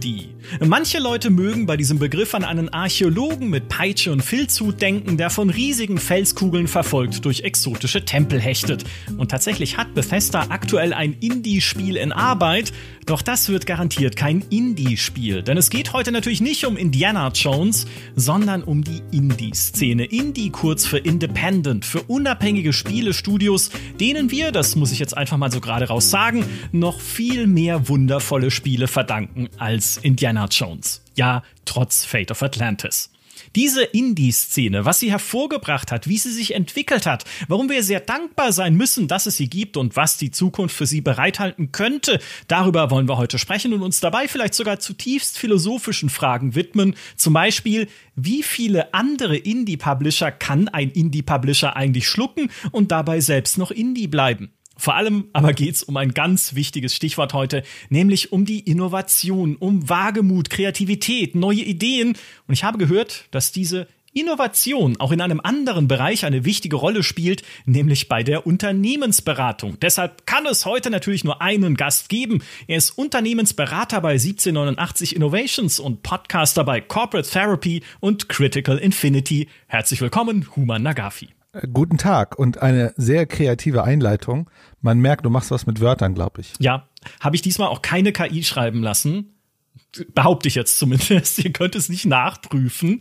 [0.00, 0.28] Indie.
[0.64, 5.28] Manche Leute mögen bei diesem Begriff an einen Archäologen mit Peitsche und Filzhut denken, der
[5.28, 8.84] von riesigen Felskugeln verfolgt durch exotische Tempel hechtet.
[9.18, 12.72] Und tatsächlich hat Bethesda aktuell ein Indie-Spiel in Arbeit,
[13.10, 17.86] doch das wird garantiert kein Indie-Spiel, denn es geht heute natürlich nicht um Indiana Jones,
[18.14, 20.04] sondern um die Indie-Szene.
[20.04, 25.50] Indie kurz für Independent, für unabhängige Spielestudios, denen wir, das muss ich jetzt einfach mal
[25.50, 31.02] so gerade raus sagen, noch viel mehr wundervolle Spiele verdanken als Indiana Jones.
[31.16, 33.10] Ja, trotz Fate of Atlantis.
[33.56, 38.52] Diese Indie-Szene, was sie hervorgebracht hat, wie sie sich entwickelt hat, warum wir sehr dankbar
[38.52, 42.92] sein müssen, dass es sie gibt und was die Zukunft für sie bereithalten könnte, darüber
[42.92, 46.94] wollen wir heute sprechen und uns dabei vielleicht sogar zutiefst philosophischen Fragen widmen.
[47.16, 53.72] Zum Beispiel, wie viele andere Indie-Publisher kann ein Indie-Publisher eigentlich schlucken und dabei selbst noch
[53.72, 54.52] Indie bleiben?
[54.80, 59.90] Vor allem aber geht's um ein ganz wichtiges Stichwort heute, nämlich um die Innovation, um
[59.90, 62.16] Wagemut, Kreativität, neue Ideen.
[62.46, 67.02] Und ich habe gehört, dass diese Innovation auch in einem anderen Bereich eine wichtige Rolle
[67.02, 69.78] spielt, nämlich bei der Unternehmensberatung.
[69.80, 72.42] Deshalb kann es heute natürlich nur einen Gast geben.
[72.66, 79.46] Er ist Unternehmensberater bei 1789 Innovations und Podcaster bei Corporate Therapy und Critical Infinity.
[79.66, 81.28] Herzlich willkommen, Human Nagafi.
[81.52, 84.50] Äh, guten Tag und eine sehr kreative Einleitung.
[84.80, 86.52] Man merkt, du machst was mit Wörtern, glaube ich.
[86.58, 86.88] Ja,
[87.20, 89.34] habe ich diesmal auch keine KI schreiben lassen.
[90.14, 91.38] Behaupte ich jetzt zumindest.
[91.44, 93.00] Ihr könnt es nicht nachprüfen.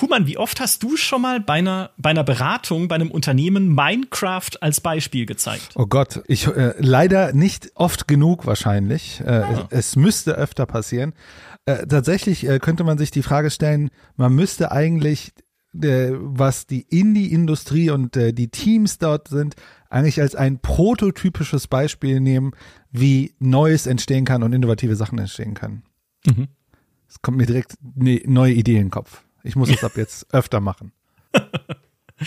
[0.00, 3.72] Human, wie oft hast du schon mal bei einer, bei einer Beratung, bei einem Unternehmen
[3.72, 5.70] Minecraft als Beispiel gezeigt?
[5.76, 9.20] Oh Gott, ich äh, leider nicht oft genug wahrscheinlich.
[9.20, 9.68] Äh, ah.
[9.70, 11.14] es, es, müsste öfter passieren.
[11.64, 15.32] Äh, tatsächlich äh, könnte man sich die Frage stellen, man müsste eigentlich
[15.74, 19.56] was die Indie-Industrie und äh, die Teams dort sind,
[19.90, 22.52] eigentlich als ein prototypisches Beispiel nehmen,
[22.90, 25.82] wie Neues entstehen kann und innovative Sachen entstehen können.
[26.26, 26.48] Mhm.
[27.08, 29.24] Es kommt mir direkt eine neue Idee in den Kopf.
[29.42, 30.92] Ich muss es ab jetzt öfter machen.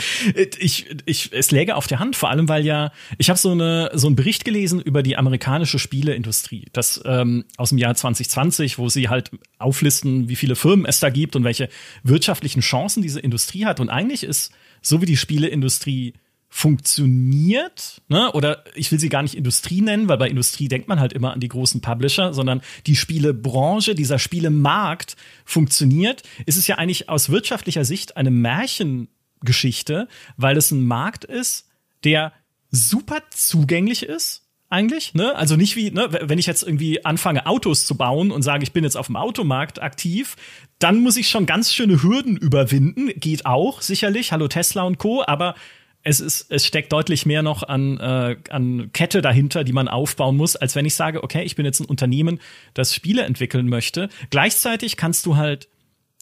[0.59, 3.91] Ich, ich, es läge auf der Hand, vor allem weil ja, ich habe so, eine,
[3.93, 8.89] so einen Bericht gelesen über die amerikanische Spieleindustrie, das ähm, aus dem Jahr 2020, wo
[8.89, 11.69] sie halt auflisten, wie viele Firmen es da gibt und welche
[12.03, 13.79] wirtschaftlichen Chancen diese Industrie hat.
[13.79, 16.13] Und eigentlich ist, so wie die Spieleindustrie
[16.49, 18.31] funktioniert, ne?
[18.31, 21.33] oder ich will sie gar nicht Industrie nennen, weil bei Industrie denkt man halt immer
[21.33, 27.29] an die großen Publisher, sondern die Spielebranche, dieser Spielemarkt funktioniert, ist es ja eigentlich aus
[27.29, 29.09] wirtschaftlicher Sicht eine Märchen
[29.41, 31.67] Geschichte, weil es ein Markt ist,
[32.03, 32.33] der
[32.71, 35.35] super zugänglich ist eigentlich, ne?
[35.35, 38.73] Also nicht wie, ne, wenn ich jetzt irgendwie anfange, Autos zu bauen und sage, ich
[38.73, 40.35] bin jetzt auf dem Automarkt aktiv,
[40.79, 43.09] dann muss ich schon ganz schöne Hürden überwinden.
[43.15, 44.31] Geht auch, sicherlich.
[44.31, 45.23] Hallo Tesla und Co.
[45.25, 45.55] Aber
[46.03, 50.35] es ist, es steckt deutlich mehr noch an, äh, an Kette dahinter, die man aufbauen
[50.35, 52.39] muss, als wenn ich sage, okay, ich bin jetzt ein Unternehmen,
[52.73, 54.09] das Spiele entwickeln möchte.
[54.29, 55.69] Gleichzeitig kannst du halt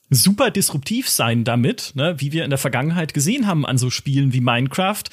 [0.09, 4.33] super disruptiv sein damit, ne, wie wir in der Vergangenheit gesehen haben an so Spielen
[4.33, 5.03] wie Minecraft.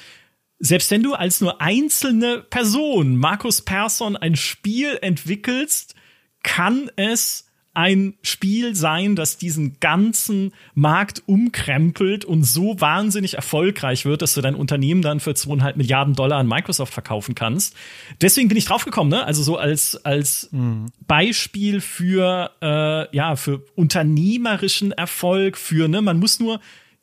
[0.59, 5.95] Selbst wenn du als nur einzelne Person, Markus Persson, ein Spiel entwickelst,
[6.43, 14.21] kann es ein Spiel sein, das diesen ganzen Markt umkrempelt und so wahnsinnig erfolgreich wird,
[14.21, 17.75] dass du dein Unternehmen dann für zweieinhalb Milliarden Dollar an Microsoft verkaufen kannst.
[18.21, 19.25] Deswegen bin ich draufgekommen, ne?
[19.25, 20.93] Also so als als mhm.
[21.07, 26.61] Beispiel für äh, ja für unternehmerischen Erfolg, für ne, man muss nur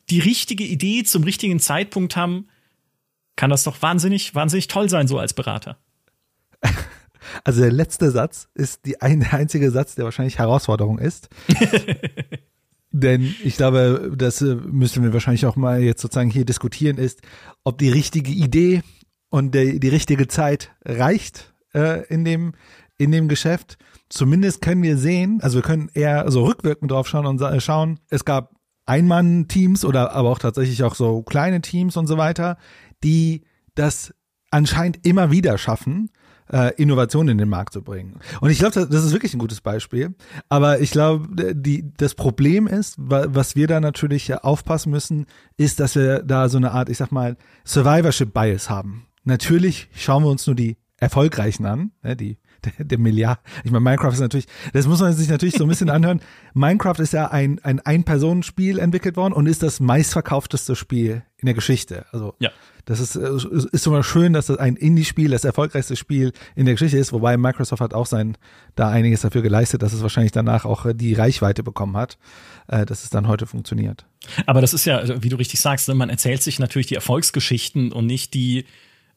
[0.08, 2.46] die richtige Idee zum richtigen Zeitpunkt haben,
[3.34, 5.78] kann das doch wahnsinnig wahnsinnig toll sein so als Berater.
[7.44, 11.28] Also der letzte Satz ist die ein, der einzige Satz, der wahrscheinlich Herausforderung ist.
[12.92, 17.20] Denn ich glaube, das äh, müssen wir wahrscheinlich auch mal jetzt sozusagen hier diskutieren, ist,
[17.62, 18.82] ob die richtige Idee
[19.28, 22.52] und die, die richtige Zeit reicht äh, in dem
[22.98, 23.78] in dem Geschäft.
[24.10, 28.26] Zumindest können wir sehen, also wir können eher so rückwirkend drauf schauen und schauen, es
[28.26, 28.54] gab
[28.84, 32.58] Einmann-Teams oder aber auch tatsächlich auch so kleine Teams und so weiter,
[33.02, 33.44] die
[33.74, 34.12] das
[34.50, 36.10] anscheinend immer wieder schaffen,
[36.52, 38.18] äh, Innovation in den Markt zu bringen.
[38.40, 40.14] Und ich glaube, das ist wirklich ein gutes Beispiel.
[40.48, 45.26] Aber ich glaube, die, das Problem ist, was wir da natürlich aufpassen müssen,
[45.56, 49.06] ist, dass wir da so eine Art, ich sag mal, Survivorship Bias haben.
[49.24, 52.38] Natürlich schauen wir uns nur die Erfolgreichen an, ne, die
[52.78, 53.40] der, der Milliard.
[53.64, 56.20] Ich meine, Minecraft ist natürlich, das muss man sich natürlich so ein bisschen anhören.
[56.52, 61.54] Minecraft ist ja ein ein Ein-Personen-Spiel entwickelt worden und ist das meistverkaufteste Spiel in der
[61.54, 62.04] Geschichte.
[62.12, 62.50] Also ja.
[62.90, 66.98] Das ist ist immer schön, dass das ein Indie-Spiel das erfolgreichste Spiel in der Geschichte
[66.98, 68.36] ist, wobei Microsoft hat auch sein
[68.74, 72.18] da einiges dafür geleistet, dass es wahrscheinlich danach auch die Reichweite bekommen hat,
[72.66, 74.06] äh, dass es dann heute funktioniert.
[74.44, 77.92] Aber das ist ja, wie du richtig sagst, ne, man erzählt sich natürlich die Erfolgsgeschichten
[77.92, 78.64] und nicht die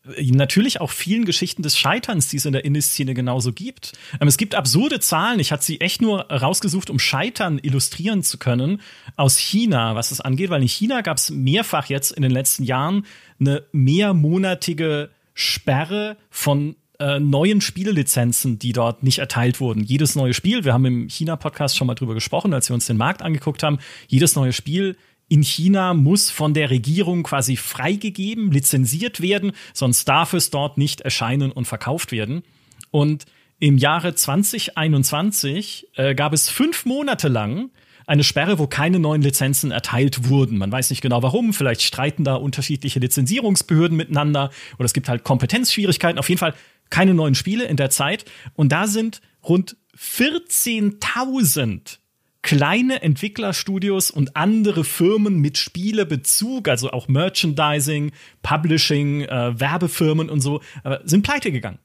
[0.03, 3.94] natürlich auch vielen Geschichten des Scheiterns, die es in der Indie-Szene genauso gibt.
[4.19, 5.39] Ähm, es gibt absurde Zahlen.
[5.39, 8.81] Ich hatte sie echt nur rausgesucht, um Scheitern illustrieren zu können
[9.15, 12.63] aus China, was es angeht, weil in China gab es mehrfach jetzt in den letzten
[12.63, 13.05] Jahren
[13.39, 19.83] eine mehrmonatige Sperre von äh, neuen Spielelizenzen, die dort nicht erteilt wurden.
[19.83, 22.97] Jedes neue Spiel, wir haben im China-Podcast schon mal drüber gesprochen, als wir uns den
[22.97, 24.97] Markt angeguckt haben, jedes neue Spiel
[25.30, 31.02] in China muss von der Regierung quasi freigegeben, lizenziert werden, sonst darf es dort nicht
[31.02, 32.44] erscheinen und verkauft werden.
[32.92, 33.25] Und
[33.60, 37.72] im Jahre 2021 äh, gab es fünf Monate lang
[38.06, 40.58] eine Sperre, wo keine neuen Lizenzen erteilt wurden.
[40.58, 45.24] Man weiß nicht genau warum, vielleicht streiten da unterschiedliche Lizenzierungsbehörden miteinander oder es gibt halt
[45.24, 46.20] Kompetenzschwierigkeiten.
[46.20, 46.54] Auf jeden Fall
[46.90, 48.25] keine neuen Spiele in der Zeit.
[48.56, 52.00] Und da sind rund 14.000
[52.44, 58.12] kleine Entwicklerstudios und andere Firmen mit Spielebezug, also auch Merchandising,
[58.44, 61.80] Publishing, äh, Werbefirmen und so, äh, sind pleite gegangen.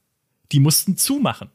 [0.52, 1.50] Die mussten zumachen.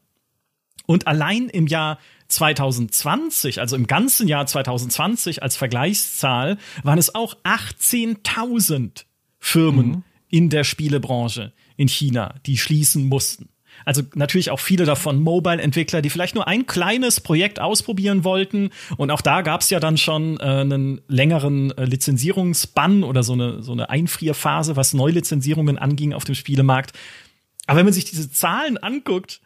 [0.86, 1.98] Und allein im Jahr
[2.28, 9.04] 2020, also im ganzen Jahr 2020 als Vergleichszahl, waren es auch 18.000
[9.38, 10.02] Firmen mhm.
[10.28, 13.48] in der Spielebranche in China, die schließen mussten.
[13.84, 18.70] Also natürlich auch viele davon Mobile-Entwickler, die vielleicht nur ein kleines Projekt ausprobieren wollten.
[18.96, 23.34] Und auch da gab es ja dann schon äh, einen längeren äh, Lizenzierungsbann oder so
[23.34, 26.92] eine, so eine Einfrierphase, was Neulizenzierungen anging auf dem Spielemarkt.
[27.66, 29.40] Aber wenn man sich diese Zahlen anguckt,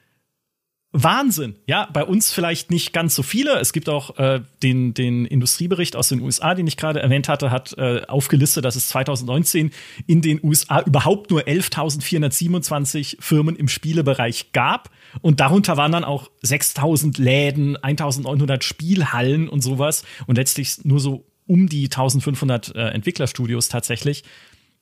[0.93, 1.57] Wahnsinn.
[1.67, 3.59] Ja, bei uns vielleicht nicht ganz so viele.
[3.59, 7.51] Es gibt auch äh, den, den Industriebericht aus den USA, den ich gerade erwähnt hatte,
[7.51, 9.71] hat äh, aufgelistet, dass es 2019
[10.07, 14.91] in den USA überhaupt nur 11.427 Firmen im Spielebereich gab.
[15.21, 20.05] Und darunter waren dann auch 6.000 Läden, 1.900 Spielhallen und sowas.
[20.27, 24.25] Und letztlich nur so um die 1.500 äh, Entwicklerstudios tatsächlich.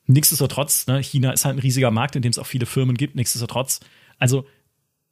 [0.05, 3.15] Nichtsdestotrotz, ne, China ist halt ein riesiger Markt, in dem es auch viele Firmen gibt.
[3.15, 3.81] Nichtsdestotrotz,
[4.19, 4.45] also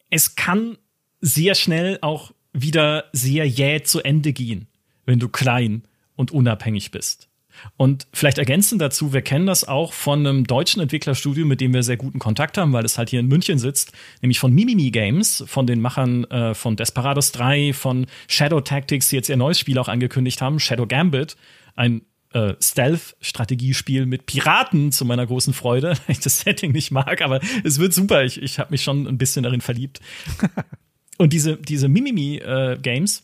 [0.10, 0.78] es kann
[1.26, 4.68] sehr schnell auch wieder sehr jäh zu Ende gehen,
[5.06, 5.84] wenn du klein
[6.16, 7.30] und unabhängig bist.
[7.78, 11.84] Und vielleicht ergänzend dazu, wir kennen das auch von einem deutschen Entwicklerstudio, mit dem wir
[11.84, 15.44] sehr guten Kontakt haben, weil es halt hier in München sitzt, nämlich von Mimimi Games,
[15.48, 19.80] von den Machern äh, von Desperados 3, von Shadow Tactics, die jetzt ihr neues Spiel
[19.80, 21.38] auch angekündigt haben, Shadow Gambit,
[21.76, 22.02] ein
[22.34, 27.40] äh, Stealth-Strategiespiel mit Piraten zu meiner großen Freude, weil ich das Setting nicht mag, aber
[27.64, 28.24] es wird super.
[28.26, 30.02] Ich, ich habe mich schon ein bisschen darin verliebt.
[31.18, 33.24] Und diese, diese Mimimi-Games äh,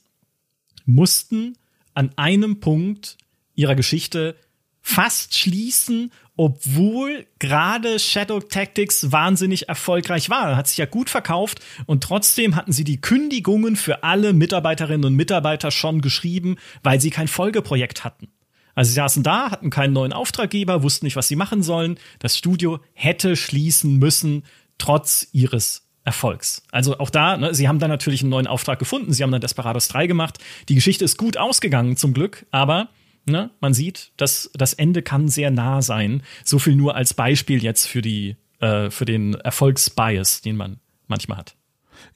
[0.86, 1.58] mussten
[1.94, 3.18] an einem Punkt
[3.56, 4.36] ihrer Geschichte
[4.82, 10.56] fast schließen, obwohl gerade Shadow Tactics wahnsinnig erfolgreich war.
[10.56, 15.16] Hat sich ja gut verkauft und trotzdem hatten sie die Kündigungen für alle Mitarbeiterinnen und
[15.16, 18.30] Mitarbeiter schon geschrieben, weil sie kein Folgeprojekt hatten.
[18.74, 22.00] Also sie saßen da, hatten keinen neuen Auftraggeber, wussten nicht, was sie machen sollen.
[22.20, 24.44] Das Studio hätte schließen müssen,
[24.78, 26.63] trotz ihres Erfolgs.
[26.71, 29.42] Also auch da, ne, sie haben dann natürlich einen neuen Auftrag gefunden, sie haben dann
[29.42, 30.39] Desperados 3 gemacht.
[30.68, 32.89] Die Geschichte ist gut ausgegangen zum Glück, aber
[33.25, 36.24] ne, man sieht, dass das Ende kann sehr nah sein.
[36.44, 41.39] So viel nur als Beispiel jetzt für die äh, für den Erfolgsbias, den man manchmal
[41.39, 41.56] hat.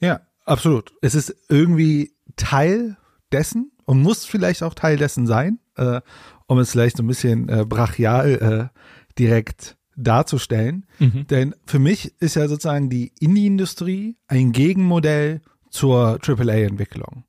[0.00, 0.92] Ja, absolut.
[1.02, 2.96] Es ist irgendwie Teil
[3.32, 6.00] dessen und muss vielleicht auch Teil dessen sein, äh,
[6.46, 8.78] um es vielleicht so ein bisschen äh, brachial äh,
[9.18, 10.86] direkt darzustellen.
[10.98, 11.26] Mhm.
[11.28, 17.24] Denn für mich ist ja sozusagen die Indie-Industrie ein Gegenmodell zur AAA-Entwicklung.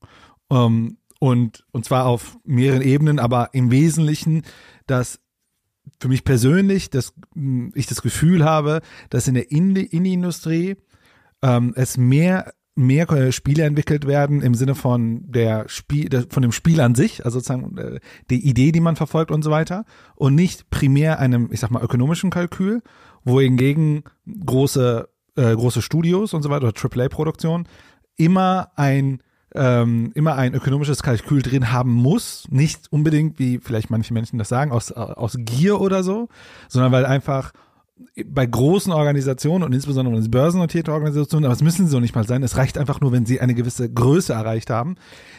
[0.49, 4.43] Um, ähm, und, und zwar auf mehreren Ebenen, aber im Wesentlichen,
[4.85, 5.19] dass
[5.99, 7.13] für mich persönlich, dass
[7.73, 10.75] ich das Gefühl habe, dass in der Indie-Industrie
[11.41, 16.51] ähm, es mehr mehr äh, Spiele entwickelt werden im Sinne von der Spiel, von dem
[16.51, 20.35] Spiel an sich, also sozusagen äh, die Idee, die man verfolgt und so weiter, und
[20.35, 22.81] nicht primär einem, ich sag mal, ökonomischen Kalkül,
[23.23, 24.03] wohingegen
[24.45, 27.67] große äh, große Studios und so weiter oder AAA-Produktionen
[28.15, 29.21] immer ein
[29.55, 34.49] ähm, immer ein ökonomisches Kalkül drin haben muss, nicht unbedingt, wie vielleicht manche Menschen das
[34.49, 36.27] sagen, aus, aus Gier oder so,
[36.67, 37.53] sondern weil einfach
[38.25, 42.15] bei großen Organisationen und insbesondere wenn es börsennotierte Organisationen, aber es müssen sie so nicht
[42.15, 44.95] mal sein, es reicht einfach nur, wenn sie eine gewisse Größe erreicht haben,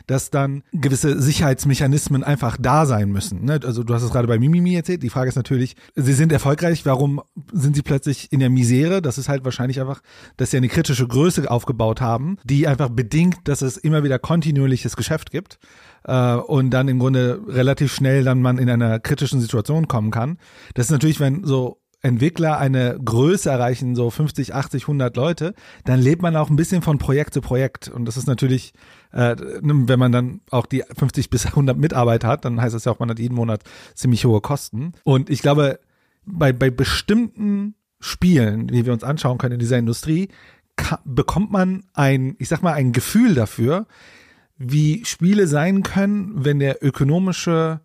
[0.07, 3.45] dass dann gewisse Sicherheitsmechanismen einfach da sein müssen.
[3.45, 3.61] Ne?
[3.65, 6.87] Also du hast es gerade bei Mimimi erzählt, die Frage ist natürlich, sie sind erfolgreich,
[6.87, 7.21] warum
[7.53, 9.03] sind sie plötzlich in der Misere?
[9.03, 10.01] Das ist halt wahrscheinlich einfach,
[10.37, 14.97] dass sie eine kritische Größe aufgebaut haben, die einfach bedingt, dass es immer wieder kontinuierliches
[14.97, 15.59] Geschäft gibt
[16.05, 20.39] äh, und dann im Grunde relativ schnell dann man in einer kritischen Situation kommen kann.
[20.75, 26.01] Das ist natürlich, wenn so Entwickler eine Größe erreichen, so 50, 80, 100 Leute, dann
[26.01, 27.89] lebt man auch ein bisschen von Projekt zu Projekt.
[27.89, 28.73] Und das ist natürlich,
[29.13, 32.85] äh, ne, wenn man dann auch die 50 bis 100 Mitarbeiter hat, dann heißt das
[32.85, 33.63] ja auch, man hat jeden Monat
[33.95, 34.93] ziemlich hohe Kosten.
[35.03, 35.81] Und ich glaube,
[36.25, 40.29] bei, bei bestimmten Spielen, die wir uns anschauen können in dieser Industrie,
[41.05, 43.87] bekommt man ein, ich sag mal, ein Gefühl dafür,
[44.57, 47.81] wie Spiele sein können, wenn der ökonomische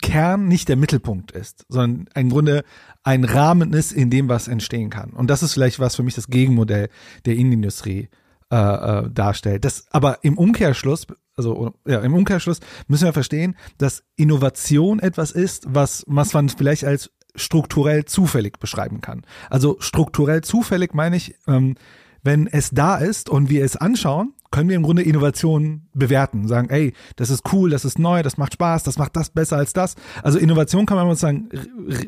[0.00, 2.64] Kern nicht der Mittelpunkt ist, sondern im Grunde
[3.02, 5.10] ein Rahmen ist, in dem was entstehen kann.
[5.10, 6.88] Und das ist vielleicht was für mich das Gegenmodell
[7.24, 8.08] der Industrie
[8.50, 9.64] äh, äh, darstellt.
[9.64, 11.06] Das aber im Umkehrschluss,
[11.36, 16.84] also ja, im Umkehrschluss müssen wir verstehen, dass Innovation etwas ist, was, was man vielleicht
[16.84, 19.22] als strukturell zufällig beschreiben kann.
[19.50, 21.74] Also strukturell zufällig meine ich, ähm,
[22.22, 26.68] wenn es da ist und wir es anschauen, können wir im Grunde Innovation bewerten, sagen,
[26.70, 29.72] ey, das ist cool, das ist neu, das macht Spaß, das macht das besser als
[29.72, 29.94] das.
[30.22, 31.48] Also Innovation kann man sozusagen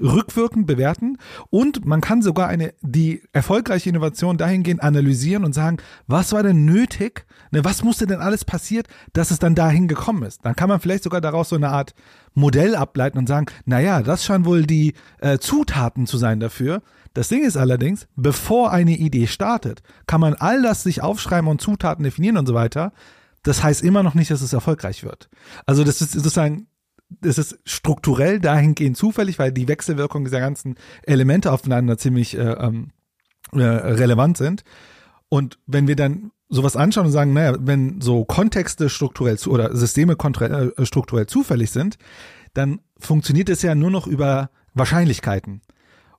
[0.02, 1.18] rückwirkend bewerten
[1.50, 6.64] und man kann sogar eine die erfolgreiche Innovation dahingehend analysieren und sagen, was war denn
[6.64, 10.44] nötig, ne, was musste denn alles passiert, dass es dann dahin gekommen ist.
[10.44, 11.94] Dann kann man vielleicht sogar daraus so eine Art
[12.38, 16.82] Modell ableiten und sagen, naja, das scheinen wohl die äh, Zutaten zu sein dafür,
[17.14, 21.60] das Ding ist allerdings, bevor eine Idee startet, kann man all das sich aufschreiben und
[21.60, 22.92] Zutaten definieren und so weiter.
[23.42, 25.28] Das heißt immer noch nicht, dass es erfolgreich wird.
[25.66, 26.68] Also das ist sozusagen,
[27.08, 32.90] das ist strukturell dahingehend zufällig, weil die Wechselwirkung dieser ganzen Elemente aufeinander ziemlich äh, ähm,
[33.52, 34.62] äh, relevant sind.
[35.28, 39.76] Und wenn wir dann sowas anschauen und sagen, naja, wenn so Kontexte strukturell zu, oder
[39.76, 41.98] Systeme äh, strukturell zufällig sind,
[42.54, 45.60] dann funktioniert es ja nur noch über Wahrscheinlichkeiten.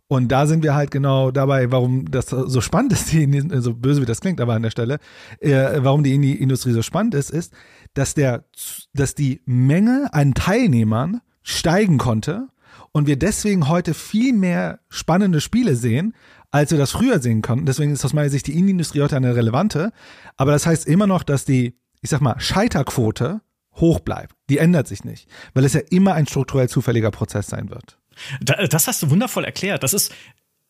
[0.07, 4.01] Und da sind wir halt genau dabei, warum das so spannend ist, die, so böse
[4.01, 4.97] wie das klingt, aber an der Stelle,
[5.39, 7.53] äh, warum die Industrie so spannend ist, ist,
[7.93, 8.45] dass der,
[8.93, 12.47] dass die Menge an Teilnehmern steigen konnte
[12.91, 16.15] und wir deswegen heute viel mehr spannende Spiele sehen,
[16.51, 17.65] als wir das früher sehen konnten.
[17.65, 19.91] Deswegen ist aus meiner Sicht die Indie-Industrie heute eine relevante.
[20.37, 23.41] Aber das heißt immer noch, dass die, ich sag mal, Scheiterquote
[23.75, 24.35] hoch bleibt.
[24.49, 27.97] Die ändert sich nicht, weil es ja immer ein strukturell zufälliger Prozess sein wird.
[28.41, 29.83] Das hast du wundervoll erklärt.
[29.83, 30.13] Das ist,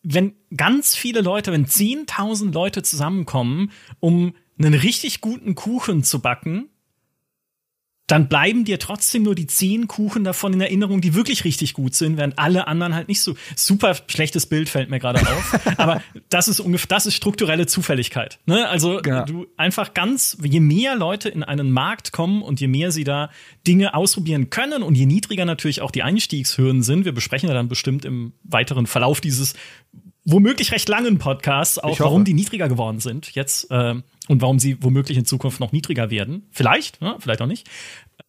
[0.04, 6.70] wenn ganz viele Leute, wenn 10.000 Leute zusammenkommen, um einen richtig guten Kuchen zu backen,
[8.12, 11.94] dann bleiben dir trotzdem nur die zehn Kuchen davon in Erinnerung, die wirklich richtig gut
[11.94, 13.36] sind, während alle anderen halt nicht so.
[13.56, 15.60] Super schlechtes Bild fällt mir gerade auf.
[15.78, 18.40] aber das ist ungefähr, das ist strukturelle Zufälligkeit.
[18.48, 18.68] Ne?
[18.68, 19.26] Also genau.
[19.26, 23.30] du einfach ganz, je mehr Leute in einen Markt kommen und je mehr sie da
[23.68, 27.68] Dinge ausprobieren können und je niedriger natürlich auch die Einstiegshürden sind, wir besprechen ja dann
[27.68, 29.54] bestimmt im weiteren Verlauf dieses
[30.26, 33.96] womöglich recht langen Podcasts auch, warum die niedriger geworden sind jetzt äh,
[34.28, 36.48] und warum sie womöglich in Zukunft noch niedriger werden.
[36.52, 37.68] Vielleicht, ja, vielleicht auch nicht.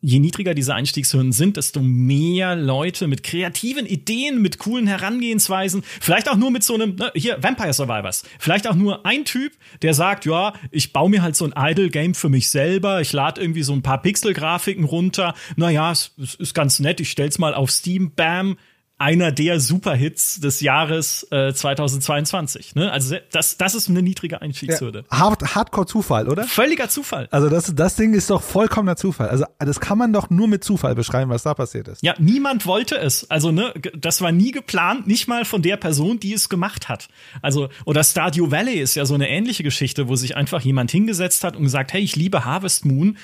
[0.00, 6.30] Je niedriger diese Einstiegshürden sind, desto mehr Leute mit kreativen Ideen, mit coolen Herangehensweisen, vielleicht
[6.30, 9.92] auch nur mit so einem, ne, hier, Vampire Survivors, vielleicht auch nur ein Typ, der
[9.92, 13.62] sagt, ja, ich baue mir halt so ein Idle-Game für mich selber, ich lade irgendwie
[13.62, 17.70] so ein paar Pixel-Grafiken runter, naja, es, es ist ganz nett, ich stell's mal auf
[17.70, 18.56] Steam, bam,
[19.00, 22.74] einer der Superhits des Jahres äh, 2022.
[22.74, 22.92] Ne?
[22.92, 25.04] Also das, das ist eine niedrige Einstiegshürde.
[25.10, 26.44] Ja, hard, Hardcore Zufall, oder?
[26.44, 27.26] Völliger Zufall.
[27.30, 29.30] Also das, das Ding ist doch vollkommener Zufall.
[29.30, 32.02] Also das kann man doch nur mit Zufall beschreiben, was da passiert ist.
[32.02, 33.28] Ja, niemand wollte es.
[33.30, 37.08] Also ne, das war nie geplant, nicht mal von der Person, die es gemacht hat.
[37.40, 41.42] Also oder Stardew Valley ist ja so eine ähnliche Geschichte, wo sich einfach jemand hingesetzt
[41.42, 43.16] hat und gesagt, hey, ich liebe Harvest Moon.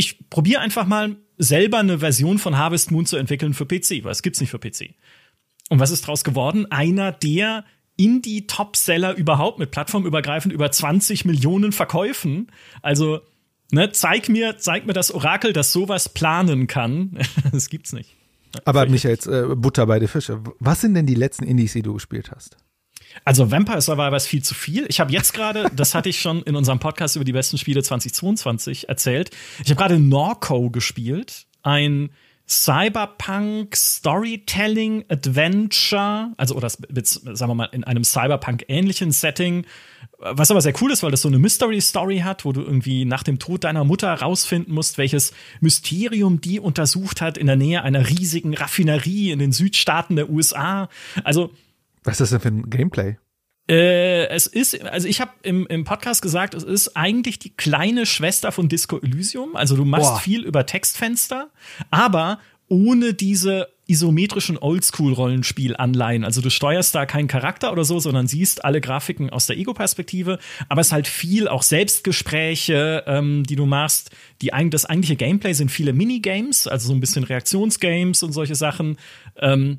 [0.00, 4.12] Ich probiere einfach mal selber eine Version von Harvest Moon zu entwickeln für PC, weil
[4.12, 4.94] es gibt's nicht für PC.
[5.68, 6.64] Und was ist daraus geworden?
[6.72, 7.66] Einer der
[7.96, 12.50] Indie-Top-Seller überhaupt mit plattformübergreifend über 20 Millionen Verkäufen.
[12.80, 13.20] Also,
[13.72, 17.18] ne, zeig mir, zeig mir das Orakel, das sowas planen kann.
[17.52, 18.16] das gibt's nicht.
[18.64, 20.42] Aber Michael, jetzt, äh, Butter bei der Fische.
[20.60, 22.56] Was sind denn die letzten Indies, die du gespielt hast?
[23.24, 24.86] Also Vampire Survivor ist viel zu viel.
[24.88, 27.82] Ich habe jetzt gerade, das hatte ich schon in unserem Podcast über die besten Spiele
[27.82, 29.30] 2022 erzählt.
[29.62, 32.10] Ich habe gerade Norco gespielt, ein
[32.50, 39.66] Cyberpunk Storytelling Adventure, also oder sagen wir mal in einem Cyberpunk ähnlichen Setting,
[40.18, 43.04] was aber sehr cool ist, weil das so eine Mystery Story hat, wo du irgendwie
[43.04, 47.82] nach dem Tod deiner Mutter rausfinden musst, welches Mysterium die untersucht hat in der Nähe
[47.84, 50.88] einer riesigen Raffinerie in den Südstaaten der USA.
[51.22, 51.52] Also
[52.04, 53.16] was ist das denn für ein Gameplay?
[53.68, 58.04] Äh, es ist, also ich habe im, im Podcast gesagt, es ist eigentlich die kleine
[58.04, 59.54] Schwester von Disco Elysium.
[59.54, 60.18] Also du machst Boah.
[60.18, 61.50] viel über Textfenster,
[61.90, 66.24] aber ohne diese isometrischen Oldschool-Rollenspiel-Anleihen.
[66.24, 70.38] Also du steuerst da keinen Charakter oder so, sondern siehst alle Grafiken aus der Ego-Perspektive.
[70.68, 74.10] Aber es ist halt viel auch Selbstgespräche, ähm, die du machst.
[74.42, 78.96] Die, das eigentliche Gameplay sind viele Minigames, also so ein bisschen Reaktionsgames und solche Sachen.
[79.36, 79.78] Ähm,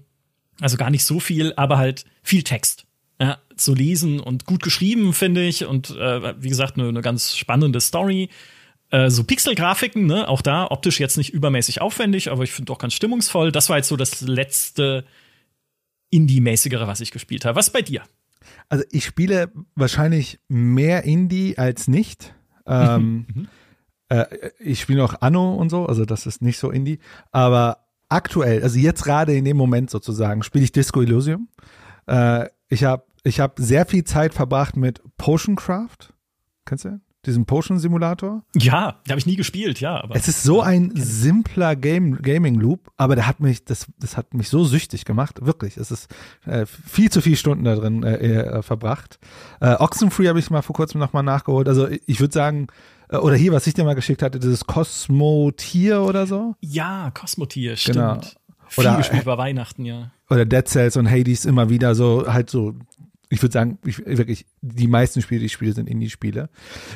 [0.62, 2.86] also gar nicht so viel, aber halt viel Text
[3.20, 5.65] ja, zu lesen und gut geschrieben, finde ich.
[5.65, 8.30] Und äh, wie gesagt, eine ne ganz spannende Story.
[8.89, 12.77] Äh, so Pixelgrafiken, ne, auch da optisch jetzt nicht übermäßig aufwendig, aber ich finde auch
[12.77, 13.51] ganz stimmungsvoll.
[13.51, 15.06] Das war jetzt so das letzte
[16.10, 17.56] Indie-mäßigere, was ich gespielt habe.
[17.56, 18.03] Was bei dir?
[18.70, 22.34] Also ich spiele wahrscheinlich mehr Indie als nicht.
[22.65, 23.48] Ähm, mhm.
[24.10, 24.25] äh,
[24.60, 27.00] ich spiele noch Anno und so, also das ist nicht so Indie.
[27.32, 31.48] Aber aktuell, also jetzt gerade in dem Moment sozusagen, spiele ich Disco Elysium.
[32.08, 36.13] Äh, ich habe ich hab sehr viel Zeit verbracht mit Potion Craft.
[36.65, 37.00] Kennst du?
[37.25, 38.44] diesen Potion-Simulator?
[38.56, 40.01] Ja, habe ich nie gespielt, ja.
[40.01, 44.34] Aber, es ist so ein simpler Game, Gaming-Loop, aber der hat mich, das, das hat
[44.34, 45.77] mich so süchtig gemacht, wirklich.
[45.77, 46.13] Es ist
[46.46, 49.20] äh, viel zu viele Stunden da drin äh, äh, verbracht.
[49.60, 51.68] Äh, Oxenfree habe ich mal vor kurzem nochmal nachgeholt.
[51.68, 52.68] Also ich würde sagen,
[53.20, 56.56] oder hier, was ich dir mal geschickt hatte, dieses Cosmotier oder so.
[56.62, 57.98] Ja, Cosmotier, stimmt.
[57.98, 58.20] Genau.
[58.68, 60.12] Viel oder, gespielt bei Weihnachten, ja.
[60.30, 62.75] Oder Dead Cells und Hades immer wieder so, halt so
[63.32, 66.50] ich würde sagen, ich, wirklich, die meisten Spiele, die ich spiele, sind Indie-Spiele.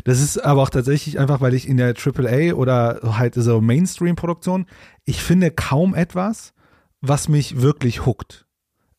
[0.03, 4.65] Das ist aber auch tatsächlich einfach, weil ich in der AAA oder halt so Mainstream-Produktion,
[5.05, 6.53] ich finde kaum etwas,
[6.99, 8.45] was mich wirklich hookt.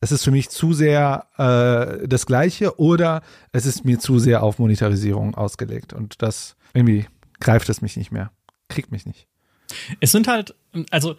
[0.01, 4.43] Es ist für mich zu sehr äh, das Gleiche oder es ist mir zu sehr
[4.43, 5.93] auf Monetarisierung ausgelegt.
[5.93, 7.07] Und das irgendwie
[7.41, 8.31] greift es mich nicht mehr.
[8.69, 9.27] Kriegt mich nicht.
[10.01, 10.55] Es sind halt,
[10.91, 11.17] also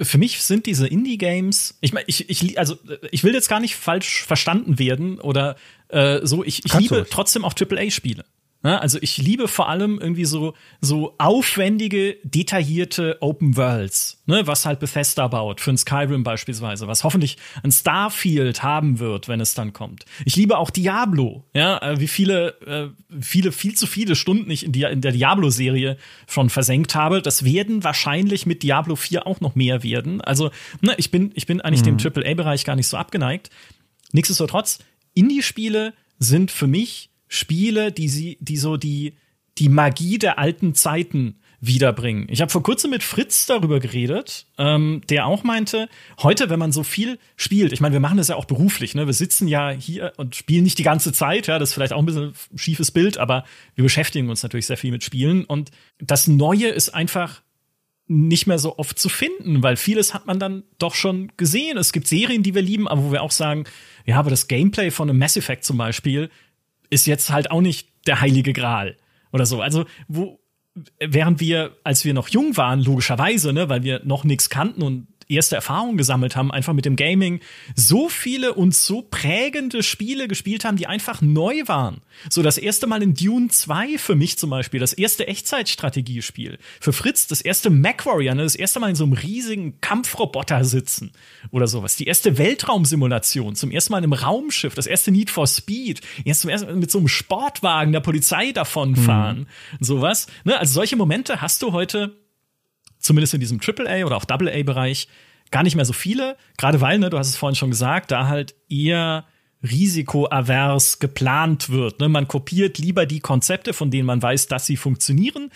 [0.00, 2.76] für mich sind diese Indie-Games, ich meine, ich, ich, also
[3.12, 5.56] ich will jetzt gar nicht falsch verstanden werden oder
[5.88, 8.24] äh, so, ich, ich liebe trotzdem auch AAA-Spiele.
[8.64, 14.66] Ja, also ich liebe vor allem irgendwie so, so aufwendige, detaillierte Open Worlds, ne, was
[14.66, 19.54] halt Bethesda baut, für ein Skyrim beispielsweise, was hoffentlich ein Starfield haben wird, wenn es
[19.54, 20.06] dann kommt.
[20.24, 22.88] Ich liebe auch Diablo, ja, äh, wie viele, äh,
[23.20, 25.96] viele, viel zu viele Stunden ich in, die, in der Diablo-Serie
[26.28, 27.22] schon versenkt habe.
[27.22, 30.20] Das werden wahrscheinlich mit Diablo 4 auch noch mehr werden.
[30.20, 30.50] Also,
[30.80, 31.98] ne, ich bin, ich bin eigentlich mhm.
[31.98, 33.50] dem AAA-Bereich gar nicht so abgeneigt.
[34.10, 34.80] Nichtsdestotrotz,
[35.14, 39.14] Indie-Spiele sind für mich Spiele, die sie, die so die,
[39.58, 42.26] die Magie der alten Zeiten wiederbringen.
[42.30, 45.88] Ich habe vor kurzem mit Fritz darüber geredet, ähm, der auch meinte,
[46.22, 49.06] heute, wenn man so viel spielt, ich meine, wir machen das ja auch beruflich, ne?
[49.06, 51.98] Wir sitzen ja hier und spielen nicht die ganze Zeit, ja, das ist vielleicht auch
[51.98, 55.72] ein bisschen ein schiefes Bild, aber wir beschäftigen uns natürlich sehr viel mit Spielen und
[55.98, 57.42] das Neue ist einfach
[58.06, 61.76] nicht mehr so oft zu finden, weil vieles hat man dann doch schon gesehen.
[61.76, 63.64] Es gibt Serien, die wir lieben, aber wo wir auch sagen,
[64.06, 66.30] ja, aber das Gameplay von einem Mass Effect zum Beispiel,
[66.90, 68.96] ist jetzt halt auch nicht der heilige Gral
[69.32, 69.60] oder so.
[69.60, 70.40] Also, wo,
[70.98, 75.08] während wir, als wir noch jung waren, logischerweise, ne, weil wir noch nichts kannten und
[75.28, 77.40] erste Erfahrungen gesammelt haben, einfach mit dem Gaming,
[77.74, 82.00] so viele und so prägende Spiele gespielt haben, die einfach neu waren.
[82.30, 86.58] So das erste Mal in Dune 2 für mich zum Beispiel, das erste Echtzeitstrategiespiel.
[86.80, 91.12] Für Fritz das erste MacWarrior, ne, das erste Mal in so einem riesigen Kampfroboter sitzen
[91.50, 91.96] oder sowas.
[91.96, 96.40] Die erste Weltraumsimulation, zum ersten Mal in einem Raumschiff, das erste Need for Speed, erst
[96.40, 99.84] zum ersten Mal mit so einem Sportwagen der Polizei davonfahren, mhm.
[99.84, 100.26] sowas.
[100.44, 102.16] Ne, also solche Momente hast du heute
[102.98, 105.08] zumindest in diesem AAA oder auch AA-Bereich,
[105.50, 106.36] gar nicht mehr so viele.
[106.56, 109.24] Gerade weil, ne, du hast es vorhin schon gesagt, da halt eher
[109.62, 112.00] risikoavers geplant wird.
[112.00, 112.08] Ne?
[112.08, 115.50] Man kopiert lieber die Konzepte, von denen man weiß, dass sie funktionieren.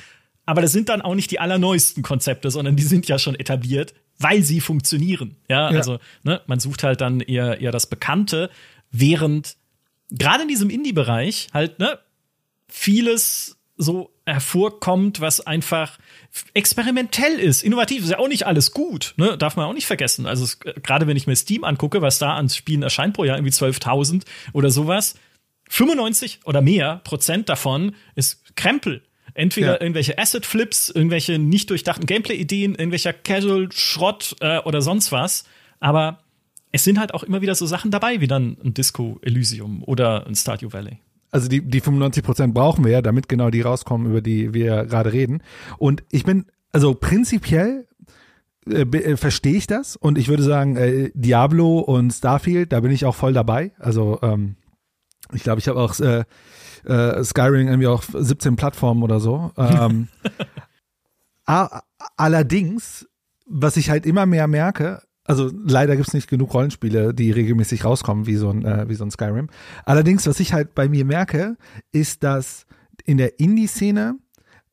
[0.44, 3.94] Aber das sind dann auch nicht die allerneuesten Konzepte, sondern die sind ja schon etabliert,
[4.18, 5.36] weil sie funktionieren.
[5.48, 5.76] Ja, ja.
[5.76, 8.50] also ne, man sucht halt dann eher, eher das Bekannte,
[8.90, 9.56] während
[10.10, 11.98] gerade in diesem Indie-Bereich halt ne,
[12.68, 15.98] vieles so hervorkommt, was einfach
[16.54, 18.04] experimentell ist, innovativ.
[18.04, 19.36] Ist ja auch nicht alles gut, ne?
[19.36, 20.26] darf man auch nicht vergessen.
[20.26, 20.46] Also
[20.82, 24.22] gerade wenn ich mir Steam angucke, was da an Spielen erscheint pro Jahr, irgendwie 12.000
[24.52, 25.14] oder sowas,
[25.68, 29.02] 95 oder mehr Prozent davon ist Krempel.
[29.34, 29.80] Entweder ja.
[29.80, 35.44] irgendwelche Asset-Flips, irgendwelche nicht durchdachten Gameplay-Ideen, irgendwelcher Casual-Schrott äh, oder sonst was.
[35.80, 36.18] Aber
[36.70, 40.26] es sind halt auch immer wieder so Sachen dabei, wie dann ein Disco Elysium oder
[40.26, 40.98] ein Stardew Valley
[41.32, 44.84] also die, die 95 Prozent brauchen wir ja, damit genau die rauskommen, über die wir
[44.84, 45.42] gerade reden.
[45.78, 47.88] Und ich bin, also prinzipiell
[48.68, 52.92] äh, äh, verstehe ich das und ich würde sagen, äh, Diablo und Starfield, da bin
[52.92, 53.72] ich auch voll dabei.
[53.78, 54.56] Also ähm,
[55.32, 56.24] ich glaube, ich habe auch äh,
[56.84, 59.52] äh, Skyrim irgendwie auf 17 Plattformen oder so.
[59.56, 60.08] Ähm,
[62.16, 63.08] allerdings,
[63.46, 68.26] was ich halt immer mehr merke, also leider gibt's nicht genug Rollenspiele, die regelmäßig rauskommen,
[68.26, 69.48] wie so ein, äh, wie so ein Skyrim.
[69.84, 71.56] Allerdings, was ich halt bei mir merke,
[71.92, 72.66] ist, dass
[73.04, 74.16] in der Indie-Szene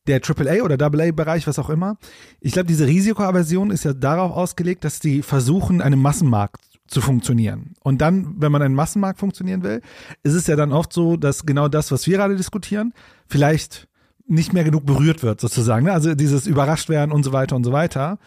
[0.08, 1.98] der AAA oder AA-Bereich, was auch immer,
[2.40, 7.74] ich glaube, diese Risikoaversion ist ja darauf ausgelegt, dass die versuchen, einem Massenmarkt zu funktionieren.
[7.84, 9.82] Und dann, wenn man einen Massenmarkt funktionieren will,
[10.24, 12.94] ist es ja dann oft so, dass genau das, was wir gerade diskutieren,
[13.28, 13.88] vielleicht
[14.26, 15.86] nicht mehr genug berührt wird, sozusagen.
[15.86, 15.94] Ne?
[15.94, 18.18] Also dieses überrascht werden und so weiter und so weiter.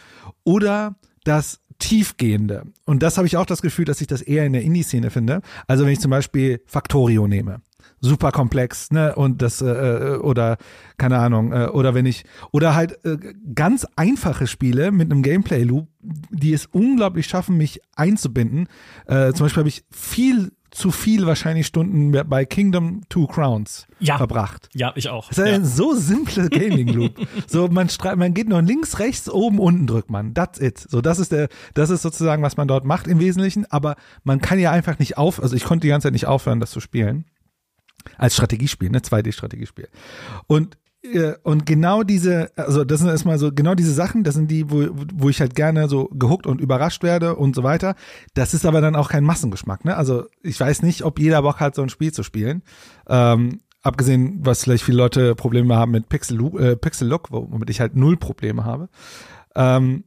[0.45, 2.63] Oder dass tiefgehende.
[2.87, 5.43] Und das habe ich auch das Gefühl, dass ich das eher in der Indie-Szene finde.
[5.67, 7.61] Also wenn ich zum Beispiel Factorio nehme.
[8.01, 9.15] super komplex, ne?
[9.15, 10.57] Und das, äh, äh, oder,
[10.97, 13.17] keine Ahnung, äh, oder wenn ich, oder halt äh,
[13.55, 15.89] ganz einfache Spiele mit einem Gameplay-Loop,
[16.31, 18.69] die es unglaublich schaffen, mich einzubinden.
[19.07, 24.17] Äh, zum Beispiel habe ich viel zu viel wahrscheinlich Stunden bei Kingdom Two Crowns ja.
[24.17, 24.69] verbracht.
[24.73, 25.29] Ja, ich auch.
[25.29, 25.55] Das ist ja.
[25.55, 27.27] ein so simple Gaming Loop.
[27.47, 30.35] so man man geht nur links, rechts, oben, unten drückt man.
[30.35, 30.79] That's it.
[30.79, 34.41] So das ist der das ist sozusagen was man dort macht im Wesentlichen, aber man
[34.41, 36.81] kann ja einfach nicht auf, also ich konnte die ganze Zeit nicht aufhören das zu
[36.81, 37.27] spielen.
[38.17, 39.89] Als Strategiespiel, ne, 2D Strategiespiel.
[40.49, 40.77] Und
[41.43, 44.89] und genau diese, also das sind erstmal so, genau diese Sachen, das sind die, wo,
[45.13, 47.97] wo ich halt gerne so gehuckt und überrascht werde und so weiter.
[48.35, 49.97] Das ist aber dann auch kein Massengeschmack, ne?
[49.97, 52.63] Also ich weiß nicht, ob jeder Bock hat, so ein Spiel zu spielen.
[53.09, 57.81] Ähm, abgesehen, was vielleicht viele Leute Probleme haben mit Pixel, äh, Pixel Look, womit ich
[57.81, 58.89] halt null Probleme habe.
[59.57, 60.05] Ähm,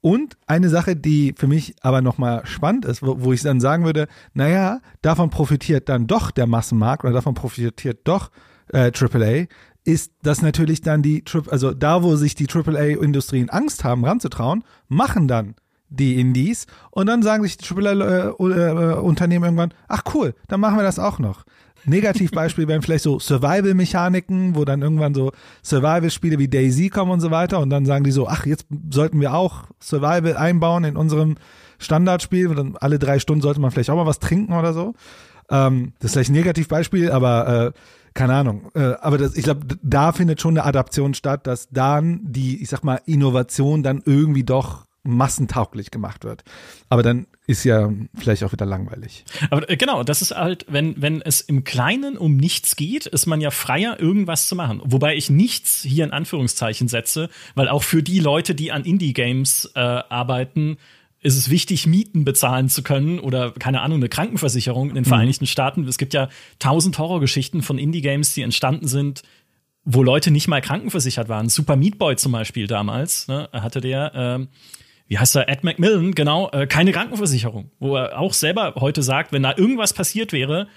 [0.00, 3.84] und eine Sache, die für mich aber nochmal spannend ist, wo, wo ich dann sagen
[3.84, 8.30] würde, naja, davon profitiert dann doch der Massenmarkt oder davon profitiert doch
[8.72, 9.46] äh, AAA,
[9.88, 15.26] ist, dass natürlich dann die, also da, wo sich die AAA-Industrien Angst haben, ranzutrauen, machen
[15.26, 15.54] dann
[15.88, 20.82] die Indies und dann sagen sich die AAA-Unternehmen äh, irgendwann, ach cool, dann machen wir
[20.82, 21.44] das auch noch.
[21.84, 27.30] Negativbeispiel wären vielleicht so Survival-Mechaniken, wo dann irgendwann so Survival-Spiele wie Daisy kommen und so
[27.30, 31.36] weiter und dann sagen die so, ach, jetzt sollten wir auch Survival einbauen in unserem
[31.78, 32.48] Standardspiel.
[32.48, 34.94] Und dann alle drei Stunden sollte man vielleicht auch mal was trinken oder so.
[35.50, 37.78] Ähm, das ist vielleicht ein Negativbeispiel, aber äh,
[38.18, 38.70] keine Ahnung.
[38.74, 42.68] Äh, aber das, ich glaube, da findet schon eine Adaption statt, dass dann die, ich
[42.68, 46.42] sag mal, Innovation dann irgendwie doch massentauglich gemacht wird.
[46.88, 49.24] Aber dann ist ja vielleicht auch wieder langweilig.
[49.50, 53.26] Aber äh, genau, das ist halt, wenn, wenn es im Kleinen um nichts geht, ist
[53.26, 54.82] man ja freier, irgendwas zu machen.
[54.84, 59.70] Wobei ich nichts hier in Anführungszeichen setze, weil auch für die Leute, die an Indie-Games
[59.76, 60.76] äh, arbeiten,
[61.20, 65.08] ist es wichtig, Mieten bezahlen zu können oder keine Ahnung, eine Krankenversicherung in den mhm.
[65.08, 65.86] Vereinigten Staaten.
[65.88, 66.28] Es gibt ja
[66.58, 69.22] tausend Horrorgeschichten von Indie-Games, die entstanden sind,
[69.84, 71.48] wo Leute nicht mal krankenversichert waren.
[71.48, 74.46] Super Meat Boy zum Beispiel damals, ne, hatte der, äh,
[75.08, 79.32] wie heißt er, Ed McMillan, genau, äh, keine Krankenversicherung, wo er auch selber heute sagt,
[79.32, 80.68] wenn da irgendwas passiert wäre,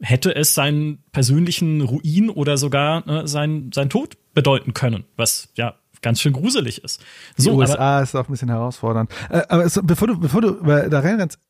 [0.00, 5.76] hätte es seinen persönlichen Ruin oder sogar äh, sein, sein Tod bedeuten können, was ja
[6.06, 7.04] ganz schön gruselig ist.
[7.36, 9.10] So, Die USA ist auch ein bisschen herausfordernd.
[9.28, 10.52] Äh, aber so, bevor du, bevor du
[10.88, 11.40] da reinrennst,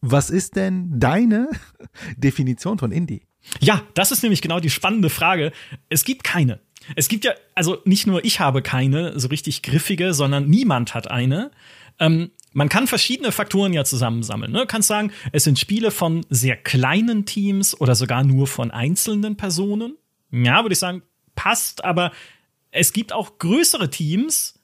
[0.00, 1.48] was ist denn deine
[2.16, 3.26] Definition von Indie?
[3.58, 5.50] Ja, das ist nämlich genau die spannende Frage.
[5.88, 6.60] Es gibt keine.
[6.94, 11.10] Es gibt ja, also nicht nur ich habe keine so richtig griffige, sondern niemand hat
[11.10, 11.50] eine.
[11.98, 14.52] Ähm, man kann verschiedene Faktoren ja zusammensammeln.
[14.52, 14.60] Ne?
[14.60, 19.36] Du kannst sagen, es sind Spiele von sehr kleinen Teams oder sogar nur von einzelnen
[19.36, 19.96] Personen.
[20.30, 21.02] Ja, würde ich sagen,
[21.34, 22.12] passt, aber
[22.76, 24.54] es gibt auch größere Teams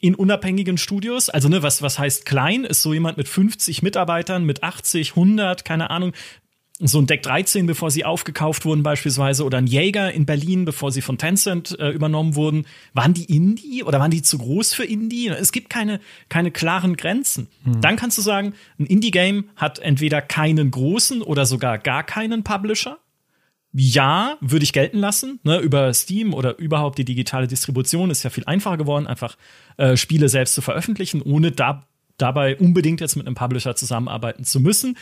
[0.00, 1.28] in unabhängigen Studios.
[1.28, 2.64] Also, ne, was, was heißt klein?
[2.64, 6.12] Ist so jemand mit 50 Mitarbeitern, mit 80, 100, keine Ahnung.
[6.82, 10.90] So ein Deck 13, bevor sie aufgekauft wurden, beispielsweise, oder ein Jäger in Berlin, bevor
[10.90, 12.64] sie von Tencent äh, übernommen wurden.
[12.94, 15.28] Waren die Indie oder waren die zu groß für Indie?
[15.28, 17.48] Es gibt keine, keine klaren Grenzen.
[17.64, 17.82] Hm.
[17.82, 22.98] Dann kannst du sagen, ein Indie-Game hat entweder keinen großen oder sogar gar keinen Publisher
[23.72, 25.38] ja, würde ich gelten lassen.
[25.44, 29.36] Ne, über Steam oder überhaupt die digitale Distribution ist ja viel einfacher geworden, einfach
[29.76, 31.86] äh, Spiele selbst zu veröffentlichen, ohne da,
[32.18, 34.96] dabei unbedingt jetzt mit einem Publisher zusammenarbeiten zu müssen.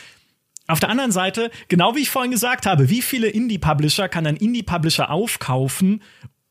[0.67, 4.35] Auf der anderen Seite, genau wie ich vorhin gesagt habe, wie viele Indie-Publisher kann ein
[4.35, 6.03] Indie-Publisher aufkaufen,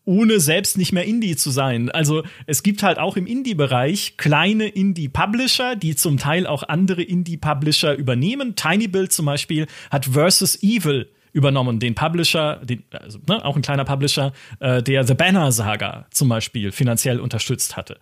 [0.04, 1.88] ohne selbst nicht mehr Indie zu sein?
[1.88, 7.94] Also es gibt halt auch im Indie-Bereich kleine Indie-Publisher, die zum Teil auch andere Indie-Publisher
[7.94, 8.57] übernehmen.
[8.57, 13.62] Tiny Build zum Beispiel hat Versus Evil übernommen, den Publisher, den, also, ne, auch ein
[13.62, 17.98] kleiner Publisher, äh, der The Banner Saga zum Beispiel finanziell unterstützt hatte.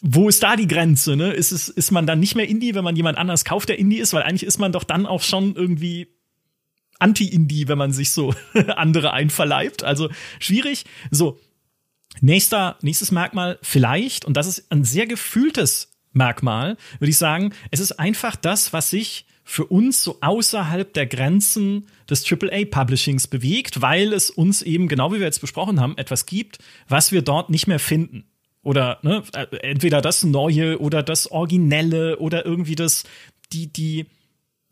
[0.00, 1.16] Wo ist da die Grenze?
[1.16, 1.32] Ne?
[1.32, 3.98] Ist, es, ist man dann nicht mehr Indie, wenn man jemand anders kauft, der Indie
[3.98, 4.12] ist?
[4.12, 6.08] Weil eigentlich ist man doch dann auch schon irgendwie
[6.98, 8.34] Anti-Indie, wenn man sich so
[8.68, 9.84] andere einverleibt.
[9.84, 10.84] Also schwierig.
[11.10, 11.38] So,
[12.20, 17.80] nächster, nächstes Merkmal vielleicht, und das ist ein sehr gefühltes Merkmal, würde ich sagen, es
[17.80, 24.12] ist einfach das, was sich für uns so außerhalb der Grenzen des AAA-Publishings bewegt, weil
[24.12, 27.66] es uns eben, genau wie wir jetzt besprochen haben, etwas gibt, was wir dort nicht
[27.66, 28.26] mehr finden.
[28.62, 33.04] Oder ne, äh, entweder das Neue oder das Originelle oder irgendwie das,
[33.54, 34.04] die, die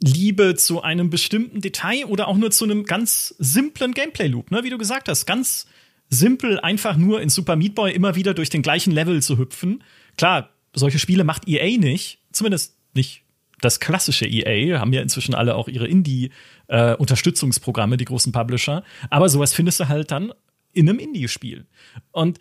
[0.02, 4.62] Liebe zu einem bestimmten Detail oder auch nur zu einem ganz simplen Gameplay-Loop, ne?
[4.62, 5.66] Wie du gesagt hast, ganz
[6.10, 9.82] simpel, einfach nur in Super Meat Boy immer wieder durch den gleichen Level zu hüpfen.
[10.18, 13.22] Klar, solche Spiele macht EA nicht, zumindest nicht
[13.66, 18.82] das klassische EA, haben ja inzwischen alle auch ihre Indie-Unterstützungsprogramme, äh, die großen Publisher.
[19.10, 20.32] Aber sowas findest du halt dann
[20.72, 21.66] in einem Indie-Spiel.
[22.12, 22.38] Und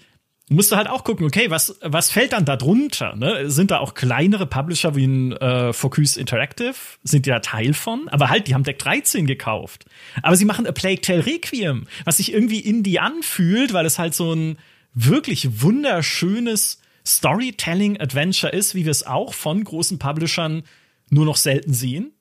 [0.50, 3.16] musst du halt auch gucken, okay, was, was fällt dann da drunter?
[3.16, 3.50] Ne?
[3.50, 6.76] Sind da auch kleinere Publisher wie ein äh, Focus Interactive?
[7.04, 8.08] Sind die da Teil von?
[8.10, 9.86] Aber halt, die haben Deck 13 gekauft.
[10.22, 14.14] Aber sie machen A Plague Tale Requiem, was sich irgendwie indie anfühlt, weil es halt
[14.14, 14.58] so ein
[14.94, 20.64] wirklich wunderschönes Storytelling-Adventure ist, wie wir es auch von großen Publishern
[21.10, 22.12] nur noch selten sehen.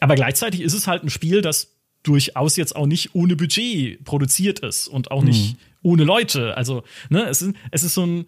[0.00, 4.58] Aber gleichzeitig ist es halt ein Spiel, das durchaus jetzt auch nicht ohne Budget produziert
[4.60, 5.58] ist und auch nicht mhm.
[5.82, 6.56] ohne Leute.
[6.56, 8.26] Also, ne, es ist, es ist so ein,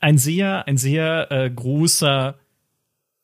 [0.00, 2.38] ein sehr, ein sehr äh, großer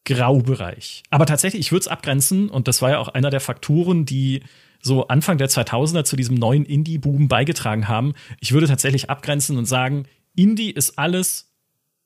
[0.05, 1.03] Graubereich.
[1.11, 4.43] Aber tatsächlich, ich würde es abgrenzen, und das war ja auch einer der Faktoren, die
[4.81, 8.13] so Anfang der 2000er zu diesem neuen Indie-Boom beigetragen haben.
[8.39, 10.07] Ich würde tatsächlich abgrenzen und sagen,
[10.37, 11.51] Indie ist alles,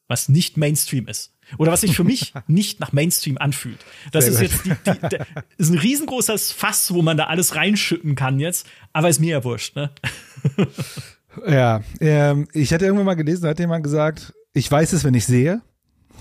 [0.07, 1.35] was nicht Mainstream ist.
[1.57, 3.79] Oder was sich für mich nicht nach Mainstream anfühlt.
[4.13, 4.77] Das Sehr ist gut.
[4.85, 5.23] jetzt die, die,
[5.57, 9.45] ist ein riesengroßes Fass, wo man da alles reinschütten kann jetzt, aber ist mir ja
[9.45, 9.91] wurscht, ne?
[11.47, 15.15] Ja, ähm, ich hatte irgendwann mal gelesen, da hat jemand gesagt, ich weiß es, wenn
[15.15, 15.63] ich sehe,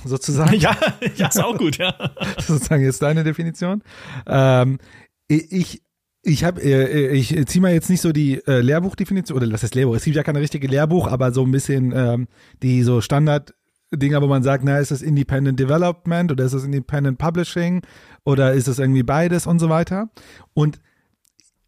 [0.06, 0.54] sozusagen.
[0.60, 0.78] Ja,
[1.16, 1.96] ja, ist auch gut, ja.
[2.38, 3.82] sozusagen jetzt deine Definition.
[4.28, 4.80] Ähm,
[5.28, 5.82] ich,
[6.22, 9.76] ich habe, äh, ich ziehe mal jetzt nicht so die äh, Lehrbuchdefinition oder was heißt
[9.76, 9.96] Lehrbuch?
[9.96, 12.28] Es gibt ja kein richtige Lehrbuch, aber so ein bisschen ähm,
[12.62, 13.54] die so Standard
[13.94, 17.82] Dinger, wo man sagt, na, ist das Independent Development oder ist das Independent Publishing
[18.24, 20.10] oder ist es irgendwie beides und so weiter.
[20.54, 20.80] Und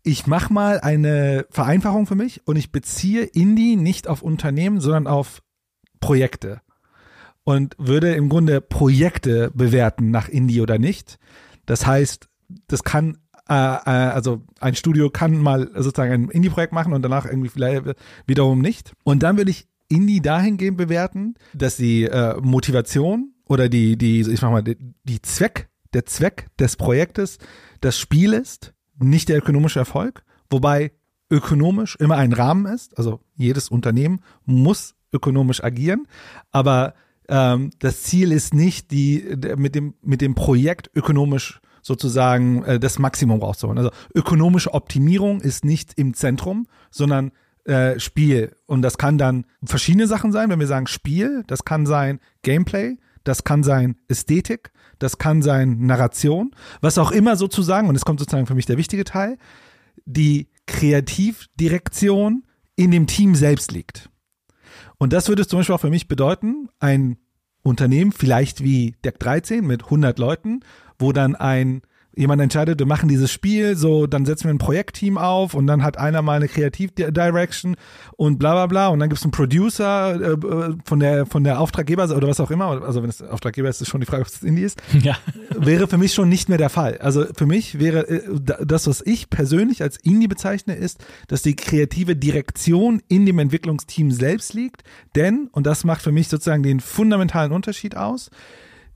[0.03, 5.07] ich mache mal eine Vereinfachung für mich und ich beziehe Indie nicht auf Unternehmen, sondern
[5.07, 5.41] auf
[5.99, 6.61] Projekte.
[7.43, 11.17] Und würde im Grunde Projekte bewerten nach Indie oder nicht.
[11.65, 12.27] Das heißt,
[12.67, 13.17] das kann
[13.49, 17.95] äh, äh, also ein Studio kann mal sozusagen ein Indie-Projekt machen und danach irgendwie vielleicht
[18.27, 18.93] wiederum nicht.
[19.03, 24.41] Und dann würde ich Indie dahingehend bewerten, dass die äh, Motivation oder die, die, ich
[24.41, 27.39] mach mal, die, die Zweck, der Zweck des Projektes
[27.81, 30.91] das Spiel ist, nicht der ökonomische Erfolg, wobei
[31.31, 32.97] ökonomisch immer ein Rahmen ist.
[32.97, 36.07] Also jedes Unternehmen muss ökonomisch agieren,
[36.51, 36.93] aber
[37.27, 42.99] ähm, das Ziel ist nicht, die mit dem mit dem Projekt ökonomisch sozusagen äh, das
[42.99, 43.77] Maximum rauszuholen.
[43.77, 47.31] Also ökonomische Optimierung ist nicht im Zentrum, sondern
[47.65, 48.55] äh, Spiel.
[48.65, 52.97] Und das kann dann verschiedene Sachen sein, wenn wir sagen Spiel, das kann sein Gameplay,
[53.23, 58.19] das kann sein Ästhetik, das kann sein Narration, was auch immer sozusagen, und es kommt
[58.19, 59.37] sozusagen für mich der wichtige Teil,
[60.05, 62.43] die Kreativdirektion
[62.75, 64.09] in dem Team selbst liegt.
[64.97, 67.17] Und das würde es zum Beispiel auch für mich bedeuten, ein
[67.61, 70.61] Unternehmen, vielleicht wie Deck 13 mit 100 Leuten,
[70.97, 71.81] wo dann ein
[72.19, 75.83] jemand entscheidet, wir machen dieses Spiel, so, dann setzen wir ein Projektteam auf und dann
[75.83, 77.77] hat einer mal eine Kreativdirection
[78.17, 81.45] und bla bla bla und dann gibt es einen Producer äh, äh, von der von
[81.45, 84.23] der Auftraggeber oder was auch immer, also wenn es Auftraggeber ist, ist schon die Frage,
[84.23, 85.17] ob es Indie ist, ja.
[85.57, 86.97] wäre für mich schon nicht mehr der Fall.
[86.97, 88.21] Also für mich wäre äh,
[88.65, 94.11] das, was ich persönlich als Indie bezeichne, ist, dass die kreative Direktion in dem Entwicklungsteam
[94.11, 94.83] selbst liegt,
[95.15, 98.29] denn, und das macht für mich sozusagen den fundamentalen Unterschied aus,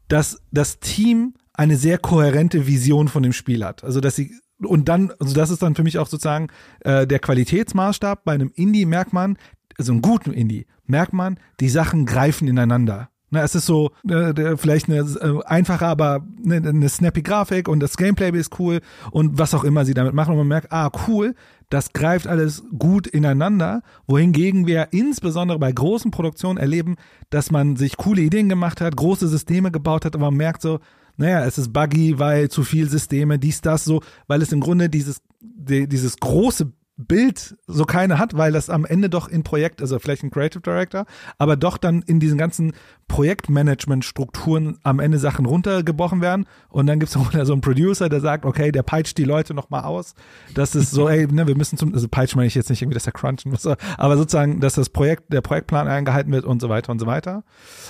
[0.10, 3.84] dass das Team eine sehr kohärente Vision von dem Spiel hat.
[3.84, 6.48] Also dass sie und dann, also das ist dann für mich auch sozusagen
[6.82, 8.24] äh, der Qualitätsmaßstab.
[8.24, 9.38] Bei einem Indie merkt man,
[9.78, 13.10] also einem guten Indie, merkt man, die Sachen greifen ineinander.
[13.30, 17.80] Na, es ist so äh, vielleicht eine äh, einfache, aber eine, eine snappy Grafik und
[17.80, 20.92] das Gameplay ist cool und was auch immer sie damit machen und man merkt, ah
[21.08, 21.34] cool,
[21.72, 26.96] das greift alles gut ineinander, wohingegen wir insbesondere bei großen Produktionen erleben,
[27.32, 30.80] dass man sich coole Ideen gemacht hat, große Systeme gebaut hat, aber man merkt so,
[31.17, 34.89] naja, es ist buggy, weil zu viel Systeme, dies, das, so, weil es im Grunde
[34.89, 39.82] dieses, die, dieses große Bild so keine hat, weil das am Ende doch in Projekt,
[39.82, 41.06] also vielleicht ein Creative Director,
[41.39, 42.73] aber doch dann in diesen ganzen
[43.08, 48.45] Projektmanagement-Strukturen am Ende Sachen runtergebrochen werden und dann gibt es so einen Producer, der sagt,
[48.45, 50.13] okay, der peitscht die Leute nochmal aus.
[50.54, 52.95] Das ist so, ey, ne, wir müssen zum, also peitsch meine ich jetzt nicht irgendwie,
[52.95, 56.69] dass er crunchen muss, aber sozusagen, dass das Projekt, der Projektplan eingehalten wird und so
[56.69, 57.43] weiter und so weiter.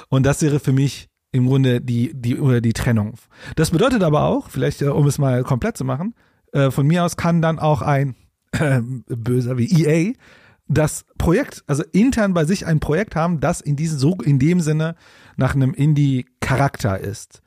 [0.07, 3.15] Und das wäre für mich im Grunde die, die, oder die Trennung.
[3.57, 6.15] Das bedeutet aber auch, vielleicht äh, um es mal komplett zu machen,
[6.53, 8.15] äh, von mir aus kann dann auch ein
[8.51, 10.13] äh, böser wie EA
[10.67, 14.61] das Projekt, also intern bei sich ein Projekt haben, das in diesem so in dem
[14.61, 14.95] Sinne
[15.35, 17.41] nach einem Indie-Charakter ist.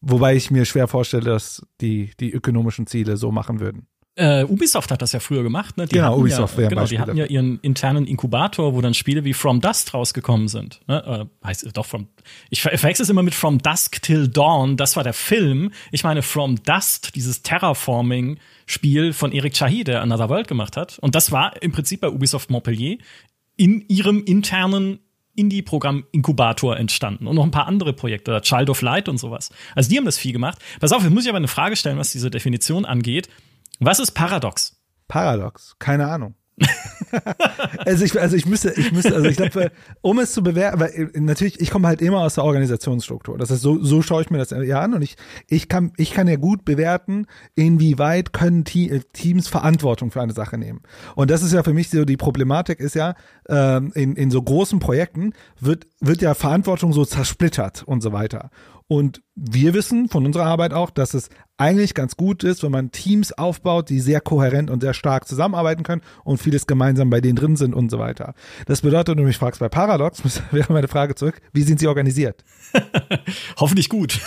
[0.00, 3.86] Wobei ich mir schwer vorstelle, dass die die ökonomischen Ziele so machen würden.
[4.16, 5.86] Äh, Ubisoft hat das ja früher gemacht, ne?
[5.86, 9.32] Die genau, Ubisoft ja, genau, die hatten ja ihren internen Inkubator, wo dann Spiele wie
[9.32, 10.80] From Dust rausgekommen sind.
[10.88, 11.28] Ne?
[11.42, 12.08] Äh, heißt doch From.
[12.50, 14.76] Ich ver verwechsel es immer mit From Dusk Till Dawn.
[14.76, 15.70] Das war der Film.
[15.92, 20.98] Ich meine From Dust, dieses Terraforming-Spiel von Eric Chahi, der Another World gemacht hat.
[20.98, 22.98] Und das war im Prinzip bei Ubisoft Montpellier
[23.56, 24.98] in ihrem internen
[25.36, 29.50] Indie-Programm Inkubator entstanden und noch ein paar andere Projekte, Child of Light und sowas.
[29.74, 30.58] Also die haben das viel gemacht.
[30.80, 33.28] Pass auf, jetzt muss ich aber eine Frage stellen, was diese Definition angeht.
[33.80, 34.76] Was ist Paradox?
[35.08, 36.34] Paradox, keine Ahnung.
[37.78, 40.90] also ich, also ich müsste, ich müsste, also ich glaube, um es zu bewerten, weil
[40.90, 43.38] äh, natürlich, ich komme halt immer aus der Organisationsstruktur.
[43.38, 45.16] Das heißt, so, so schaue ich mir das ja an und ich,
[45.48, 50.58] ich kann, ich kann ja gut bewerten, inwieweit können äh, Teams Verantwortung für eine Sache
[50.58, 50.82] nehmen.
[51.14, 53.14] Und das ist ja für mich so die Problematik ist ja,
[53.48, 58.50] ähm, in, in so großen Projekten wird, wird ja Verantwortung so zersplittert und so weiter.
[58.90, 62.90] Und wir wissen von unserer Arbeit auch, dass es eigentlich ganz gut ist, wenn man
[62.90, 67.36] Teams aufbaut, die sehr kohärent und sehr stark zusammenarbeiten können und vieles gemeinsam bei denen
[67.36, 68.34] drin sind und so weiter.
[68.66, 71.86] Das bedeutet, wenn du mich fragst bei Paradox, wäre meine Frage zurück, wie sind sie
[71.86, 72.42] organisiert?
[73.60, 74.18] Hoffentlich gut.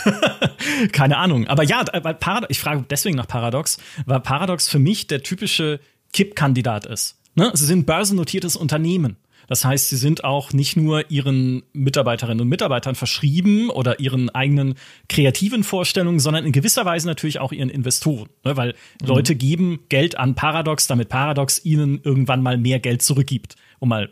[0.92, 1.46] Keine Ahnung.
[1.46, 5.78] Aber ja, Paradox, ich frage deswegen nach Paradox, weil Paradox für mich der typische
[6.14, 7.18] Kippkandidat ist.
[7.34, 7.50] Ne?
[7.52, 9.18] Sie sind börsennotiertes Unternehmen.
[9.48, 14.74] Das heißt, sie sind auch nicht nur ihren Mitarbeiterinnen und Mitarbeitern verschrieben oder ihren eigenen
[15.08, 18.28] kreativen Vorstellungen, sondern in gewisser Weise natürlich auch ihren Investoren.
[18.44, 18.56] Ne?
[18.56, 19.06] Weil mhm.
[19.06, 24.10] Leute geben Geld an Paradox, damit Paradox ihnen irgendwann mal mehr Geld zurückgibt, um mal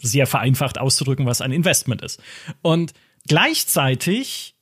[0.00, 2.20] sehr vereinfacht auszudrücken, was ein Investment ist.
[2.62, 2.92] Und
[3.26, 4.54] gleichzeitig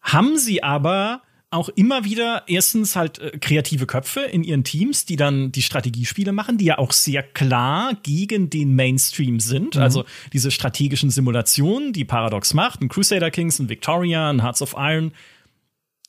[0.00, 5.16] haben sie aber auch immer wieder erstens halt äh, kreative Köpfe in ihren Teams, die
[5.16, 9.76] dann die Strategiespiele machen, die ja auch sehr klar gegen den Mainstream sind.
[9.76, 9.82] Mhm.
[9.82, 14.74] Also diese strategischen Simulationen, die Paradox macht, ein Crusader Kings, ein Victoria, ein Hearts of
[14.76, 15.12] Iron,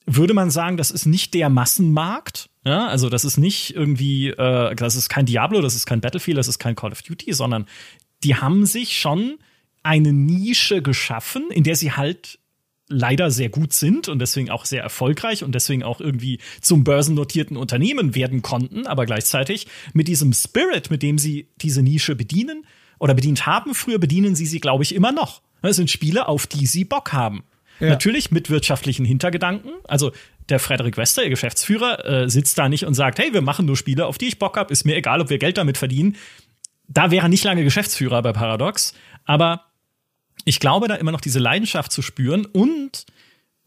[0.06, 2.49] würde man sagen, das ist nicht der Massenmarkt.
[2.65, 6.38] Ja, also das ist nicht irgendwie, äh, das ist kein Diablo, das ist kein Battlefield,
[6.38, 7.65] das ist kein Call of Duty, sondern
[8.23, 9.38] die haben sich schon
[9.84, 12.39] eine Nische geschaffen, in der sie halt
[12.89, 17.56] leider sehr gut sind und deswegen auch sehr erfolgreich und deswegen auch irgendwie zum börsennotierten
[17.56, 22.65] Unternehmen werden konnten, aber gleichzeitig mit diesem Spirit, mit dem sie diese Nische bedienen
[22.97, 25.41] oder bedient haben, früher bedienen sie sie, glaube ich, immer noch.
[25.62, 27.43] Das sind Spiele, auf die sie Bock haben.
[27.80, 27.89] Ja.
[27.89, 29.71] Natürlich mit wirtschaftlichen Hintergedanken.
[29.86, 30.12] Also
[30.49, 33.78] der Frederik Wester, ihr Geschäftsführer, äh, sitzt da nicht und sagt, hey, wir machen nur
[33.78, 36.17] Spiele, auf die ich Bock habe, ist mir egal, ob wir Geld damit verdienen.
[36.88, 38.93] Da wäre er nicht lange Geschäftsführer bei Paradox,
[39.25, 39.68] aber
[40.49, 43.05] ich glaube, da immer noch diese Leidenschaft zu spüren und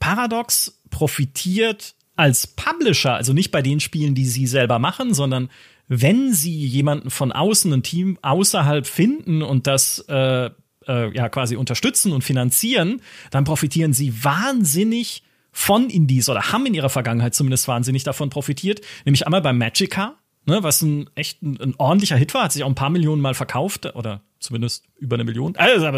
[0.00, 5.48] Paradox profitiert als Publisher, also nicht bei den Spielen, die sie selber machen, sondern
[5.86, 10.50] wenn sie jemanden von außen, ein Team außerhalb finden und das äh,
[10.88, 16.74] äh, ja quasi unterstützen und finanzieren, dann profitieren sie wahnsinnig von Indies oder haben in
[16.74, 18.80] ihrer Vergangenheit zumindest wahnsinnig davon profitiert.
[19.04, 20.16] Nämlich einmal bei Magica,
[20.46, 23.22] ne, was ein echt ein, ein ordentlicher Hit war, hat sich auch ein paar Millionen
[23.22, 25.56] Mal verkauft oder zumindest über eine Million.
[25.56, 25.88] Also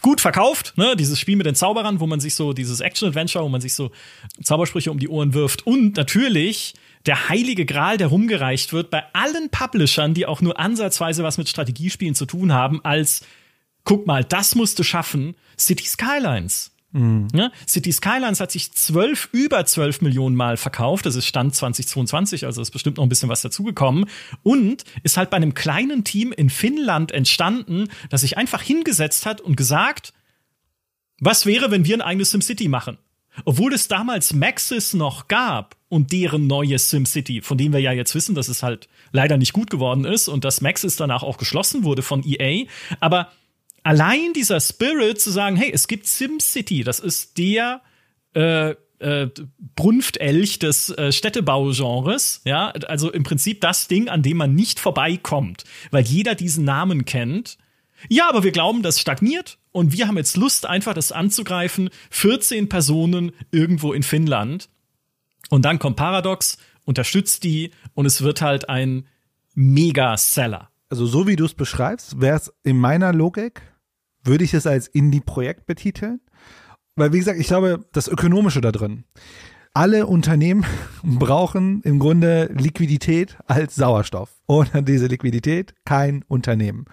[0.00, 0.96] gut verkauft, ne?
[0.96, 3.90] Dieses Spiel mit den Zauberern, wo man sich so, dieses Action-Adventure, wo man sich so
[4.42, 5.66] Zaubersprüche um die Ohren wirft.
[5.66, 6.74] Und natürlich
[7.06, 11.48] der heilige Gral, der rumgereicht wird bei allen Publishern, die auch nur ansatzweise was mit
[11.48, 13.22] Strategiespielen zu tun haben, als
[13.84, 16.70] guck mal, das musst du schaffen, City Skylines.
[16.92, 17.28] Mhm.
[17.34, 21.06] Ja, City Skylines hat sich zwölf, über zwölf Millionen Mal verkauft.
[21.06, 24.06] Das ist Stand 2022, also ist bestimmt noch ein bisschen was dazugekommen.
[24.42, 29.40] Und ist halt bei einem kleinen Team in Finnland entstanden, das sich einfach hingesetzt hat
[29.40, 30.12] und gesagt,
[31.18, 32.98] was wäre, wenn wir ein eigenes SimCity machen?
[33.46, 38.14] Obwohl es damals Maxis noch gab und deren neues SimCity, von dem wir ja jetzt
[38.14, 41.84] wissen, dass es halt leider nicht gut geworden ist und dass Maxis danach auch geschlossen
[41.84, 42.66] wurde von EA.
[43.00, 43.30] Aber
[43.82, 47.82] allein dieser Spirit zu sagen, hey, es gibt SimCity, das ist der
[48.34, 49.28] äh, äh,
[49.74, 55.64] Brunftelch des äh, Städtebaugenres, ja, also im Prinzip das Ding, an dem man nicht vorbeikommt,
[55.90, 57.58] weil jeder diesen Namen kennt.
[58.08, 61.90] Ja, aber wir glauben, das stagniert und wir haben jetzt Lust, einfach das anzugreifen.
[62.10, 64.68] 14 Personen irgendwo in Finnland.
[65.50, 69.06] Und dann kommt Paradox, unterstützt die und es wird halt ein
[69.54, 70.70] Mega-Seller.
[70.88, 73.62] Also so wie du es beschreibst, wäre es in meiner Logik
[74.24, 76.20] würde ich es als Indie-Projekt betiteln.
[76.96, 79.04] Weil, wie gesagt, ich glaube, das Ökonomische da drin.
[79.74, 80.66] Alle Unternehmen
[81.02, 84.30] brauchen im Grunde Liquidität als Sauerstoff.
[84.46, 86.84] Ohne diese Liquidität kein Unternehmen.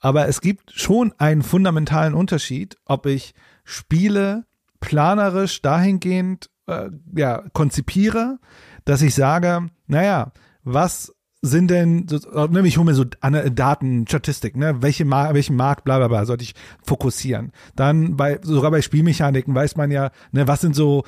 [0.00, 3.34] Aber es gibt schon einen fundamentalen Unterschied, ob ich
[3.64, 4.44] Spiele
[4.80, 8.38] planerisch dahingehend äh, ja, konzipiere,
[8.84, 10.32] dass ich sage, naja,
[10.62, 11.13] was
[11.44, 15.98] sind denn, ne, ich hole mir so Daten, Statistik, ne, welche Mar welchen Markt, bla
[15.98, 17.52] bla bla, sollte ich fokussieren.
[17.76, 21.04] Dann bei, sogar bei Spielmechaniken weiß man ja, ne, was sind so,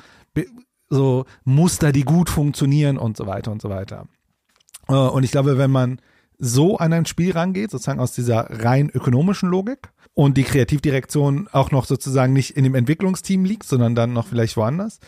[0.89, 4.07] so Muster, die gut funktionieren und so weiter und so weiter.
[4.87, 6.01] Äh, und ich glaube, wenn man
[6.37, 11.71] so an ein Spiel rangeht, sozusagen aus dieser rein ökonomischen Logik und die Kreativdirektion auch
[11.71, 14.99] noch sozusagen nicht in dem Entwicklungsteam liegt, sondern dann noch vielleicht woanders,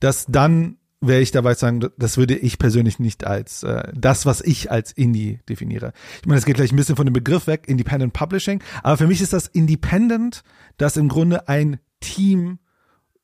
[0.00, 4.40] dass dann wäre ich dabei sagen, das würde ich persönlich nicht als äh, das, was
[4.40, 5.92] ich als Indie definiere.
[6.20, 9.06] Ich meine, es geht gleich ein bisschen von dem Begriff weg, Independent Publishing, aber für
[9.06, 10.42] mich ist das Independent,
[10.78, 12.58] dass im Grunde ein Team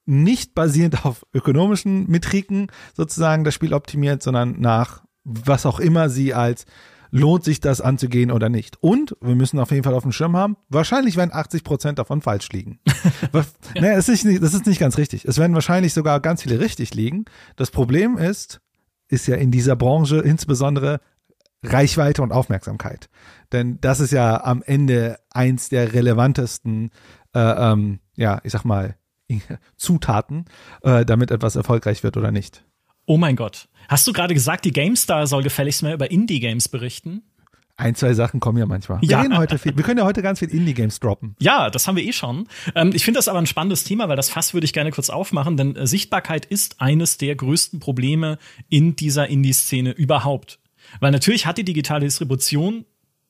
[0.04, 6.34] nicht basierend auf ökonomischen Metriken sozusagen das Spiel optimiert, sondern nach was auch immer sie
[6.34, 6.66] als
[7.12, 8.82] lohnt sich das anzugehen oder nicht.
[8.82, 12.22] Und wir müssen auf jeden Fall auf dem Schirm haben, wahrscheinlich werden 80 Prozent davon
[12.22, 12.80] falsch liegen.
[13.74, 13.80] Ja.
[13.80, 15.24] ne, das, ist nicht, das ist nicht ganz richtig.
[15.24, 17.24] Es werden wahrscheinlich sogar ganz viele richtig liegen.
[17.56, 18.60] Das Problem ist,
[19.08, 21.00] ist ja in dieser Branche insbesondere
[21.62, 23.08] Reichweite und Aufmerksamkeit.
[23.52, 26.90] Denn das ist ja am Ende eins der relevantesten,
[27.34, 28.96] äh, ähm, ja, ich sag mal,
[29.76, 30.46] Zutaten,
[30.82, 32.64] äh, damit etwas erfolgreich wird oder nicht.
[33.06, 33.68] Oh mein Gott.
[33.92, 37.24] Hast du gerade gesagt, die GameStar soll gefälligst mehr über Indie-Games berichten?
[37.76, 39.02] Ein, zwei Sachen kommen ja manchmal.
[39.02, 39.36] Wir, ja.
[39.36, 41.36] heute viel, wir können ja heute ganz viel Indie-Games droppen.
[41.40, 42.48] Ja, das haben wir eh schon.
[42.74, 45.10] Ähm, ich finde das aber ein spannendes Thema, weil das Fass würde ich gerne kurz
[45.10, 48.38] aufmachen, denn äh, Sichtbarkeit ist eines der größten Probleme
[48.70, 50.58] in dieser Indie-Szene überhaupt.
[51.00, 52.86] Weil natürlich hat die digitale Distribution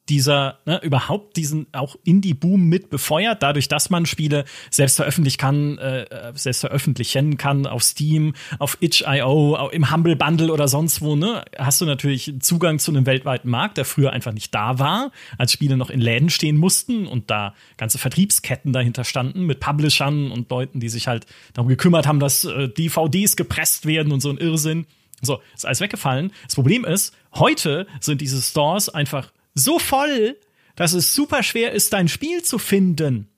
[0.08, 5.78] dieser, ne, überhaupt diesen auch Indie-Boom mit befeuert, dadurch, dass man Spiele selbst veröffentlichen kann,
[5.78, 11.44] äh, selbst veröffentlichen kann auf Steam, auf itch.io, im Humble Bundle oder sonst wo, ne,
[11.56, 15.52] hast du natürlich Zugang zu einem weltweiten Markt, der früher einfach nicht da war, als
[15.52, 20.50] Spiele noch in Läden stehen mussten und da ganze Vertriebsketten dahinter standen mit Publishern und
[20.50, 24.38] Leuten, die sich halt darum gekümmert haben, dass äh, DVDs gepresst werden und so ein
[24.38, 24.86] Irrsinn.
[25.20, 26.32] So, ist alles weggefallen.
[26.44, 30.38] Das Problem ist, heute sind diese Stores einfach so voll,
[30.76, 33.28] dass es super schwer ist, dein Spiel zu finden.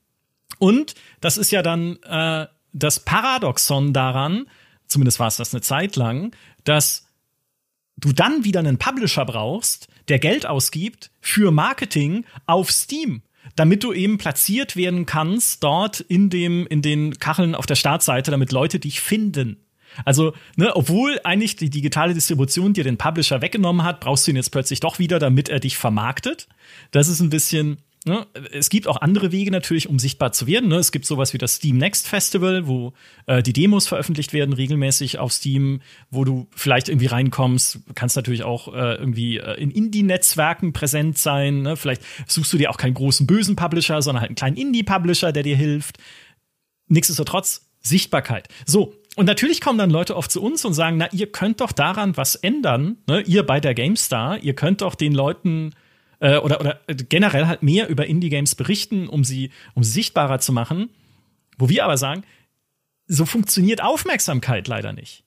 [0.59, 4.47] Und das ist ja dann äh, das Paradoxon daran,
[4.87, 6.35] zumindest war es das eine Zeit lang,
[6.65, 7.07] dass
[7.97, 13.23] du dann wieder einen Publisher brauchst, der Geld ausgibt für Marketing auf Steam,
[13.57, 18.31] damit du eben platziert werden kannst dort in dem in den Kacheln auf der Startseite,
[18.31, 19.64] damit Leute dich finden.
[20.05, 24.37] Also, ne, obwohl eigentlich die digitale Distribution dir den Publisher weggenommen hat, brauchst du ihn
[24.37, 26.49] jetzt plötzlich doch wieder, damit er dich vermarktet.
[26.91, 30.69] Das ist ein bisschen, Ne, es gibt auch andere Wege natürlich, um sichtbar zu werden.
[30.69, 30.77] Ne?
[30.77, 32.93] Es gibt sowas wie das Steam Next Festival, wo
[33.25, 35.81] äh, die Demos veröffentlicht werden regelmäßig auf Steam,
[36.11, 37.79] wo du vielleicht irgendwie reinkommst.
[37.95, 41.63] Kannst natürlich auch äh, irgendwie äh, in Indie-Netzwerken präsent sein.
[41.63, 41.79] Ne?
[41.79, 45.43] Vielleicht suchst du dir auch keinen großen bösen Publisher, sondern halt einen kleinen Indie-Publisher, der
[45.43, 45.97] dir hilft.
[46.89, 48.49] Nichtsdestotrotz Sichtbarkeit.
[48.67, 51.73] So, und natürlich kommen dann Leute oft zu uns und sagen, na, ihr könnt doch
[51.73, 53.21] daran was ändern, ne?
[53.23, 55.73] ihr bei der GameStar, ihr könnt doch den Leuten
[56.21, 60.53] äh, oder, oder generell halt mehr über Indie-Games berichten, um sie, um sie sichtbarer zu
[60.53, 60.91] machen.
[61.59, 62.25] Wo wir aber sagen,
[63.07, 65.25] so funktioniert Aufmerksamkeit leider nicht.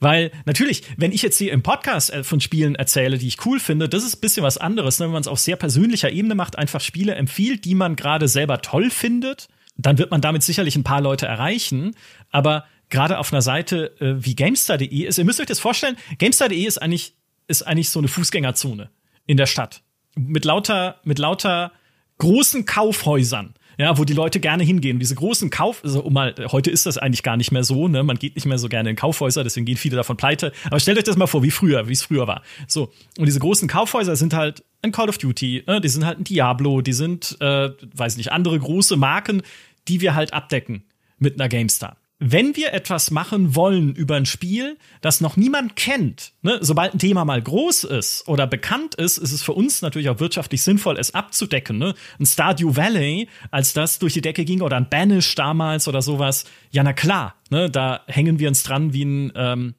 [0.00, 3.58] Weil natürlich, wenn ich jetzt hier im Podcast äh, von Spielen erzähle, die ich cool
[3.58, 5.06] finde, das ist ein bisschen was anderes, ne?
[5.06, 8.60] wenn man es auf sehr persönlicher Ebene macht, einfach Spiele empfiehlt, die man gerade selber
[8.60, 11.96] toll findet, dann wird man damit sicherlich ein paar Leute erreichen.
[12.30, 16.62] Aber gerade auf einer Seite äh, wie GameStar.de ist, ihr müsst euch das vorstellen, GameStar.de
[16.62, 17.14] ist eigentlich,
[17.46, 18.90] ist eigentlich so eine Fußgängerzone
[19.26, 19.82] in der Stadt.
[20.16, 21.72] Mit lauter, mit lauter
[22.18, 24.98] großen Kaufhäusern ja, wo die Leute gerne hingehen.
[24.98, 28.02] Diese großen Kauf, also um mal, heute ist das eigentlich gar nicht mehr so, ne?
[28.02, 30.52] Man geht nicht mehr so gerne in Kaufhäuser, deswegen gehen viele davon pleite.
[30.66, 32.42] Aber stellt euch das mal vor, wie früher, wie es früher war.
[32.68, 32.92] So.
[33.18, 35.80] Und diese großen Kaufhäuser sind halt ein Call of Duty, ne?
[35.80, 39.42] die sind halt ein Diablo, die sind, äh, weiß nicht, andere große Marken,
[39.88, 40.84] die wir halt abdecken
[41.18, 41.96] mit einer GameStar
[42.26, 46.98] wenn wir etwas machen wollen über ein Spiel, das noch niemand kennt, ne, sobald ein
[46.98, 50.96] Thema mal groß ist oder bekannt ist, ist es für uns natürlich auch wirtschaftlich sinnvoll,
[50.98, 51.76] es abzudecken.
[51.76, 51.94] Ne?
[52.18, 56.46] Ein Stardew Valley, als das durch die Decke ging, oder ein Banish damals oder sowas,
[56.70, 59.74] ja, na klar, ne, da hängen wir uns dran wie ein, ähm,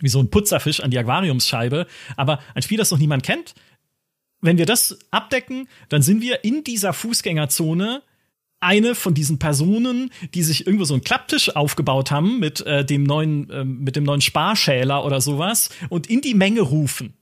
[0.00, 1.86] wie so ein Putzerfisch an die Aquariumsscheibe.
[2.14, 3.54] Aber ein Spiel, das noch niemand kennt,
[4.42, 8.02] wenn wir das abdecken, dann sind wir in dieser Fußgängerzone
[8.60, 13.02] eine von diesen Personen, die sich irgendwo so einen Klapptisch aufgebaut haben mit äh, dem
[13.02, 17.14] neuen, äh, mit dem neuen Sparschäler oder sowas und in die Menge rufen.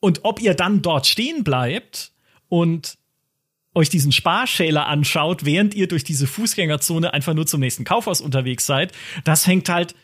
[0.00, 2.12] Und ob ihr dann dort stehen bleibt
[2.48, 2.98] und
[3.74, 8.66] euch diesen Sparschäler anschaut, während ihr durch diese Fußgängerzone einfach nur zum nächsten Kaufhaus unterwegs
[8.66, 8.92] seid,
[9.24, 9.94] das hängt halt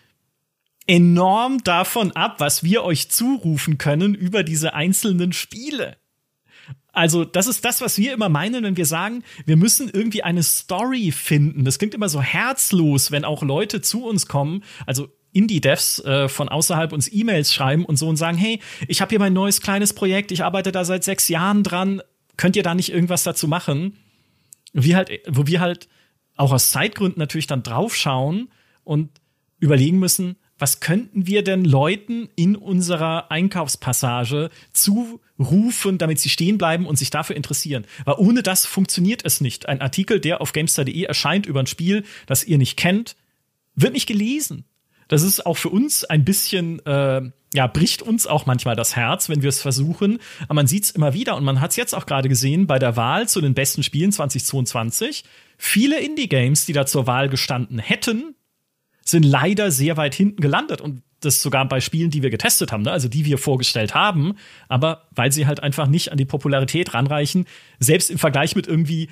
[0.86, 5.96] enorm davon ab, was wir euch zurufen können über diese einzelnen Spiele.
[6.98, 10.42] Also, das ist das, was wir immer meinen, wenn wir sagen, wir müssen irgendwie eine
[10.42, 11.64] Story finden.
[11.64, 16.48] Das klingt immer so herzlos, wenn auch Leute zu uns kommen, also Indie-Devs äh, von
[16.48, 19.92] außerhalb uns E-Mails schreiben und so und sagen, hey, ich habe hier mein neues kleines
[19.92, 22.02] Projekt, ich arbeite da seit sechs Jahren dran,
[22.36, 23.96] könnt ihr da nicht irgendwas dazu machen?
[24.72, 25.88] Wir halt, wo wir halt
[26.34, 28.50] auch aus Zeitgründen natürlich dann draufschauen
[28.82, 29.10] und
[29.60, 36.86] überlegen müssen, was könnten wir denn Leuten in unserer Einkaufspassage zurufen, damit sie stehen bleiben
[36.86, 37.86] und sich dafür interessieren?
[38.04, 39.68] Weil ohne das funktioniert es nicht.
[39.68, 43.16] Ein Artikel, der auf GameStar.de erscheint über ein Spiel, das ihr nicht kennt,
[43.76, 44.64] wird nicht gelesen.
[45.06, 47.22] Das ist auch für uns ein bisschen, äh,
[47.54, 50.18] ja, bricht uns auch manchmal das Herz, wenn wir es versuchen.
[50.44, 52.78] Aber man sieht es immer wieder und man hat es jetzt auch gerade gesehen bei
[52.78, 55.24] der Wahl zu den besten Spielen 2022.
[55.56, 58.34] Viele Indie-Games, die da zur Wahl gestanden hätten,
[59.10, 60.80] sind leider sehr weit hinten gelandet.
[60.80, 62.92] Und das sogar bei Spielen, die wir getestet haben, ne?
[62.92, 64.34] also die wir vorgestellt haben,
[64.68, 67.46] aber weil sie halt einfach nicht an die Popularität ranreichen,
[67.80, 69.08] selbst im Vergleich mit irgendwie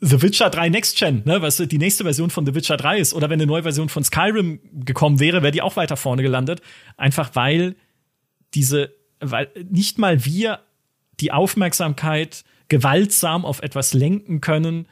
[0.00, 3.14] The Witcher 3 Next Gen, ne, was die nächste Version von The Witcher 3 ist,
[3.14, 6.60] oder wenn eine neue Version von Skyrim gekommen wäre, wäre die auch weiter vorne gelandet.
[6.96, 7.76] Einfach weil
[8.54, 10.60] diese, weil nicht mal wir
[11.20, 14.88] die Aufmerksamkeit gewaltsam auf etwas lenken können,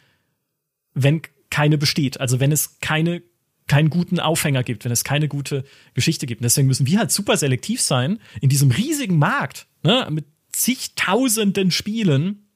[0.94, 2.20] wenn keine besteht.
[2.20, 3.22] Also wenn es keine
[3.70, 5.64] keinen guten Aufhänger gibt, wenn es keine gute
[5.94, 6.40] Geschichte gibt.
[6.40, 11.70] Und deswegen müssen wir halt super selektiv sein in diesem riesigen Markt, ne, mit zigtausenden
[11.70, 12.48] Spielen,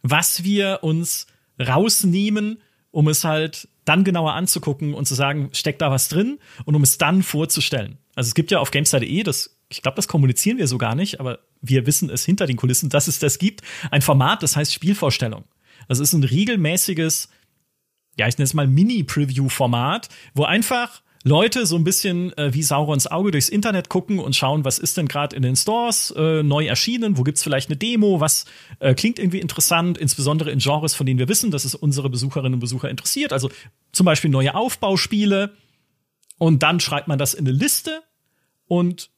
[0.00, 1.26] was wir uns
[1.60, 2.62] rausnehmen,
[2.92, 6.82] um es halt dann genauer anzugucken und zu sagen, steckt da was drin und um
[6.82, 7.98] es dann vorzustellen.
[8.14, 11.20] Also es gibt ja auf GameStar.de, das, ich glaube, das kommunizieren wir so gar nicht,
[11.20, 13.60] aber wir wissen es hinter den Kulissen, dass es das gibt,
[13.90, 15.44] ein Format, das heißt Spielvorstellung.
[15.88, 17.28] Das ist ein regelmäßiges,
[18.16, 23.08] ja, ich nenne es mal Mini-Preview-Format, wo einfach Leute so ein bisschen äh, wie Saurons
[23.08, 26.66] Auge durchs Internet gucken und schauen, was ist denn gerade in den Stores äh, neu
[26.66, 28.44] erschienen, wo gibt's vielleicht eine Demo, was
[28.78, 32.54] äh, klingt irgendwie interessant, insbesondere in Genres, von denen wir wissen, dass es unsere Besucherinnen
[32.54, 33.32] und Besucher interessiert.
[33.32, 33.50] Also
[33.90, 35.52] zum Beispiel neue Aufbauspiele.
[36.38, 38.02] Und dann schreibt man das in eine Liste
[38.68, 39.10] und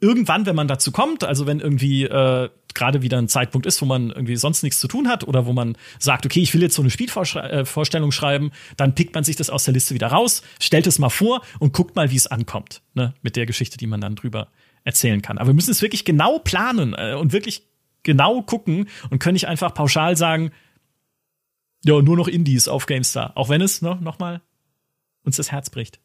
[0.00, 3.86] irgendwann, wenn man dazu kommt, also wenn irgendwie äh, gerade wieder ein Zeitpunkt ist, wo
[3.86, 6.76] man irgendwie sonst nichts zu tun hat oder wo man sagt, okay, ich will jetzt
[6.76, 10.42] so eine Spielvorstellung äh, schreiben, dann pickt man sich das aus der Liste wieder raus,
[10.60, 13.86] stellt es mal vor und guckt mal, wie es ankommt, ne, mit der Geschichte, die
[13.86, 14.48] man dann drüber
[14.84, 15.38] erzählen kann.
[15.38, 17.66] Aber wir müssen es wirklich genau planen äh, und wirklich
[18.02, 20.52] genau gucken und können nicht einfach pauschal sagen,
[21.84, 24.42] ja, nur noch Indies auf GameStar, auch wenn es ne, noch mal
[25.24, 26.00] uns das Herz bricht.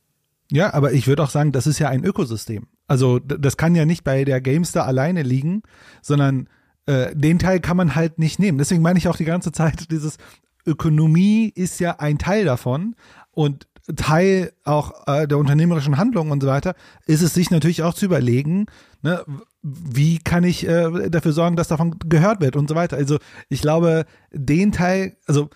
[0.52, 2.68] Ja, aber ich würde auch sagen, das ist ja ein Ökosystem.
[2.88, 5.64] Also das kann ja nicht bei der GameStar alleine liegen,
[6.02, 6.50] sondern
[6.86, 8.58] äh, den Teil kann man halt nicht nehmen.
[8.58, 10.18] Deswegen meine ich auch die ganze Zeit, dieses
[10.66, 12.96] Ökonomie ist ja ein Teil davon
[13.32, 16.76] und Teil auch äh, der unternehmerischen Handlung und so weiter,
[17.08, 18.68] ist es sich natürlich auch zu überlegen,
[19.02, 19.24] ne,
[19.64, 22.98] wie kann ich äh, dafür sorgen, dass davon gehört wird und so weiter.
[22.98, 23.18] Also
[23.50, 25.50] ich glaube, den Teil, also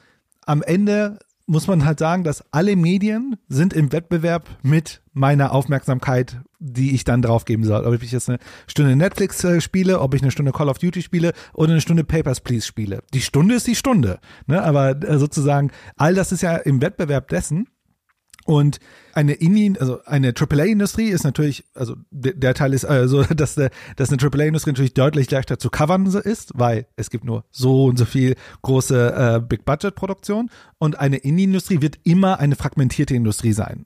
[0.45, 6.41] am Ende muss man halt sagen, dass alle Medien sind im Wettbewerb mit meiner Aufmerksamkeit,
[6.65, 7.85] die ich dann drauf geben soll.
[7.85, 11.01] Ob ich jetzt eine Stunde Netflix äh, spiele, ob ich eine Stunde Call of Duty
[11.01, 13.03] spiele oder eine Stunde Papers, Please spiele.
[13.13, 14.19] Die Stunde ist die Stunde.
[14.47, 14.61] Ne?
[14.63, 17.67] Aber äh, sozusagen, all das ist ja im Wettbewerb dessen.
[18.45, 18.79] Und
[19.13, 23.55] eine Indie, also eine AAA-Industrie ist natürlich, also der, der Teil ist äh, so, dass,
[23.55, 27.85] der, dass eine AAA-Industrie natürlich deutlich leichter zu covern ist, weil es gibt nur so
[27.85, 33.83] und so viel große äh, Big-Budget-Produktion und eine Indie-Industrie wird immer eine fragmentierte Industrie sein.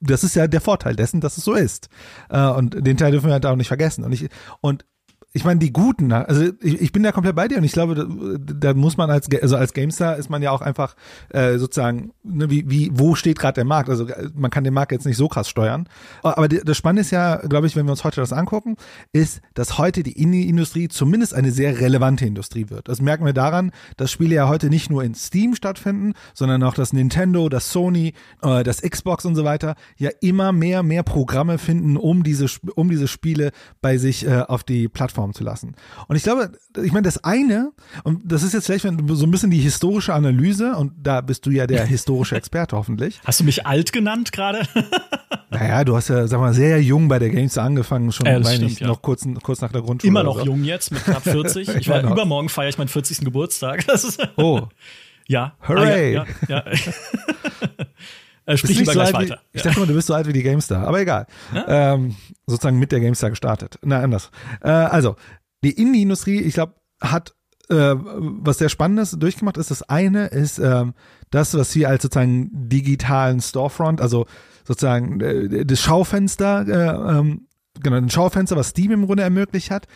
[0.00, 1.88] Das ist ja der Vorteil dessen, dass es so ist.
[2.30, 4.04] Äh, und den Teil dürfen wir halt auch nicht vergessen.
[4.04, 4.28] Und ich,
[4.60, 4.84] und
[5.32, 6.28] ich meine, die Guten, ne?
[6.28, 8.04] also ich, ich bin da komplett bei dir und ich glaube, da,
[8.38, 10.96] da muss man als, also als Gamestar ist man ja auch einfach
[11.28, 13.90] äh, sozusagen, ne, wie, wie, wo steht gerade der Markt?
[13.90, 15.88] Also man kann den Markt jetzt nicht so krass steuern.
[16.22, 18.76] Aber das Spannende ist ja, glaube ich, wenn wir uns heute das angucken,
[19.12, 22.88] ist, dass heute die Indie-Industrie zumindest eine sehr relevante Industrie wird.
[22.88, 26.74] Das merken wir daran, dass Spiele ja heute nicht nur in Steam stattfinden, sondern auch
[26.74, 31.58] das Nintendo, das Sony, äh, das Xbox und so weiter ja immer mehr, mehr Programme
[31.58, 35.74] finden, um diese, um diese Spiele bei sich äh, auf die Plattform Plattform zu lassen.
[36.08, 36.52] Und ich glaube,
[36.82, 37.72] ich meine, das eine,
[38.04, 41.50] und das ist jetzt vielleicht so ein bisschen die historische Analyse, und da bist du
[41.50, 43.20] ja der historische Experte hoffentlich.
[43.24, 44.62] Hast du mich alt genannt gerade?
[45.50, 48.62] naja, du hast ja, sag mal, sehr jung bei der Games angefangen, schon, äh, stimmt,
[48.62, 48.86] nicht, ja.
[48.86, 50.08] noch kurz, kurz nach der Grundschule.
[50.08, 50.46] Immer noch so.
[50.46, 51.68] jung jetzt, mit knapp 40.
[51.80, 53.20] Ich war übermorgen feiere ich meinen 40.
[53.20, 53.84] Geburtstag.
[54.36, 54.62] oh.
[55.28, 55.54] Ja.
[55.66, 56.16] Hooray.
[56.18, 57.86] Ah, ja, ja, ja.
[58.50, 59.40] Äh, sprich lieber so gleich weiter.
[59.52, 61.26] Wie, ich dachte mal, du bist so alt wie die GameStar, aber egal.
[61.54, 61.94] Ja?
[61.94, 63.78] Ähm, sozusagen mit der GameStar gestartet.
[63.82, 64.30] Na, anders.
[64.62, 65.16] Äh, also,
[65.62, 67.34] die Indie-Industrie, ich glaube, hat
[67.68, 69.70] äh, was sehr Spannendes durchgemacht ist.
[69.70, 70.94] Das eine ist ähm,
[71.30, 74.26] das, was wir als sozusagen digitalen Storefront, also
[74.66, 77.46] sozusagen äh, das Schaufenster, äh, ähm,
[77.80, 79.86] genau, ein Schaufenster, was Steam im Grunde ermöglicht hat,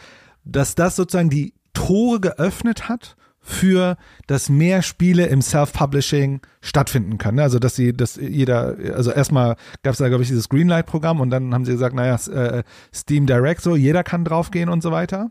[0.45, 7.39] dass das sozusagen die Tore geöffnet hat für dass mehr Spiele im Self-Publishing stattfinden können.
[7.41, 11.31] Also dass sie, dass jeder, also erstmal gab es da, glaube ich, dieses Greenlight-Programm und
[11.31, 15.31] dann haben sie gesagt, naja, äh, Steam Direct, so jeder kann draufgehen und so weiter.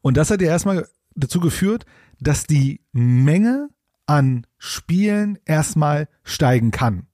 [0.00, 0.86] Und das hat ja erstmal
[1.16, 1.84] dazu geführt,
[2.20, 3.68] dass die Menge
[4.06, 7.08] an Spielen erstmal steigen kann.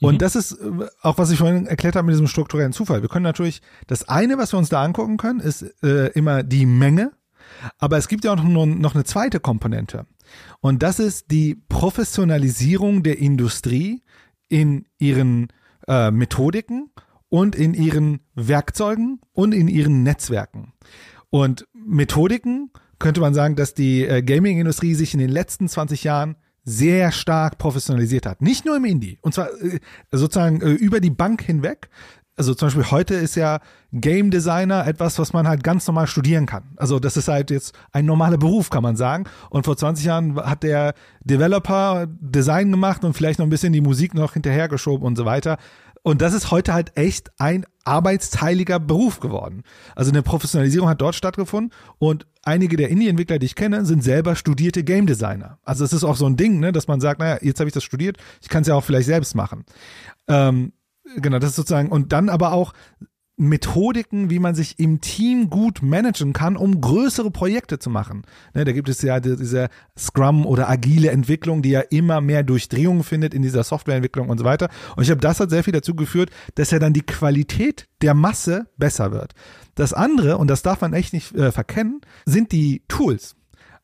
[0.00, 0.18] Und mhm.
[0.18, 3.02] das ist äh, auch, was ich vorhin erklärt habe mit diesem strukturellen Zufall.
[3.02, 6.66] Wir können natürlich, das eine, was wir uns da angucken können, ist äh, immer die
[6.66, 7.12] Menge
[7.78, 10.06] aber es gibt ja auch noch eine zweite Komponente.
[10.60, 14.02] Und das ist die Professionalisierung der Industrie
[14.48, 15.48] in ihren
[15.86, 16.90] äh, Methodiken
[17.28, 20.72] und in ihren Werkzeugen und in ihren Netzwerken.
[21.30, 26.36] Und Methodiken könnte man sagen, dass die äh, Gaming-Industrie sich in den letzten 20 Jahren
[26.64, 28.42] sehr stark professionalisiert hat.
[28.42, 29.18] Nicht nur im Indie.
[29.22, 29.80] Und zwar äh,
[30.12, 31.88] sozusagen äh, über die Bank hinweg
[32.38, 33.58] also zum Beispiel heute ist ja
[33.92, 36.62] Game Designer etwas, was man halt ganz normal studieren kann.
[36.76, 39.24] Also das ist halt jetzt ein normaler Beruf, kann man sagen.
[39.50, 43.80] Und vor 20 Jahren hat der Developer Design gemacht und vielleicht noch ein bisschen die
[43.80, 45.58] Musik noch hinterhergeschoben und so weiter.
[46.02, 49.64] Und das ist heute halt echt ein arbeitsteiliger Beruf geworden.
[49.96, 54.36] Also eine Professionalisierung hat dort stattgefunden und einige der Indie-Entwickler, die ich kenne, sind selber
[54.36, 55.58] studierte Game Designer.
[55.64, 57.74] Also es ist auch so ein Ding, ne, dass man sagt, naja, jetzt habe ich
[57.74, 59.64] das studiert, ich kann es ja auch vielleicht selbst machen.
[60.28, 60.72] Ähm,
[61.16, 62.72] genau, das ist sozusagen, und dann aber auch
[63.38, 68.22] Methodiken, wie man sich im Team gut managen kann, um größere Projekte zu machen.
[68.52, 73.04] Ne, da gibt es ja diese Scrum oder agile Entwicklung, die ja immer mehr Durchdringung
[73.04, 74.68] findet in dieser Softwareentwicklung und so weiter.
[74.96, 78.14] Und ich habe das hat sehr viel dazu geführt, dass ja dann die Qualität der
[78.14, 79.34] Masse besser wird.
[79.76, 83.36] Das andere, und das darf man echt nicht äh, verkennen, sind die Tools.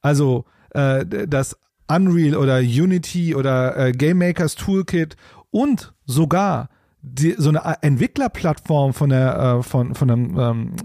[0.03, 1.57] Also äh, das
[1.87, 5.17] Unreal oder Unity oder äh, Game Makers Toolkit
[5.51, 6.71] und sogar
[7.07, 10.77] die, so eine Entwicklerplattform von der äh, von von einem ähm,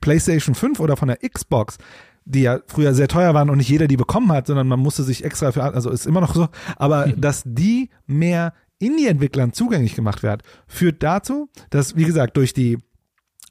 [0.00, 1.78] PlayStation 5 oder von der Xbox,
[2.24, 5.04] die ja früher sehr teuer waren und nicht jeder die bekommen hat, sondern man musste
[5.04, 7.20] sich extra für also ist immer noch so, aber mhm.
[7.20, 12.78] dass die mehr Indie-Entwicklern zugänglich gemacht wird, führt dazu, dass wie gesagt durch die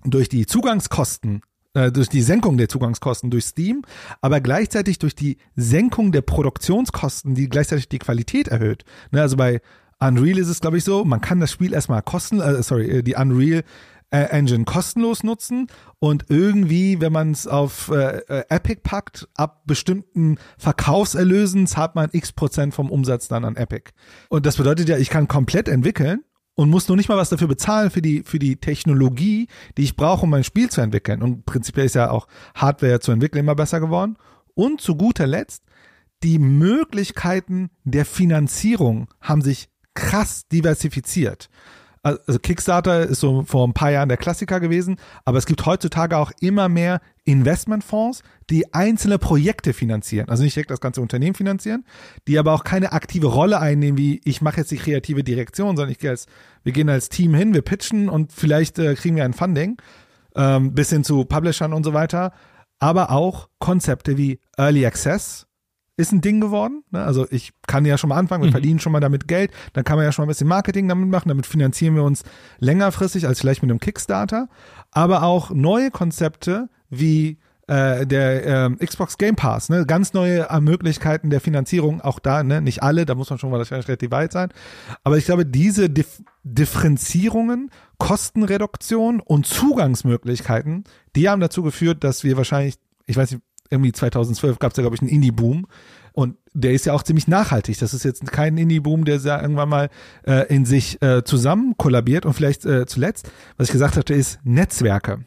[0.04, 1.42] durch die Zugangskosten
[1.74, 3.84] äh, durch die Senkung der Zugangskosten durch Steam,
[4.22, 8.84] aber gleichzeitig durch die Senkung der Produktionskosten, die gleichzeitig die Qualität erhöht.
[9.12, 9.62] Ne, also bei
[10.00, 13.04] Unreal ist es, glaube ich, so, man kann das Spiel erstmal kosten, äh, sorry, äh,
[13.04, 13.64] die Unreal
[14.12, 15.68] äh, Engine kostenlos nutzen
[16.00, 22.10] und irgendwie, wenn man es auf äh, äh, Epic packt, ab bestimmten Verkaufserlösen zahlt man
[22.12, 23.92] x Prozent vom Umsatz dann an Epic.
[24.30, 26.24] Und das bedeutet ja, ich kann komplett entwickeln
[26.56, 29.48] und muss nur nicht mal was dafür bezahlen für die, für die Technologie,
[29.78, 31.22] die ich brauche, um mein Spiel zu entwickeln.
[31.22, 34.18] Und prinzipiell ist ja auch Hardware zu entwickeln immer besser geworden.
[34.56, 35.64] Und zu guter Letzt,
[36.24, 39.70] die Möglichkeiten der Finanzierung haben sich
[40.00, 41.50] krass diversifiziert.
[42.02, 44.96] Also Kickstarter ist so vor ein paar Jahren der Klassiker gewesen,
[45.26, 50.30] aber es gibt heutzutage auch immer mehr Investmentfonds, die einzelne Projekte finanzieren.
[50.30, 51.86] Also nicht direkt das ganze Unternehmen finanzieren,
[52.28, 55.92] die aber auch keine aktive Rolle einnehmen, wie ich mache jetzt die kreative Direktion, sondern
[55.92, 56.28] ich gehe als,
[56.64, 59.78] wir gehen als Team hin, wir pitchen und vielleicht äh, kriegen wir ein Funding,
[60.36, 62.32] ähm, bis hin zu Publishern und so weiter.
[62.80, 65.48] Aber auch Konzepte wie Early Access,
[66.00, 66.84] ist ein Ding geworden.
[66.92, 67.04] Ne?
[67.04, 68.54] Also ich kann ja schon mal anfangen, wir mhm.
[68.54, 71.10] verdienen schon mal damit Geld, dann kann man ja schon mal ein bisschen Marketing damit
[71.10, 72.24] machen, damit finanzieren wir uns
[72.60, 74.48] längerfristig als vielleicht mit einem Kickstarter.
[74.92, 77.38] Aber auch neue Konzepte wie
[77.68, 79.86] äh, der äh, Xbox Game Pass, ne?
[79.86, 82.62] ganz neue äh, Möglichkeiten der Finanzierung, auch da, ne?
[82.62, 84.50] nicht alle, da muss man schon wahrscheinlich relativ weit sein.
[85.04, 90.86] Aber ich glaube, diese Dif Differenzierungen, Kostenreduktion und Zugangsmöglichkeiten,
[91.16, 92.76] die haben dazu geführt, dass wir wahrscheinlich,
[93.06, 95.68] ich weiß nicht, irgendwie 2012 gab es ja, glaube ich, einen Indie-Boom.
[96.14, 97.78] Und der ist ja auch ziemlich nachhaltig.
[97.80, 99.90] Das ist jetzt kein Indie-Boom, der ja irgendwann mal
[100.26, 102.26] äh, in sich äh, zusammen kollabiert.
[102.26, 105.24] Und vielleicht äh, zuletzt, was ich gesagt hatte, ist Netzwerke.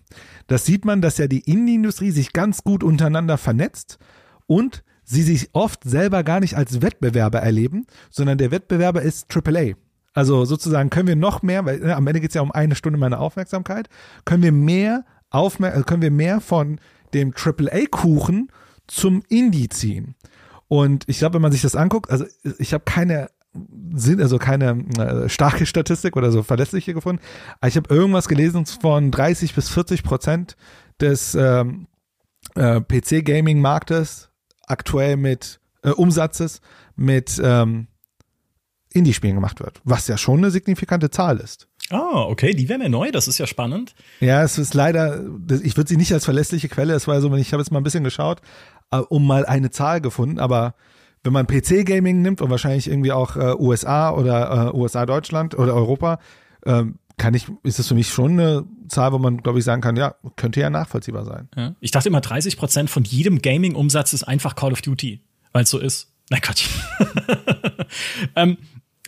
[0.49, 3.99] Das sieht man, dass ja die Indie-Industrie sich ganz gut untereinander vernetzt
[4.47, 9.75] und sie sich oft selber gar nicht als Wettbewerber erleben, sondern der Wettbewerber ist AAA.
[10.15, 12.75] Also sozusagen können wir noch mehr, weil ne, am Ende geht es ja um eine
[12.75, 13.89] Stunde meiner Aufmerksamkeit,
[14.25, 16.79] können wir mehr Aufmer äh, können wir mehr von
[17.15, 18.49] dem AAA-Kuchen
[18.87, 20.15] zum Indie ziehen.
[20.69, 22.25] Und ich glaube, wenn man sich das anguckt, also
[22.59, 23.31] ich habe keine
[23.93, 27.23] sind also keine äh, starke Statistik oder so verlässliche gefunden.
[27.61, 30.57] Aber ich habe irgendwas gelesen von 30 bis 40 Prozent
[31.01, 31.87] des ähm,
[32.55, 34.31] äh, PC-Gaming-Marktes
[34.67, 36.61] aktuell mit äh, Umsatzes
[36.97, 37.89] mit ähm,
[38.93, 41.69] Indie-Spielen gemacht wird, was ja schon eine signifikante Zahl ist.
[41.93, 43.95] Ah, okay, die wäre mir neu, das ist ja spannend.
[44.21, 45.23] Ja, es ist leider,
[45.63, 47.85] ich würde sie nicht als verlässliche Quelle, es war so, ich habe jetzt mal ein
[47.85, 48.41] bisschen geschaut,
[48.91, 50.75] äh, um mal eine Zahl gefunden, aber
[51.23, 55.75] wenn man PC-Gaming nimmt und wahrscheinlich irgendwie auch äh, USA oder äh, USA Deutschland oder
[55.75, 56.19] Europa,
[56.65, 56.85] äh,
[57.19, 59.97] kann ich, ist das für mich schon eine Zahl, wo man, glaube ich, sagen kann,
[59.97, 61.49] ja, könnte ja nachvollziehbar sein.
[61.57, 61.75] Ja.
[61.81, 65.21] Ich dachte immer, 30 Prozent von jedem Gaming-Umsatz ist einfach Call of Duty,
[65.53, 66.13] weil es so ist.
[66.31, 66.65] Na Gott.
[68.37, 68.57] ähm,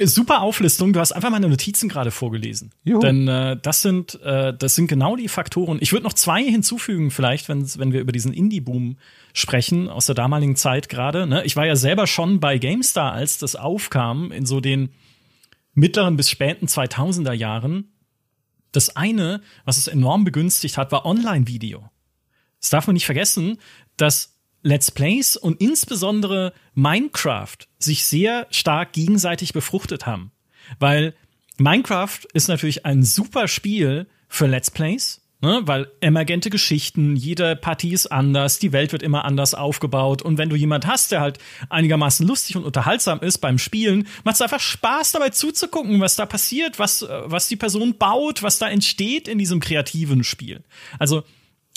[0.00, 0.92] Super Auflistung.
[0.92, 2.72] Du hast einfach meine Notizen gerade vorgelesen.
[2.82, 2.98] Juhu.
[2.98, 5.78] Denn äh, das sind äh, das sind genau die Faktoren.
[5.80, 8.96] Ich würde noch zwei hinzufügen, vielleicht, wenn wenn wir über diesen Indie-Boom
[9.32, 11.28] sprechen aus der damaligen Zeit gerade.
[11.28, 11.44] Ne?
[11.44, 14.90] Ich war ja selber schon bei GameStar, als das aufkam in so den
[15.74, 17.92] mittleren bis späten 2000er Jahren.
[18.72, 21.88] Das eine, was es enorm begünstigt hat, war Online-Video.
[22.60, 23.58] Das darf man nicht vergessen,
[23.96, 24.33] dass
[24.64, 30.32] Let's Plays und insbesondere Minecraft sich sehr stark gegenseitig befruchtet haben.
[30.78, 31.14] Weil
[31.58, 35.20] Minecraft ist natürlich ein super Spiel für Let's Plays.
[35.44, 35.60] Ne?
[35.66, 40.22] Weil emergente Geschichten, jede Partie ist anders, die Welt wird immer anders aufgebaut.
[40.22, 41.38] Und wenn du jemand hast, der halt
[41.68, 46.24] einigermaßen lustig und unterhaltsam ist beim Spielen, macht es einfach Spaß dabei zuzugucken, was da
[46.24, 50.64] passiert, was, äh, was die Person baut, was da entsteht in diesem kreativen Spiel.
[50.98, 51.24] Also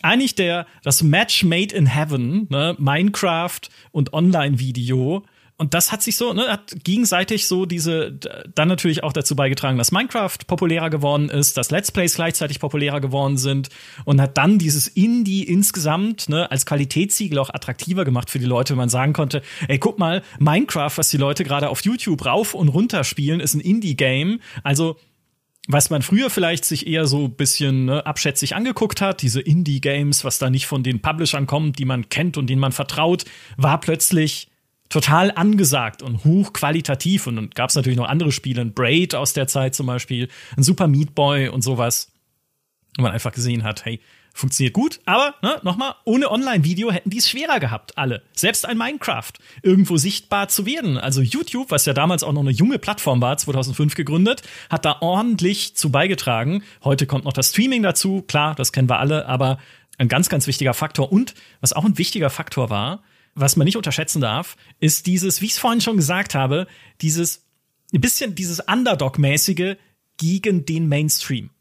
[0.01, 2.75] eigentlich der, das Match Made in Heaven, ne?
[2.77, 5.23] Minecraft und Online-Video,
[5.59, 8.11] und das hat sich so, ne, hat gegenseitig so diese,
[8.53, 13.01] dann natürlich auch dazu beigetragen, dass Minecraft populärer geworden ist, dass Let's Plays gleichzeitig populärer
[13.01, 13.69] geworden sind
[14.05, 18.73] und hat dann dieses Indie insgesamt, ne, als Qualitätssiegel auch attraktiver gemacht für die Leute,
[18.73, 22.53] wenn man sagen konnte, ey, guck mal, Minecraft, was die Leute gerade auf YouTube rauf
[22.53, 24.39] und runter spielen, ist ein Indie-Game.
[24.63, 24.97] Also,
[25.67, 30.39] was man früher vielleicht sich eher so bisschen ne, abschätzig angeguckt hat, diese Indie-Games, was
[30.39, 33.25] da nicht von den Publishern kommt, die man kennt und denen man vertraut,
[33.57, 34.49] war plötzlich
[34.89, 37.27] total angesagt und hochqualitativ.
[37.27, 40.29] Und dann gab es natürlich noch andere Spiele, ein Braid aus der Zeit zum Beispiel,
[40.55, 42.13] ein Super Meat Boy und sowas.
[42.97, 43.99] Und man einfach gesehen hat, hey,
[44.37, 48.21] funktioniert gut, aber ne, nochmal, ohne Online-Video hätten die es schwerer gehabt, alle.
[48.33, 49.31] Selbst ein Minecraft
[49.63, 50.97] irgendwo sichtbar zu werden.
[50.97, 54.97] Also YouTube, was ja damals auch noch eine junge Plattform war, 2005 gegründet, hat da
[55.01, 56.63] ordentlich zu beigetragen.
[56.83, 59.57] Heute kommt noch das Streaming dazu, klar, das kennen wir alle, aber
[59.97, 61.11] ein ganz, ganz wichtiger Faktor.
[61.11, 63.01] Und was auch ein wichtiger Faktor war,
[63.33, 66.67] was man nicht unterschätzen darf, ist dieses, wie ich es vorhin schon gesagt habe,
[67.01, 67.45] dieses
[67.93, 69.77] ein bisschen dieses Underdog-mäßige
[70.17, 71.51] gegen den Mainstream.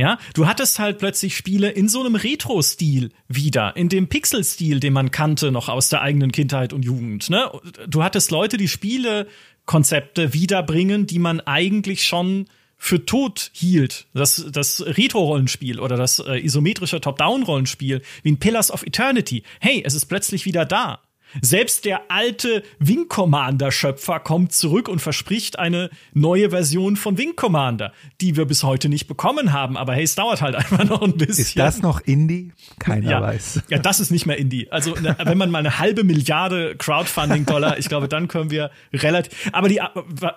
[0.00, 4.94] Ja, du hattest halt plötzlich Spiele in so einem Retro-Stil wieder, in dem Pixel-Stil, den
[4.94, 7.28] man kannte noch aus der eigenen Kindheit und Jugend.
[7.28, 7.50] Ne?
[7.86, 12.46] Du hattest Leute, die Spielekonzepte wiederbringen, die man eigentlich schon
[12.78, 14.06] für tot hielt.
[14.14, 19.42] Das, das Retro-Rollenspiel oder das äh, isometrische Top-Down-Rollenspiel wie ein Pillars of Eternity.
[19.60, 21.02] Hey, es ist plötzlich wieder da.
[21.40, 27.36] Selbst der alte Wing Commander Schöpfer kommt zurück und verspricht eine neue Version von Wing
[27.36, 29.76] Commander, die wir bis heute nicht bekommen haben.
[29.76, 31.44] Aber hey, es dauert halt einfach noch ein bisschen.
[31.44, 32.52] Ist das noch Indie?
[32.78, 33.22] Keiner ja.
[33.22, 33.62] weiß.
[33.68, 34.70] Ja, das ist nicht mehr Indie.
[34.70, 39.50] Also, ne, wenn man mal eine halbe Milliarde Crowdfunding-Dollar, ich glaube, dann können wir relativ,
[39.52, 39.80] aber die,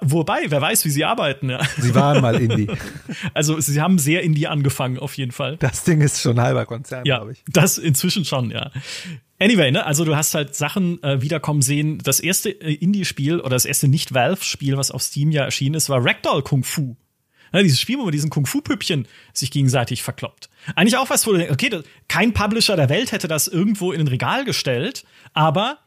[0.02, 1.60] wobei, wer weiß, wie sie arbeiten, ja.
[1.78, 2.68] Sie waren mal Indie.
[3.34, 5.58] Also, sie haben sehr Indie angefangen, auf jeden Fall.
[5.58, 7.44] Das Ding ist schon halber Konzern, ja, glaube ich.
[7.48, 8.72] Das inzwischen schon, ja.
[9.44, 11.98] Anyway, ne, also du hast halt Sachen äh, wiederkommen sehen.
[12.02, 16.04] Das erste äh, Indie-Spiel oder das erste Nicht-Valve-Spiel, was auf Steam ja erschienen ist, war
[16.04, 16.96] Ragdoll Kung Fu.
[17.52, 20.50] Ja, dieses Spiel, wo man diesen Kung-Fu-Püppchen sich gegenseitig verkloppt.
[20.76, 23.92] Eigentlich auch was, wo du denkst, okay, das, kein Publisher der Welt hätte das irgendwo
[23.92, 25.80] in ein Regal gestellt, aber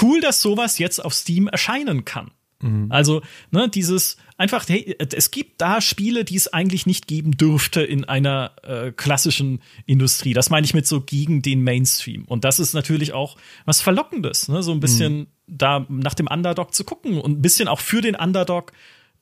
[0.00, 2.30] cool, dass sowas jetzt auf Steam erscheinen kann.
[2.62, 2.86] Mhm.
[2.90, 7.82] Also, ne, dieses einfach, hey, es gibt da Spiele, die es eigentlich nicht geben dürfte
[7.82, 10.32] in einer äh, klassischen Industrie.
[10.32, 12.24] Das meine ich mit so gegen den Mainstream.
[12.24, 13.36] Und das ist natürlich auch
[13.66, 14.62] was Verlockendes, ne?
[14.62, 15.26] so ein bisschen mhm.
[15.46, 18.72] da nach dem Underdog zu gucken und ein bisschen auch für den Underdog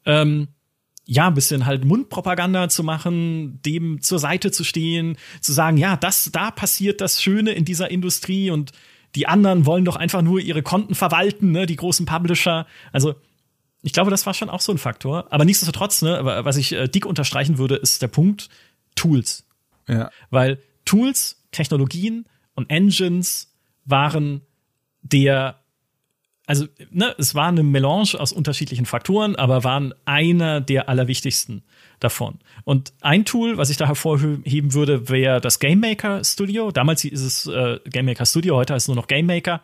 [0.07, 0.49] ähm,
[1.05, 5.97] ja, ein bisschen halt Mundpropaganda zu machen, dem zur Seite zu stehen, zu sagen, ja,
[5.97, 8.73] das, da passiert das Schöne in dieser Industrie und
[9.15, 12.67] die anderen wollen doch einfach nur ihre Konten verwalten, ne, die großen Publisher.
[12.93, 13.15] Also,
[13.89, 15.33] ich glaube, das war schon auch so ein Faktor.
[15.33, 18.51] Aber nichtsdestotrotz, ne, was ich äh, dick unterstreichen würde, ist der Punkt
[18.97, 19.47] Tools.
[19.89, 20.11] Ja.
[20.29, 23.51] Weil Tools, Technologien und Engines
[23.87, 24.43] waren
[25.01, 25.59] der,
[26.47, 31.63] also ne, es war eine Melange aus unterschiedlichen Faktoren, aber waren einer der allerwichtigsten
[31.99, 32.41] davon.
[32.65, 36.73] Und ein Tool, was ich da hervorheben würde, wäre das Game Maker Studio.
[36.73, 39.63] Damals ist es äh, Game Maker Studio, heute heißt es nur noch Game Maker.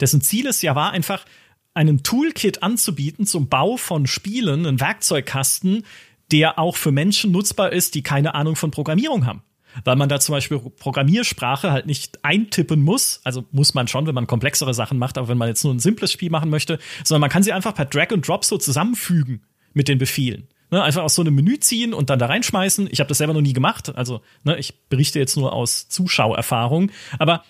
[0.00, 1.26] Dessen Ziel es ja war einfach,
[1.74, 5.84] einen Toolkit anzubieten zum Bau von Spielen, einen Werkzeugkasten,
[6.30, 9.42] der auch für Menschen nutzbar ist, die keine Ahnung von Programmierung haben.
[9.84, 13.20] Weil man da zum Beispiel Programmiersprache halt nicht eintippen muss.
[13.24, 15.78] Also muss man schon, wenn man komplexere Sachen macht, aber wenn man jetzt nur ein
[15.78, 19.42] simples Spiel machen möchte, sondern man kann sie einfach per Drag and Drop so zusammenfügen
[19.72, 20.48] mit den Befehlen.
[20.70, 22.88] Ne, einfach aus so einem Menü ziehen und dann da reinschmeißen.
[22.90, 23.94] Ich habe das selber noch nie gemacht.
[23.94, 26.90] Also ne, ich berichte jetzt nur aus Zuschauerfahrung.
[27.18, 27.44] Aber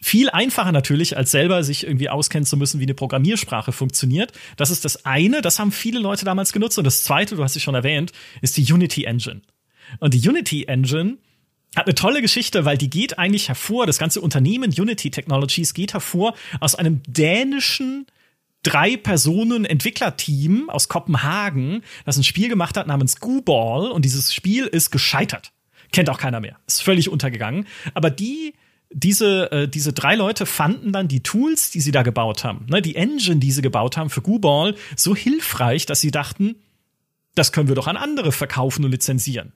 [0.00, 4.32] viel einfacher natürlich, als selber sich irgendwie auskennen zu müssen, wie eine Programmiersprache funktioniert.
[4.56, 6.78] Das ist das eine, das haben viele Leute damals genutzt.
[6.78, 9.42] Und das zweite, du hast es schon erwähnt, ist die Unity Engine.
[9.98, 11.18] Und die Unity Engine
[11.76, 15.92] hat eine tolle Geschichte, weil die geht eigentlich hervor, das ganze Unternehmen Unity Technologies geht
[15.92, 18.06] hervor aus einem dänischen
[18.62, 24.66] drei Personen Entwicklerteam aus Kopenhagen, das ein Spiel gemacht hat namens Gooball und dieses Spiel
[24.66, 25.52] ist gescheitert.
[25.92, 26.56] Kennt auch keiner mehr.
[26.66, 27.66] Ist völlig untergegangen.
[27.94, 28.54] Aber die
[28.92, 32.82] diese, äh, diese drei Leute fanden dann die Tools, die sie da gebaut haben, ne,
[32.82, 36.56] die Engine, die sie gebaut haben für Gooball, so hilfreich, dass sie dachten,
[37.34, 39.52] das können wir doch an andere verkaufen und lizenzieren.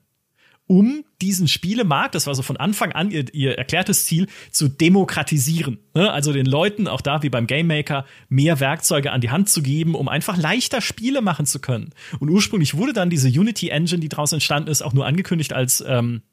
[0.67, 5.77] Um diesen Spielemarkt, das war so von Anfang an ihr, ihr erklärtes Ziel, zu demokratisieren.
[5.93, 6.11] Ne?
[6.11, 9.61] Also den Leuten, auch da wie beim Game Maker, mehr Werkzeuge an die Hand zu
[9.61, 11.91] geben, um einfach leichter Spiele machen zu können.
[12.19, 15.83] Und ursprünglich wurde dann diese Unity Engine, die daraus entstanden ist, auch nur angekündigt als
[15.87, 16.23] ähm,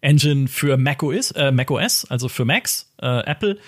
[0.00, 3.58] Engine für macOS, äh, macOS, also für Macs, äh, Apple.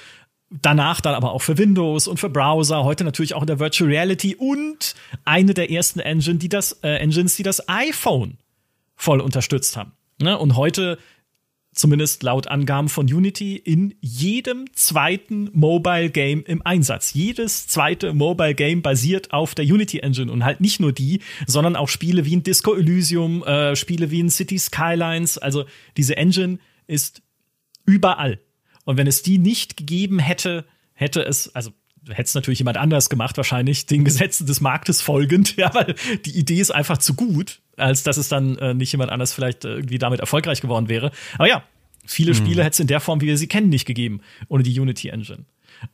[0.50, 3.88] Danach dann aber auch für Windows und für Browser, heute natürlich auch in der Virtual
[3.88, 8.36] Reality und eine der ersten Engine, die das, äh, Engines, die das iPhone
[8.96, 9.92] voll unterstützt haben.
[10.20, 10.38] Ne?
[10.38, 10.98] Und heute
[11.72, 17.14] zumindest laut Angaben von Unity, in jedem zweiten Mobile Game im Einsatz.
[17.14, 21.76] Jedes zweite Mobile Game basiert auf der Unity Engine und halt nicht nur die, sondern
[21.76, 25.38] auch Spiele wie ein Disco Elysium, äh, Spiele wie ein City Skylines.
[25.38, 25.64] Also
[25.96, 27.22] diese Engine ist
[27.86, 28.38] überall.
[28.84, 31.72] Und wenn es die nicht gegeben hätte, hätte es, also
[32.08, 35.94] hätte es natürlich jemand anders gemacht, wahrscheinlich den Gesetzen des Marktes folgend, ja, weil
[36.24, 39.64] die Idee ist einfach zu gut als dass es dann äh, nicht jemand anders vielleicht
[39.64, 41.10] äh, irgendwie damit erfolgreich geworden wäre.
[41.34, 41.64] Aber ja,
[42.04, 42.36] viele mhm.
[42.36, 45.08] Spiele hätte es in der Form, wie wir sie kennen, nicht gegeben, ohne die Unity
[45.08, 45.44] Engine.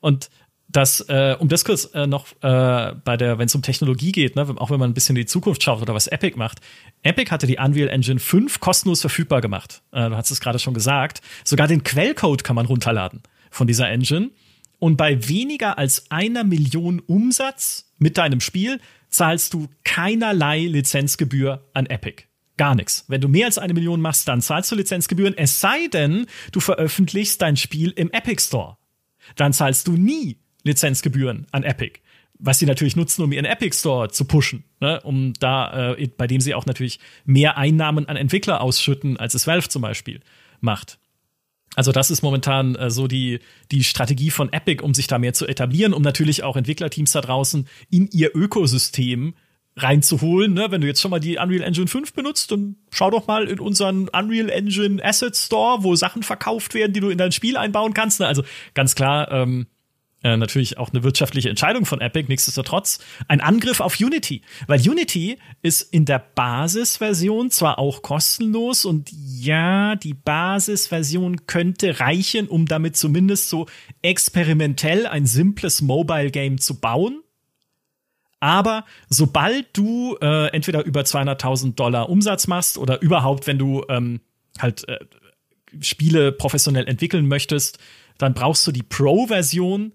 [0.01, 0.31] Und
[0.71, 4.37] das, äh, um das kurz äh, noch äh, bei der, wenn es um Technologie geht,
[4.37, 6.61] ne, auch wenn man ein bisschen in die Zukunft schaut oder was Epic macht.
[7.03, 9.81] Epic hatte die Unreal Engine 5 kostenlos verfügbar gemacht.
[9.93, 11.23] Äh, du hast es gerade schon gesagt.
[11.45, 14.31] Sogar den Quellcode kann man runterladen von dieser Engine.
[14.79, 21.87] Und bei weniger als einer Million Umsatz mit deinem Spiel zahlst du keinerlei Lizenzgebühr an
[21.87, 22.25] Epic.
[22.57, 23.05] Gar nichts.
[23.09, 26.61] Wenn du mehr als eine Million machst, dann zahlst du Lizenzgebühren, es sei denn, du
[26.61, 28.77] veröffentlichst dein Spiel im Epic Store.
[29.37, 32.01] Dann zahlst du nie Lizenzgebühren an Epic.
[32.41, 35.01] Was sie natürlich nutzen, um ihren Epic Store zu pushen, ne?
[35.03, 39.47] um da, äh, bei dem sie auch natürlich mehr Einnahmen an Entwickler ausschütten, als es
[39.47, 40.21] Valve zum Beispiel
[40.61, 40.99] macht.
[41.79, 43.39] Also das ist momentan äh, so die,
[43.71, 47.21] die Strategie von Epic, um sich da mehr zu etablieren, um natürlich auch Entwicklerteams da
[47.21, 49.35] draußen in ihr Ökosystem
[49.77, 50.55] reinzuholen.
[50.55, 50.73] Ne?
[50.73, 53.61] Wenn du jetzt schon mal die Unreal Engine 5 benutzt, dann schau doch mal in
[53.61, 57.95] unseren Unreal Engine Asset Store, wo Sachen verkauft werden, die du in dein Spiel einbauen
[57.95, 58.19] kannst.
[58.19, 58.27] Ne?
[58.27, 58.43] Also
[58.75, 59.69] ganz klar, ähm,
[60.23, 62.99] äh, natürlich auch eine wirtschaftliche Entscheidung von Epic, nichtsdestotrotz
[63.29, 69.95] ein Angriff auf Unity, weil Unity ist in der Basisversion zwar auch kostenlos und ja,
[69.95, 73.67] die Basisversion könnte reichen, um damit zumindest so
[74.03, 77.23] experimentell ein simples Mobile Game zu bauen.
[78.41, 84.21] Aber sobald du äh, entweder über 200.000 Dollar Umsatz machst oder überhaupt, wenn du ähm,
[84.59, 84.99] halt äh,
[85.81, 87.79] Spiele professionell entwickeln möchtest,
[88.17, 89.93] dann brauchst du die Pro-Version,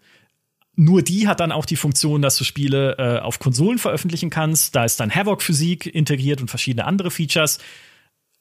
[0.76, 4.76] nur die hat dann auch die Funktion, dass du Spiele äh, auf Konsolen veröffentlichen kannst.
[4.76, 7.60] Da ist dann Havoc-Physik integriert und verschiedene andere Features.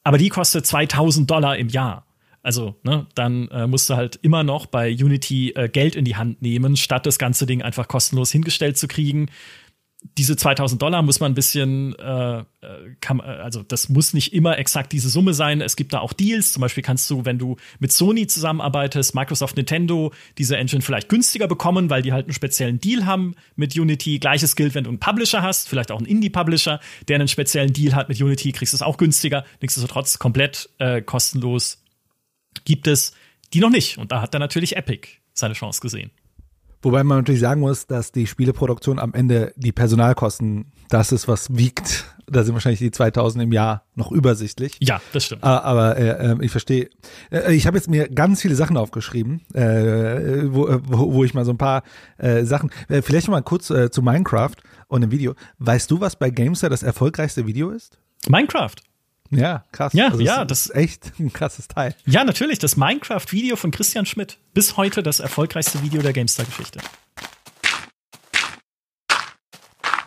[0.03, 2.05] Aber die kostet 2000 Dollar im Jahr.
[2.41, 6.17] Also, ne, dann äh, musst du halt immer noch bei Unity äh, Geld in die
[6.17, 9.29] Hand nehmen, statt das ganze Ding einfach kostenlos hingestellt zu kriegen
[10.17, 12.45] diese 2000 Dollar muss man ein bisschen, äh, äh,
[13.01, 15.61] kann, äh, also das muss nicht immer exakt diese Summe sein.
[15.61, 16.53] Es gibt da auch Deals.
[16.53, 21.47] Zum Beispiel kannst du, wenn du mit Sony zusammenarbeitest, Microsoft, Nintendo, diese Engine vielleicht günstiger
[21.47, 24.19] bekommen, weil die halt einen speziellen Deal haben mit Unity.
[24.19, 27.95] Gleiches gilt, wenn du einen Publisher hast, vielleicht auch einen Indie-Publisher, der einen speziellen Deal
[27.95, 29.45] hat mit Unity, kriegst du es auch günstiger.
[29.61, 31.81] Nichtsdestotrotz komplett äh, kostenlos
[32.65, 33.13] gibt es
[33.53, 33.97] die noch nicht.
[33.97, 36.11] Und da hat dann natürlich Epic seine Chance gesehen.
[36.83, 41.55] Wobei man natürlich sagen muss, dass die Spieleproduktion am Ende die Personalkosten, das ist, was
[41.55, 42.05] wiegt.
[42.27, 44.77] Da sind wahrscheinlich die 2000 im Jahr noch übersichtlich.
[44.81, 45.43] Ja, das stimmt.
[45.43, 46.89] Aber, aber äh, ähm, ich verstehe.
[47.31, 51.45] Äh, ich habe jetzt mir ganz viele Sachen aufgeschrieben, äh, wo, wo, wo ich mal
[51.45, 51.83] so ein paar
[52.17, 52.69] äh, Sachen.
[52.89, 54.55] Äh, vielleicht noch mal kurz äh, zu Minecraft
[54.87, 55.35] und dem Video.
[55.59, 57.97] Weißt du, was bei Gamestar das erfolgreichste Video ist?
[58.27, 58.75] Minecraft.
[59.35, 59.93] Ja, krass.
[59.93, 61.95] Ja, also ja, das ist echt ein krasses Teil.
[62.05, 62.59] Ja, natürlich.
[62.59, 64.37] Das Minecraft-Video von Christian Schmidt.
[64.53, 66.79] Bis heute das erfolgreichste Video der GameStar-Geschichte.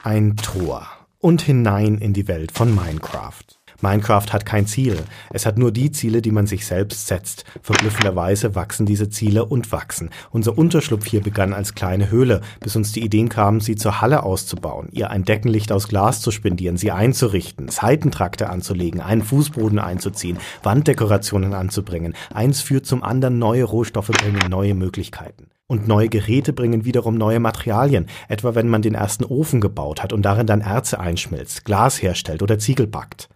[0.03, 0.87] Ein Tor
[1.18, 3.56] und hinein in die Welt von Minecraft.
[3.81, 4.97] Minecraft hat kein Ziel.
[5.31, 7.45] Es hat nur die Ziele, die man sich selbst setzt.
[7.62, 10.11] Verblüffenderweise wachsen diese Ziele und wachsen.
[10.31, 14.22] Unser Unterschlupf hier begann als kleine Höhle, bis uns die Ideen kamen, sie zur Halle
[14.22, 20.39] auszubauen, ihr ein Deckenlicht aus Glas zu spendieren, sie einzurichten, Seitentrakte anzulegen, einen Fußboden einzuziehen,
[20.62, 22.14] Wanddekorationen anzubringen.
[22.33, 25.49] Eins führt zum anderen, neue Rohstoffe bringen neue Möglichkeiten.
[25.68, 30.12] Und neue Geräte bringen wiederum neue Materialien, etwa wenn man den ersten Ofen gebaut hat
[30.12, 33.29] und darin dann Erze einschmilzt, Glas herstellt oder Ziegel backt.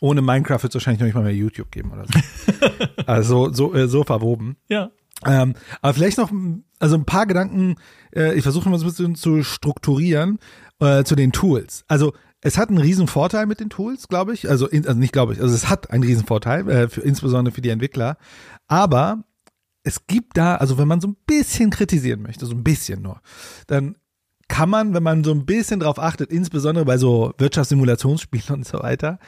[0.00, 2.86] Ohne Minecraft wird es wahrscheinlich noch nicht mal mehr YouTube geben oder so.
[3.06, 4.56] also so, äh, so verwoben.
[4.68, 4.90] Ja.
[5.26, 6.30] Ähm, aber vielleicht noch,
[6.78, 7.76] also ein paar Gedanken,
[8.14, 10.38] äh, ich versuche mal so ein bisschen zu strukturieren
[10.80, 11.84] äh, zu den Tools.
[11.88, 14.48] Also es hat einen riesen Vorteil mit den Tools, glaube ich.
[14.48, 17.52] Also, in, also nicht glaube ich, also es hat einen riesen Vorteil, äh, für, insbesondere
[17.52, 18.16] für die Entwickler.
[18.68, 19.24] Aber
[19.82, 23.20] es gibt da, also wenn man so ein bisschen kritisieren möchte, so ein bisschen nur,
[23.66, 23.96] dann
[24.48, 28.78] kann man, wenn man so ein bisschen drauf achtet, insbesondere bei so Wirtschaftssimulationsspielen und so
[28.80, 29.18] weiter,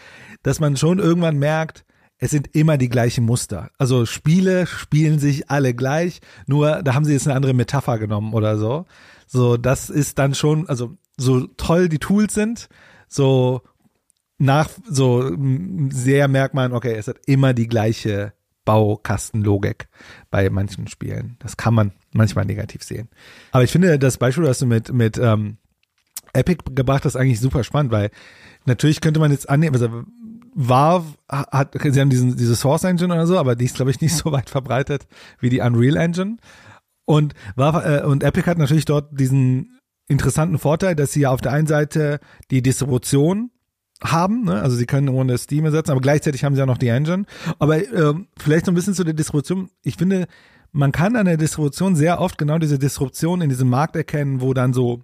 [0.42, 1.84] dass man schon irgendwann merkt,
[2.18, 3.70] es sind immer die gleichen Muster.
[3.78, 8.34] Also Spiele spielen sich alle gleich, nur da haben sie jetzt eine andere Metapher genommen
[8.34, 8.86] oder so.
[9.26, 12.68] So, das ist dann schon, also so toll die Tools sind,
[13.08, 13.62] so
[14.38, 15.36] nach, so
[15.90, 18.32] sehr merkt man, okay, es hat immer die gleiche
[18.70, 19.88] Baukastenlogik
[20.30, 21.34] bei manchen Spielen.
[21.40, 23.08] Das kann man manchmal negativ sehen.
[23.50, 25.56] Aber ich finde, das Beispiel, das du mit, mit ähm,
[26.34, 28.10] Epic gebracht hast, eigentlich super spannend, weil
[28.66, 30.04] natürlich könnte man jetzt annehmen, also
[30.54, 34.00] Valve hat, sie haben diesen, diese Source Engine oder so, aber die ist, glaube ich,
[34.00, 35.08] nicht so weit verbreitet
[35.40, 36.36] wie die Unreal Engine.
[37.04, 41.40] Und, Valve, äh, und Epic hat natürlich dort diesen interessanten Vorteil, dass sie ja auf
[41.40, 42.20] der einen Seite
[42.52, 43.50] die Distribution
[44.02, 44.60] haben, ne?
[44.60, 47.24] also sie können ohne Steam ersetzen, aber gleichzeitig haben sie auch noch die Engine.
[47.58, 49.70] Aber ähm, vielleicht so ein bisschen zu der Distribution.
[49.82, 50.26] Ich finde,
[50.72, 54.54] man kann an der Distribution sehr oft genau diese Disruption in diesem Markt erkennen, wo
[54.54, 55.02] dann so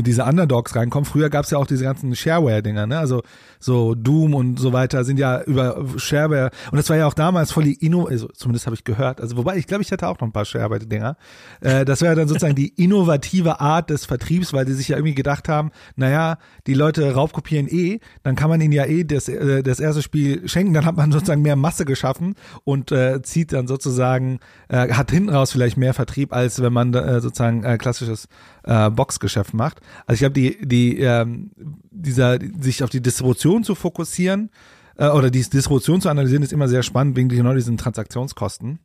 [0.00, 1.04] diese Underdogs reinkommen.
[1.04, 2.98] Früher gab es ja auch diese ganzen Shareware-Dinger, ne?
[2.98, 3.22] Also
[3.58, 7.52] so Doom und so weiter sind ja über Shareware und das war ja auch damals
[7.52, 9.20] voll die Inno, also zumindest habe ich gehört.
[9.20, 11.16] Also wobei ich glaube, ich hatte auch noch ein paar Shareware-Dinger.
[11.60, 14.96] Äh, das war ja dann sozusagen die innovative Art des Vertriebs, weil die sich ja
[14.96, 19.28] irgendwie gedacht haben, naja, die Leute raubkopieren eh, dann kann man ihnen ja eh das,
[19.28, 22.34] äh, das erste Spiel schenken, dann hat man sozusagen mehr Masse geschaffen
[22.64, 26.94] und äh, zieht dann sozusagen, äh, hat hinten raus vielleicht mehr Vertrieb, als wenn man
[26.94, 28.28] äh, sozusagen äh, klassisches
[28.64, 29.80] äh, Boxgeschäft macht.
[30.06, 31.50] Also ich glaube, die, die, ähm,
[31.90, 34.50] dieser, sich auf die Distribution zu fokussieren
[34.96, 38.78] äh, oder die Distribution zu analysieren, ist immer sehr spannend wegen genau diesen Transaktionskosten.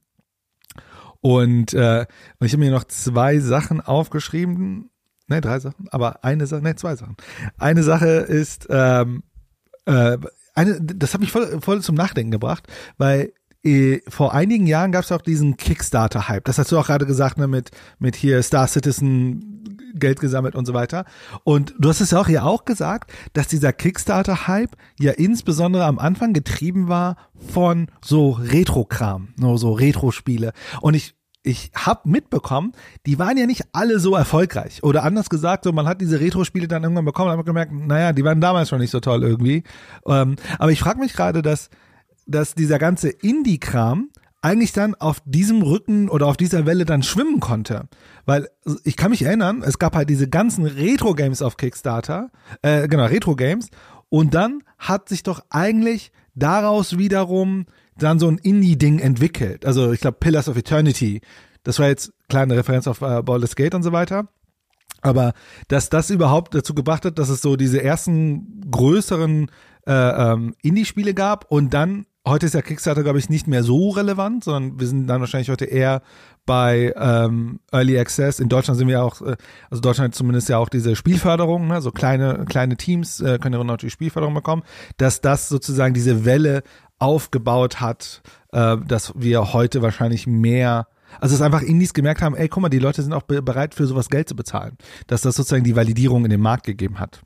[1.22, 2.06] Und, äh,
[2.42, 4.90] ich habe mir noch zwei Sachen aufgeschrieben.
[5.28, 7.18] Ne, drei Sachen, aber eine Sache, ne, zwei Sachen.
[7.58, 9.24] Eine Sache ist, ähm,
[9.86, 10.18] äh,
[10.56, 12.68] eine, das hat mich voll, voll zum Nachdenken gebracht,
[12.98, 13.34] weil
[13.68, 16.46] äh, vor einigen Jahren gab es auch diesen Kickstarter-Hype.
[16.46, 19.58] Das hast du auch gerade gesagt, ne, mit, mit hier Star Citizen
[19.94, 21.06] Geld gesammelt und so weiter.
[21.44, 26.00] Und du hast es ja auch hier auch gesagt, dass dieser Kickstarter-Hype ja insbesondere am
[26.00, 30.54] Anfang getrieben war von so Retro-Kram, so Retro-Spiele.
[30.82, 32.74] Und ich ich habe mitbekommen,
[33.06, 34.84] die waren ja nicht alle so erfolgreich.
[34.84, 38.12] Oder anders gesagt, so man hat diese Retro-Spiele dann irgendwann bekommen und hat gemerkt, naja,
[38.12, 39.64] die waren damals schon nicht so toll irgendwie.
[40.06, 41.70] Ähm, aber ich frage mich gerade, dass
[42.28, 44.10] dass dieser ganze Indie-Kram
[44.42, 47.90] eigentlich dann auf diesem Rücken oder auf dieser Welle dann schwimmen konnte.
[48.26, 48.50] Weil
[48.84, 52.30] ich kann mich erinnern, es gab halt diese ganzen Retro-Games auf Kickstarter,
[52.62, 53.70] äh, genau, Retro-Games.
[54.10, 57.66] Und dann hat sich doch eigentlich daraus wiederum
[57.98, 59.66] dann so ein Indie-Ding entwickelt.
[59.66, 61.22] Also ich glaube Pillars of Eternity.
[61.64, 64.30] Das war jetzt kleine Referenz auf äh, Baldur's Gate und so weiter.
[65.02, 65.34] Aber
[65.68, 69.52] dass das überhaupt dazu gebracht hat, dass es so diese ersten größeren
[69.86, 73.90] äh, ähm, Indie-Spiele gab und dann heute ist ja Kickstarter, glaube ich, nicht mehr so
[73.90, 76.02] relevant, sondern wir sind dann wahrscheinlich heute eher
[76.46, 78.40] bei ähm, Early Access.
[78.40, 79.36] In Deutschland sind wir auch, äh,
[79.70, 81.82] also Deutschland zumindest ja auch diese Spielförderung, ne?
[81.82, 84.64] so kleine, kleine Teams äh, können ja natürlich Spielförderung bekommen,
[84.98, 86.64] dass das sozusagen diese Welle
[87.00, 88.22] aufgebaut hat,
[88.52, 90.88] äh, dass wir heute wahrscheinlich mehr
[91.22, 93.88] also es einfach Indies gemerkt haben, ey, guck mal, die Leute sind auch bereit für
[93.88, 94.78] sowas Geld zu bezahlen.
[95.08, 97.22] Dass das sozusagen die Validierung in den Markt gegeben hat.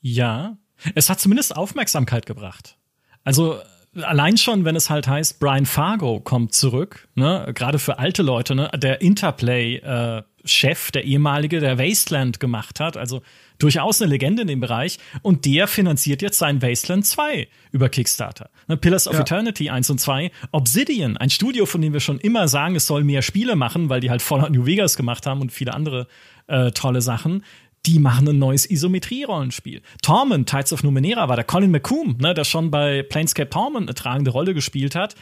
[0.00, 0.56] Ja,
[0.94, 2.78] es hat zumindest Aufmerksamkeit gebracht.
[3.22, 3.58] Also
[4.02, 8.54] allein schon, wenn es halt heißt, Brian Fargo kommt zurück, ne, gerade für alte Leute,
[8.54, 13.22] ne, der Interplay-Chef, äh, der ehemalige, der Wasteland gemacht hat, also
[13.58, 18.50] durchaus eine Legende in dem Bereich, und der finanziert jetzt sein Wasteland 2 über Kickstarter.
[18.68, 19.20] Ne, Pillars of ja.
[19.20, 23.04] Eternity 1 und 2, Obsidian, ein Studio, von dem wir schon immer sagen, es soll
[23.04, 26.08] mehr Spiele machen, weil die halt Fallout New Vegas gemacht haben und viele andere
[26.46, 27.42] äh, tolle Sachen
[27.86, 29.82] die machen ein neues Isometrie-Rollenspiel.
[30.02, 33.94] Torment, Tides of Numenera, war der Colin McComb, ne, der schon bei Planescape Torment eine
[33.94, 35.14] tragende Rolle gespielt hat.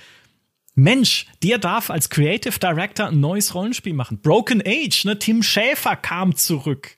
[0.74, 4.18] Mensch, der darf als Creative Director ein neues Rollenspiel machen.
[4.22, 6.96] Broken Age, ne, Tim Schäfer kam zurück.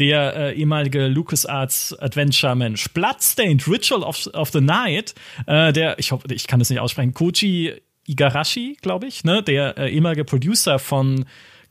[0.00, 2.88] Der äh, ehemalige LucasArts Adventure-Mensch.
[2.88, 5.14] Bloodstained, Ritual of, of the Night,
[5.46, 7.74] äh, der, ich hoffe, ich kann das nicht aussprechen, Koji
[8.06, 11.24] Igarashi, glaube ich, ne, der äh, ehemalige Producer von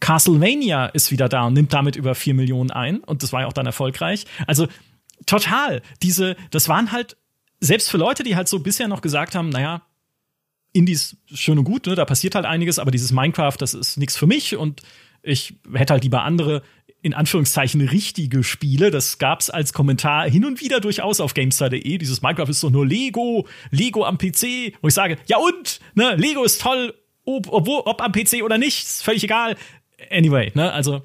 [0.04, 3.00] Castlevania ist wieder da und nimmt damit über vier Millionen ein.
[3.00, 4.26] Und das war ja auch dann erfolgreich.
[4.48, 4.68] Also
[5.26, 5.82] total.
[6.02, 7.16] Diese, das waren halt,
[7.62, 9.84] selbst für Leute, die halt so bisher noch gesagt haben, naja,
[10.74, 14.18] Indies schön und gut, ne, da passiert halt einiges, aber dieses Minecraft, das ist nichts
[14.18, 14.82] für mich und
[15.22, 16.64] ich hätte halt lieber andere,
[17.02, 18.92] in Anführungszeichen, richtige Spiele.
[18.92, 21.98] Das gab's als Kommentar hin und wieder durchaus auf GameStar.de.
[21.98, 24.74] Dieses Minecraft ist doch nur Lego, Lego am PC.
[24.82, 26.94] Wo ich sage, ja und, ne, Lego ist toll,
[27.24, 29.56] ob, ob, ob am PC oder nicht, ist völlig egal
[30.12, 31.04] anyway, ne, also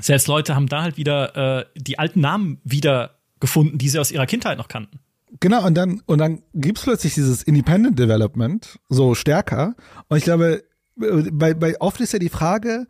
[0.00, 4.10] selbst Leute haben da halt wieder äh, die alten Namen wieder gefunden, die sie aus
[4.10, 5.00] ihrer Kindheit noch kannten.
[5.38, 9.74] Genau, und dann, und dann gibt's plötzlich dieses Independent Development so stärker.
[10.08, 10.64] Und ich glaube,
[10.96, 12.86] bei, bei oft ist ja die Frage,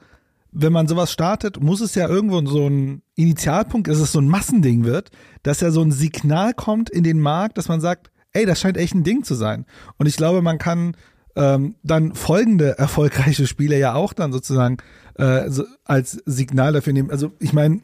[0.53, 4.28] wenn man sowas startet, muss es ja irgendwo so ein Initialpunkt, dass es so ein
[4.28, 5.11] Massending wird,
[5.43, 8.76] dass ja so ein Signal kommt in den Markt, dass man sagt, ey, das scheint
[8.76, 9.66] echt ein Ding zu sein.
[9.99, 10.97] Und ich glaube, man kann
[11.36, 14.78] ähm, dann folgende erfolgreiche Spiele ja auch dann sozusagen
[15.17, 15.49] äh,
[15.85, 17.11] als Signal dafür nehmen.
[17.11, 17.81] Also ich meine,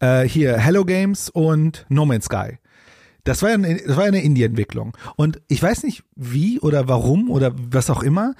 [0.00, 2.58] äh, hier Hello Games und No Man's Sky.
[3.24, 4.96] Das war ja eine, das war ja eine Indie-Entwicklung.
[5.16, 8.34] Und ich weiß nicht wie oder warum oder was auch immer.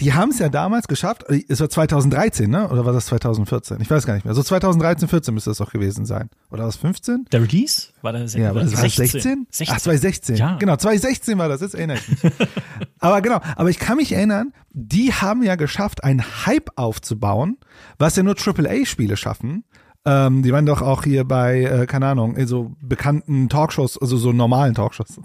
[0.00, 2.68] Die haben es ja damals geschafft, es war 2013, ne?
[2.68, 3.80] Oder war das 2014?
[3.80, 4.34] Ich weiß gar nicht mehr.
[4.34, 6.30] So 2013, 14 müsste das doch gewesen sein.
[6.50, 7.26] Oder was 15?
[7.32, 7.88] Der Release?
[8.02, 9.06] War das, ja, war das 16?
[9.06, 9.46] 16?
[9.50, 9.74] 16?
[9.74, 10.36] Ach, 2016.
[10.36, 10.56] Ja.
[10.58, 12.32] Genau, 2016 war das, jetzt erinnere ich mich.
[13.00, 17.56] aber genau, aber ich kann mich erinnern, die haben ja geschafft, einen Hype aufzubauen,
[17.98, 19.64] was ja nur AAA-Spiele schaffen.
[20.04, 24.16] Ähm, die waren doch auch hier bei, äh, keine Ahnung, in so bekannten Talkshows, also
[24.16, 25.20] so normalen Talkshows,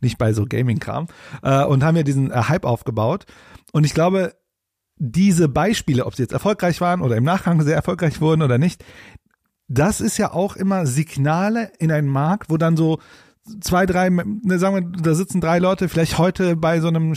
[0.00, 1.08] nicht bei so Gaming-Kram,
[1.42, 3.24] äh, und haben ja diesen äh, Hype aufgebaut.
[3.72, 4.34] Und ich glaube,
[4.96, 8.84] diese Beispiele, ob sie jetzt erfolgreich waren oder im Nachgang sehr erfolgreich wurden oder nicht,
[9.68, 12.98] das ist ja auch immer Signale in einen Markt, wo dann so
[13.60, 17.14] zwei, drei, ne, sagen wir, da sitzen drei Leute vielleicht heute bei so einem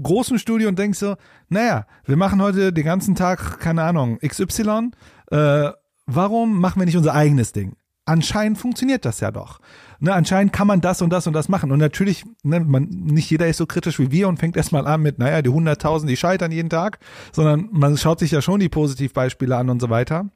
[0.00, 1.16] großen Studio und denkst so,
[1.48, 4.90] naja, wir machen heute den ganzen Tag, keine Ahnung, XY,
[5.30, 5.70] äh,
[6.06, 7.76] warum machen wir nicht unser eigenes Ding?
[8.04, 9.60] Anscheinend funktioniert das ja doch.
[10.04, 11.70] Ne, anscheinend kann man das und das und das machen.
[11.70, 15.00] Und natürlich, ne, man, nicht jeder ist so kritisch wie wir und fängt erstmal an
[15.00, 16.98] mit, naja, die 100.000, die scheitern jeden Tag,
[17.30, 20.28] sondern man schaut sich ja schon die Positivbeispiele an und so weiter.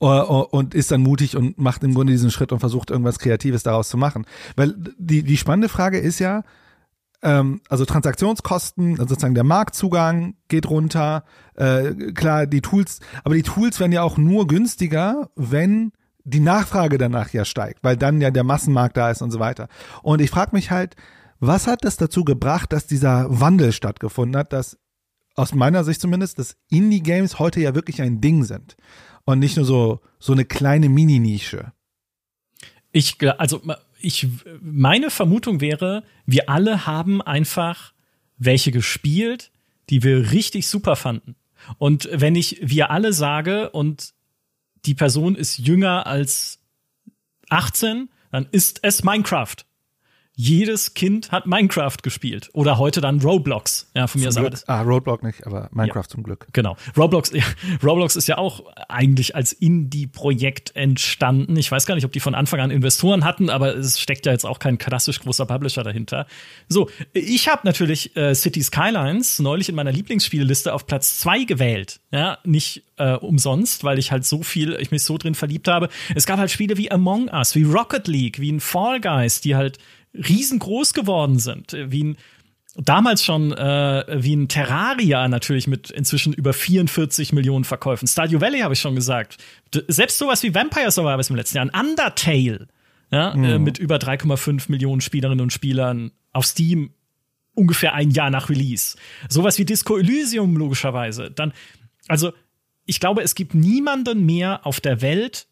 [0.00, 3.62] Äh, und ist dann mutig und macht im Grunde diesen Schritt und versucht irgendwas Kreatives
[3.62, 4.26] daraus zu machen.
[4.54, 6.42] Weil die, die spannende Frage ist ja,
[7.22, 11.24] ähm, also Transaktionskosten, also sozusagen der Marktzugang geht runter,
[11.54, 15.92] äh, klar, die Tools, aber die Tools werden ja auch nur günstiger, wenn
[16.24, 19.68] die Nachfrage danach ja steigt, weil dann ja der Massenmarkt da ist und so weiter.
[20.02, 20.96] Und ich frage mich halt,
[21.40, 24.78] was hat das dazu gebracht, dass dieser Wandel stattgefunden hat, dass
[25.34, 28.76] aus meiner Sicht zumindest, dass Indie-Games heute ja wirklich ein Ding sind
[29.24, 31.72] und nicht nur so, so eine kleine Mini-Nische.
[32.92, 33.62] Ich, also,
[34.00, 34.28] ich,
[34.60, 37.92] meine Vermutung wäre, wir alle haben einfach
[38.36, 39.50] welche gespielt,
[39.88, 41.36] die wir richtig super fanden.
[41.78, 44.14] Und wenn ich wir alle sage und
[44.84, 46.60] die Person ist jünger als
[47.48, 49.56] 18, dann ist es Minecraft
[50.34, 53.90] jedes Kind hat Minecraft gespielt oder heute dann Roblox.
[53.94, 54.54] Ja, von mir Glück.
[54.66, 56.46] Ah, Roblox nicht, aber Minecraft ja, zum Glück.
[56.52, 56.76] Genau.
[56.96, 57.44] Roblox, ja,
[57.82, 61.56] Roblox ist ja auch eigentlich als Indie-Projekt entstanden.
[61.56, 64.32] Ich weiß gar nicht, ob die von Anfang an Investoren hatten, aber es steckt ja
[64.32, 66.26] jetzt auch kein klassisch großer Publisher dahinter.
[66.68, 72.00] So, ich habe natürlich äh, City Skylines neulich in meiner Lieblingsspielliste auf Platz zwei gewählt.
[72.10, 75.88] Ja, nicht äh, umsonst, weil ich halt so viel, ich mich so drin verliebt habe.
[76.14, 79.56] Es gab halt Spiele wie Among Us, wie Rocket League, wie ein Fall Guys, die
[79.56, 79.78] halt
[80.14, 82.16] riesengroß geworden sind, wie ein
[82.76, 88.08] damals schon äh, wie ein Terraria natürlich mit inzwischen über 44 Millionen Verkäufen.
[88.08, 89.38] Stardew Valley habe ich schon gesagt.
[89.74, 92.68] D selbst sowas wie Vampire Survivors im letzten Jahr, ein Undertale,
[93.10, 93.44] ja, mhm.
[93.44, 96.94] äh, mit über 3,5 Millionen Spielerinnen und Spielern auf Steam
[97.54, 98.96] ungefähr ein Jahr nach Release.
[99.28, 101.30] Sowas wie Disco Elysium logischerweise.
[101.30, 101.52] Dann
[102.08, 102.32] also
[102.86, 105.46] ich glaube, es gibt niemanden mehr auf der Welt,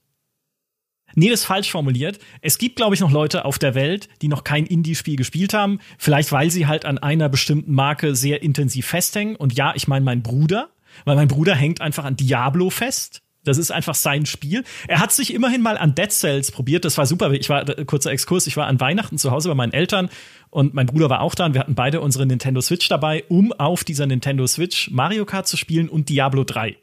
[1.14, 2.18] Nee, das ist falsch formuliert.
[2.40, 5.80] Es gibt, glaube ich, noch Leute auf der Welt, die noch kein Indie-Spiel gespielt haben.
[5.98, 9.36] Vielleicht, weil sie halt an einer bestimmten Marke sehr intensiv festhängen.
[9.36, 10.70] Und ja, ich meine mein Bruder,
[11.04, 13.22] weil mein Bruder hängt einfach an Diablo fest.
[13.42, 14.64] Das ist einfach sein Spiel.
[14.86, 16.84] Er hat sich immerhin mal an Dead Cells probiert.
[16.84, 17.32] Das war super.
[17.32, 20.10] Ich war, äh, kurzer Exkurs, ich war an Weihnachten zu Hause bei meinen Eltern
[20.50, 23.52] und mein Bruder war auch da und wir hatten beide unsere Nintendo Switch dabei, um
[23.52, 26.76] auf dieser Nintendo Switch Mario Kart zu spielen und Diablo 3.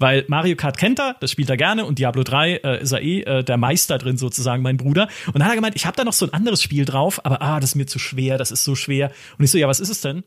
[0.00, 3.02] Weil Mario Kart kennt er, das spielt er gerne und Diablo 3 äh, ist er
[3.02, 5.08] eh äh, der Meister drin sozusagen, mein Bruder.
[5.26, 7.42] Und dann hat er gemeint, ich habe da noch so ein anderes Spiel drauf, aber
[7.42, 9.12] ah, das ist mir zu schwer, das ist so schwer.
[9.36, 10.24] Und ich so, ja, was ist es denn?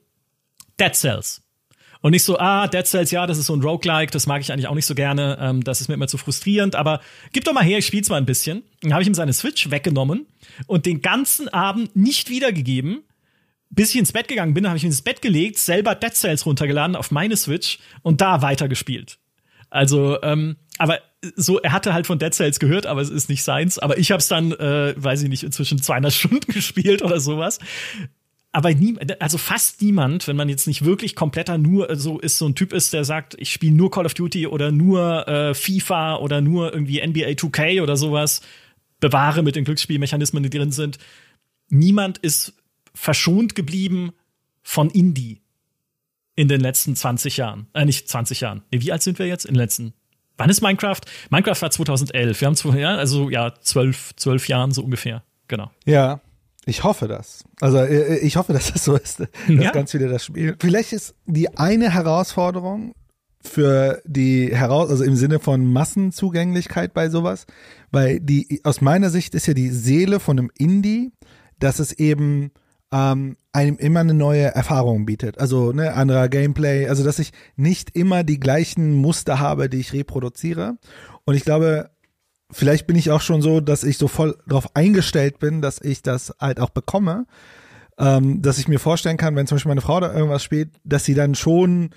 [0.80, 1.42] Dead Cells.
[2.02, 4.54] Und nicht so, ah, Dead Cells, ja, das ist so ein Roguelike, das mag ich
[4.54, 7.02] eigentlich auch nicht so gerne, ähm, das ist mir immer zu frustrierend, aber
[7.32, 8.62] gib doch mal her, ich spiel's mal ein bisschen.
[8.84, 10.28] Dann habe ich ihm seine Switch weggenommen
[10.68, 13.02] und den ganzen Abend nicht wiedergegeben.
[13.72, 16.46] Bis ich ins Bett gegangen bin, habe ich ihn ins Bett gelegt, selber Dead Cells
[16.46, 19.18] runtergeladen auf meine Switch und da weitergespielt.
[19.74, 21.00] Also, ähm, aber
[21.36, 23.80] so, er hatte halt von Dead Cells gehört, aber es ist nicht seins.
[23.80, 27.58] Aber ich habe es dann, äh, weiß ich nicht, inzwischen 200 Stunden gespielt oder sowas.
[28.52, 32.38] Aber nie, also fast niemand, wenn man jetzt nicht wirklich kompletter nur äh, so ist,
[32.38, 35.56] so ein Typ ist, der sagt, ich spiele nur Call of Duty oder nur äh,
[35.56, 38.42] FIFA oder nur irgendwie NBA 2K oder sowas,
[39.00, 41.00] bewahre mit den Glücksspielmechanismen, die drin sind.
[41.70, 42.54] Niemand ist
[42.94, 44.12] verschont geblieben
[44.62, 45.43] von Indie
[46.36, 47.68] in den letzten 20 Jahren.
[47.74, 48.64] Äh, nicht 20 Jahren.
[48.72, 49.46] Nee, wie alt sind wir jetzt?
[49.46, 49.94] In den letzten.
[50.38, 51.02] Wann ist Minecraft?
[51.30, 52.42] Minecraft war 2011.
[52.42, 55.24] Wir haben zwei, ja, also ja, zwölf, zwölf Jahren so ungefähr.
[55.48, 55.72] Genau.
[55.86, 56.22] Ja,
[56.66, 57.44] ich hoffe das.
[57.60, 59.72] Also äh, ich hoffe, dass das so ist, dass ja.
[59.72, 60.56] ganz viele das spielen.
[60.60, 62.94] Vielleicht ist die eine Herausforderung
[63.42, 67.46] für die heraus, also im Sinne von Massenzugänglichkeit bei sowas,
[67.92, 71.12] weil die aus meiner Sicht ist ja die Seele von einem Indie,
[71.60, 72.52] dass es eben
[72.92, 75.40] ähm, einem immer eine neue Erfahrung bietet.
[75.40, 79.94] Also ne, anderer Gameplay, also dass ich nicht immer die gleichen Muster habe, die ich
[79.94, 80.78] reproduziere.
[81.26, 81.92] Und ich glaube,
[82.52, 86.02] vielleicht bin ich auch schon so, dass ich so voll darauf eingestellt bin, dass ich
[86.02, 87.28] das halt auch bekomme,
[88.00, 91.06] ähm, dass ich mir vorstellen kann, wenn zum Beispiel meine Frau da irgendwas spielt, dass
[91.06, 91.92] sie dann schon,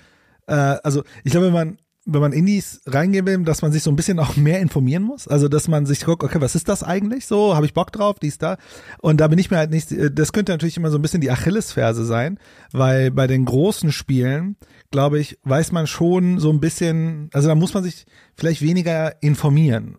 [0.45, 1.79] äh, also ich glaube, man
[2.09, 5.27] wenn man Indies reingehen will, dass man sich so ein bisschen auch mehr informieren muss.
[5.27, 7.55] Also, dass man sich guckt, okay, was ist das eigentlich so?
[7.55, 8.17] Habe ich Bock drauf?
[8.19, 8.57] Dies, da.
[8.99, 11.29] Und da bin ich mir halt nicht, das könnte natürlich immer so ein bisschen die
[11.29, 12.39] Achillesferse sein,
[12.71, 14.55] weil bei den großen Spielen,
[14.89, 18.05] glaube ich, weiß man schon so ein bisschen, also da muss man sich
[18.35, 19.97] vielleicht weniger informieren.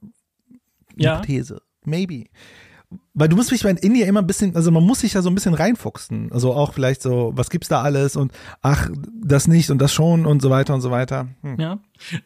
[0.97, 1.17] Ja.
[1.19, 1.61] Hypothese.
[1.85, 2.25] Maybe
[3.19, 5.29] weil du musst mich bei Indie immer ein bisschen, also man muss sich ja so
[5.29, 6.31] ein bisschen reinfuchsen.
[6.31, 8.33] Also auch vielleicht so, was gibt's da alles und
[8.63, 8.89] ach,
[9.21, 11.27] das nicht und das schon und so weiter und so weiter.
[11.43, 11.59] Hm.
[11.59, 11.79] Ja.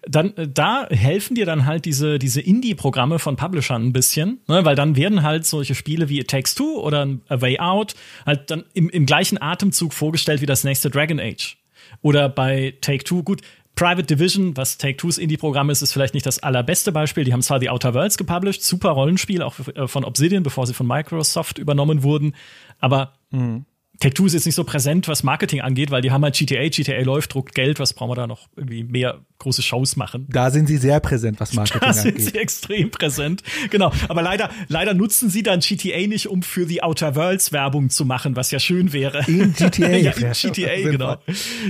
[0.07, 4.67] Dann, äh, da helfen dir dann halt diese, diese Indie-Programme von Publishern ein bisschen, ne?
[4.67, 7.95] weil dann werden halt solche Spiele wie It Takes Two oder A Way Out
[8.27, 11.57] halt dann im, im gleichen Atemzug vorgestellt wie das nächste Dragon Age.
[12.03, 13.41] Oder bei Take Two, gut,
[13.75, 17.25] Private Division, was Take-Two's Indie-Programm ist, ist vielleicht nicht das allerbeste Beispiel.
[17.25, 20.75] Die haben zwar The Outer Worlds gepublished, super Rollenspiel, auch äh, von Obsidian, bevor sie
[20.75, 22.35] von Microsoft übernommen wurden.
[22.81, 23.65] Aber mhm.
[24.03, 27.01] Take-Two ist jetzt nicht so präsent, was Marketing angeht, weil die haben halt GTA, GTA
[27.03, 30.27] läuft, druckt Geld, was brauchen wir da noch irgendwie mehr große Shows machen?
[30.29, 31.97] Da sind sie sehr präsent, was Marketing angeht.
[31.97, 33.43] Da sind sie extrem präsent.
[33.71, 33.93] Genau.
[34.09, 38.05] Aber leider, leider nutzen sie dann GTA nicht, um für die Outer Worlds Werbung zu
[38.05, 39.25] machen, was ja schön wäre.
[39.29, 39.89] In GTA.
[39.91, 41.17] ja, in GTA, genau.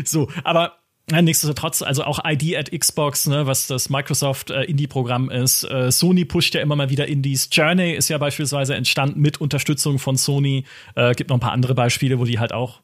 [0.04, 0.78] So, aber
[1.10, 5.64] nichtsdestotrotz, also auch ID at Xbox, ne, was das Microsoft äh, Indie-Programm ist.
[5.64, 7.48] Äh, Sony pusht ja immer mal wieder Indies.
[7.50, 10.64] Journey ist ja beispielsweise entstanden mit Unterstützung von Sony.
[10.94, 12.80] Äh, gibt noch ein paar andere Beispiele, wo die halt auch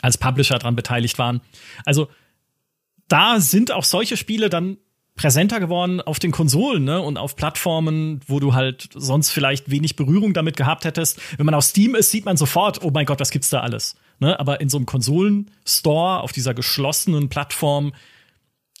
[0.00, 1.40] als Publisher dran beteiligt waren.
[1.84, 2.08] Also
[3.08, 4.78] da sind auch solche Spiele dann
[5.14, 7.00] präsenter geworden auf den Konsolen ne?
[7.00, 11.20] und auf Plattformen, wo du halt sonst vielleicht wenig Berührung damit gehabt hättest.
[11.36, 13.94] Wenn man auf Steam ist, sieht man sofort, oh mein Gott, was gibt's da alles?
[14.22, 14.38] Ne?
[14.38, 17.92] Aber in so einem Konsolenstore auf dieser geschlossenen Plattform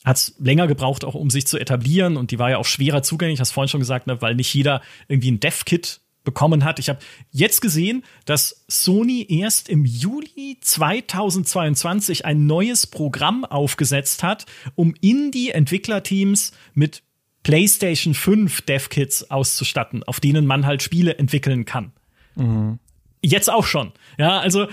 [0.04, 3.02] hat es länger gebraucht, auch um sich zu etablieren und die war ja auch schwerer
[3.02, 4.22] zugänglich, hast vorhin schon gesagt, ne?
[4.22, 6.78] weil nicht jeder irgendwie ein Dev-Kit bekommen hat.
[6.78, 7.00] Ich habe
[7.32, 14.46] jetzt gesehen, dass Sony erst im Juli 2022 ein neues Programm aufgesetzt hat,
[14.76, 17.02] um Indie-Entwicklerteams mit
[17.42, 21.92] PlayStation 5 Dev-Kits auszustatten, auf denen man halt Spiele entwickeln kann.
[22.36, 22.78] Mhm.
[23.24, 23.92] Jetzt auch schon.
[24.18, 24.68] Ja, also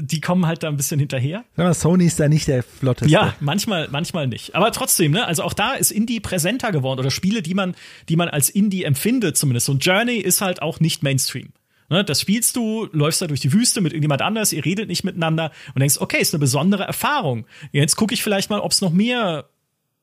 [0.00, 1.44] die kommen halt da ein bisschen hinterher.
[1.56, 3.12] Ja, Sony ist da nicht der flotteste.
[3.12, 4.54] Ja, manchmal, manchmal nicht.
[4.54, 7.74] Aber trotzdem, ne, also auch da ist Indie präsenter geworden oder Spiele, die man,
[8.08, 9.66] die man als Indie empfindet zumindest.
[9.66, 11.50] So ein Journey ist halt auch nicht Mainstream.
[11.90, 15.04] Ne, das spielst du, läufst da durch die Wüste mit irgendjemand anders, ihr redet nicht
[15.04, 17.46] miteinander und denkst, okay, ist eine besondere Erfahrung.
[17.72, 19.48] Jetzt gucke ich vielleicht mal, ob es noch mehr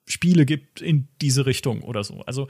[0.07, 2.22] Spiele gibt in diese Richtung oder so.
[2.26, 2.47] Also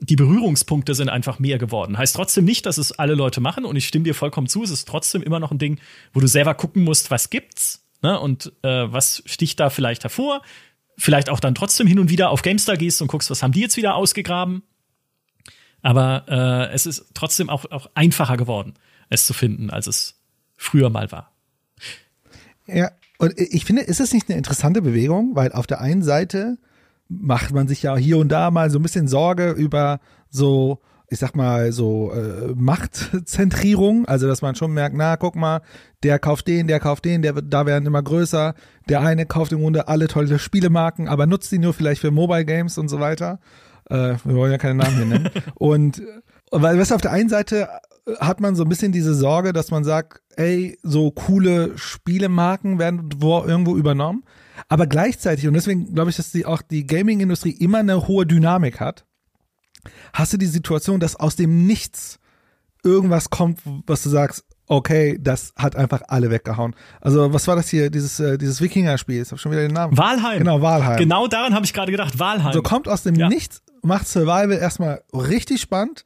[0.00, 1.98] die Berührungspunkte sind einfach mehr geworden.
[1.98, 4.70] Heißt trotzdem nicht, dass es alle Leute machen und ich stimme dir vollkommen zu, es
[4.70, 5.80] ist trotzdem immer noch ein Ding,
[6.12, 8.18] wo du selber gucken musst, was gibt's ne?
[8.18, 10.42] und äh, was sticht da vielleicht hervor.
[10.96, 13.60] Vielleicht auch dann trotzdem hin und wieder auf GameStar gehst und guckst, was haben die
[13.60, 14.62] jetzt wieder ausgegraben.
[15.80, 18.74] Aber äh, es ist trotzdem auch, auch einfacher geworden,
[19.08, 20.20] es zu finden, als es
[20.56, 21.32] früher mal war.
[22.66, 26.58] Ja, und ich finde, ist es nicht eine interessante Bewegung, weil auf der einen Seite
[27.08, 31.18] macht man sich ja hier und da mal so ein bisschen Sorge über so, ich
[31.18, 34.06] sag mal, so äh, Machtzentrierung.
[34.06, 35.62] Also, dass man schon merkt, na, guck mal,
[36.02, 38.54] der kauft den, der kauft den, der da werden immer größer.
[38.88, 42.44] Der eine kauft im Grunde alle tolle Spielemarken, aber nutzt die nur vielleicht für Mobile
[42.44, 43.40] Games und so weiter.
[43.88, 45.30] Äh, wir wollen ja keine Namen hier nennen.
[45.54, 46.02] und
[46.50, 47.68] weil, was auf der einen Seite
[48.20, 53.10] hat man so ein bisschen diese Sorge, dass man sagt, ey, so coole Spielemarken werden
[53.20, 54.24] irgendwo übernommen.
[54.68, 58.80] Aber gleichzeitig, und deswegen glaube ich, dass die auch die Gaming-Industrie immer eine hohe Dynamik
[58.80, 59.04] hat,
[60.12, 62.18] hast du die Situation, dass aus dem Nichts
[62.82, 66.74] irgendwas kommt, was du sagst, okay, das hat einfach alle weggehauen.
[67.00, 69.22] Also, was war das hier, dieses, äh, dieses Wikinger-Spiel?
[69.22, 69.96] Ich habe schon wieder den Namen.
[69.96, 70.38] Walheim.
[70.38, 70.98] Genau, Walheim.
[70.98, 72.52] Genau daran habe ich gerade gedacht, Walheim.
[72.52, 73.28] So kommt aus dem ja.
[73.28, 76.04] Nichts macht Survival erstmal richtig spannend,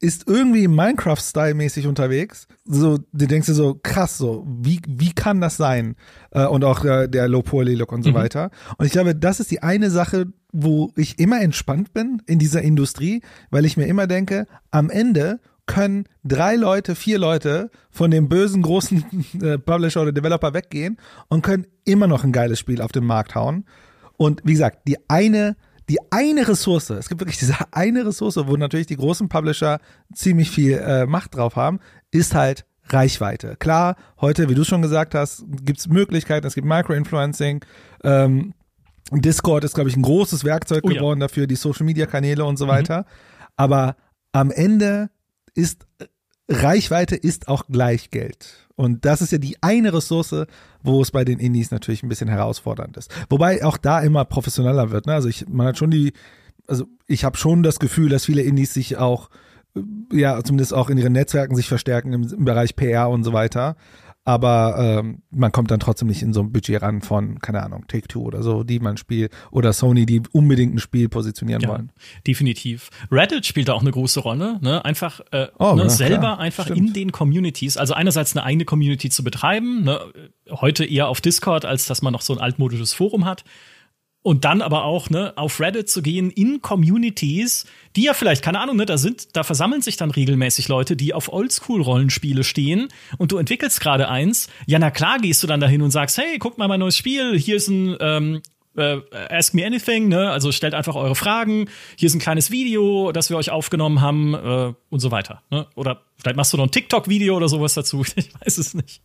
[0.00, 2.46] ist irgendwie Minecraft-Style-mäßig unterwegs.
[2.64, 5.96] So, du denkst dir so, krass, so, wie, wie kann das sein?
[6.30, 8.14] Äh, und auch äh, der Low-Poly-Look und so mhm.
[8.14, 8.50] weiter.
[8.76, 12.62] Und ich glaube, das ist die eine Sache, wo ich immer entspannt bin in dieser
[12.62, 18.28] Industrie, weil ich mir immer denke, am Ende können drei Leute, vier Leute von dem
[18.28, 19.04] bösen großen
[19.42, 20.98] äh, Publisher oder Developer weggehen
[21.28, 23.64] und können immer noch ein geiles Spiel auf den Markt hauen.
[24.16, 25.56] Und wie gesagt, die eine
[25.88, 29.80] die eine Ressource, es gibt wirklich diese eine Ressource, wo natürlich die großen Publisher
[30.14, 31.80] ziemlich viel äh, Macht drauf haben,
[32.10, 33.56] ist halt Reichweite.
[33.58, 37.64] Klar, heute, wie du schon gesagt hast, gibt es Möglichkeiten, es gibt Micro-Influencing,
[38.04, 38.54] ähm,
[39.12, 41.26] Discord ist, glaube ich, ein großes Werkzeug oh, geworden ja.
[41.26, 42.70] dafür, die Social-Media-Kanäle und so mhm.
[42.70, 42.98] weiter.
[43.00, 43.44] Mhm.
[43.56, 43.96] Aber
[44.32, 45.10] am Ende
[45.54, 45.86] ist
[46.48, 48.68] Reichweite ist auch gleich Geld.
[48.74, 50.46] Und das ist ja die eine Ressource,
[50.82, 53.10] wo es bei den Indies natürlich ein bisschen herausfordernd ist.
[53.30, 55.06] Wobei auch da immer professioneller wird.
[55.06, 55.14] Ne?
[55.14, 56.12] Also ich, man hat schon die,
[56.66, 59.30] also ich habe schon das Gefühl, dass viele Indies sich auch,
[59.76, 59.80] äh,
[60.12, 63.76] ja, zumindest auch in ihren Netzwerken sich verstärken im, im Bereich PR und so weiter
[64.24, 67.86] aber ähm, man kommt dann trotzdem nicht in so ein Budget ran von, keine Ahnung,
[67.88, 71.92] Take-Two oder so, die man spielt, oder Sony, die unbedingt ein Spiel positionieren ja, wollen.
[72.26, 72.90] Definitiv.
[73.10, 74.84] Reddit spielt da auch eine große Rolle, ne?
[74.84, 76.78] Einfach äh, oh, ne, ja, selber klar, einfach stimmt.
[76.78, 80.00] in den Communities, also einerseits eine eigene Community zu betreiben, ne?
[80.50, 83.44] heute eher auf Discord, als dass man noch so ein altmodisches Forum hat
[84.22, 87.66] und dann aber auch ne, auf Reddit zu gehen in Communities,
[87.96, 91.12] die ja vielleicht, keine Ahnung, ne, da sind, da versammeln sich dann regelmäßig Leute, die
[91.12, 92.88] auf Oldschool-Rollenspiele stehen
[93.18, 94.48] und du entwickelst gerade eins.
[94.66, 97.38] Ja, na klar gehst du dann dahin und sagst, hey, guck mal mein neues Spiel,
[97.38, 98.42] hier ist ein ähm,
[98.76, 99.00] äh,
[99.30, 100.30] Ask Me Anything, ne?
[100.30, 101.68] Also stellt einfach eure Fragen.
[101.96, 105.42] Hier ist ein kleines Video, das wir euch aufgenommen haben äh, und so weiter.
[105.50, 105.66] Ne?
[105.74, 108.04] Oder vielleicht machst du noch ein TikTok-Video oder sowas dazu.
[108.16, 109.02] Ich weiß es nicht.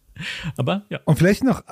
[0.57, 0.99] Aber ja.
[1.06, 1.64] Und vielleicht noch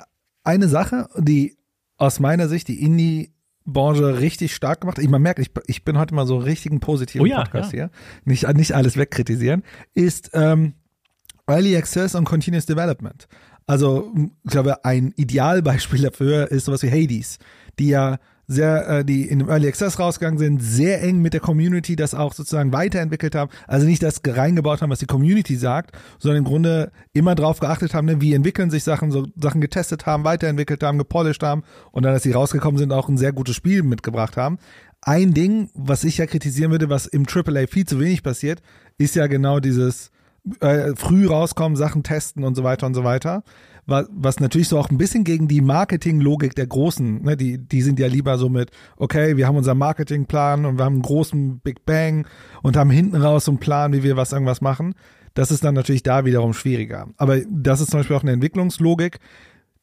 [0.43, 1.57] eine Sache, die
[1.97, 3.31] aus meiner Sicht die Indie
[3.65, 4.99] Branche richtig stark gemacht.
[4.99, 7.77] Ich, man merkt, ich, ich bin heute mal so richtigen positiven oh ja, Podcast ja.
[7.77, 7.89] hier.
[8.23, 9.63] Nicht, nicht alles wegkritisieren.
[9.93, 10.73] Ist ähm,
[11.47, 13.27] Early Access und Continuous Development.
[13.67, 14.13] Also,
[14.43, 17.39] ich glaube, ein Idealbeispiel dafür ist sowas wie Hades,
[17.79, 21.41] die ja sehr, äh, die in dem Early Access rausgegangen sind, sehr eng mit der
[21.41, 23.51] Community das auch sozusagen weiterentwickelt haben.
[23.67, 27.93] Also nicht das reingebaut haben, was die Community sagt, sondern im Grunde immer drauf geachtet
[27.93, 32.03] haben, ne, wie entwickeln sich Sachen, so Sachen getestet haben, weiterentwickelt haben, gepolished haben und
[32.03, 34.57] dann, als sie rausgekommen sind, auch ein sehr gutes Spiel mitgebracht haben.
[35.01, 38.61] Ein Ding, was ich ja kritisieren würde, was im AAA viel zu wenig passiert,
[38.97, 40.11] ist ja genau dieses
[40.61, 43.43] äh, früh rauskommen, Sachen testen und so weiter und so weiter
[43.85, 47.81] was, was natürlich so auch ein bisschen gegen die Marketinglogik der Großen, ne, die, die
[47.81, 51.59] sind ja lieber so mit, okay, wir haben unseren Marketingplan und wir haben einen großen
[51.59, 52.27] Big Bang
[52.63, 54.95] und haben hinten raus so einen Plan, wie wir was irgendwas machen.
[55.33, 57.07] Das ist dann natürlich da wiederum schwieriger.
[57.17, 59.19] Aber das ist zum Beispiel auch eine Entwicklungslogik,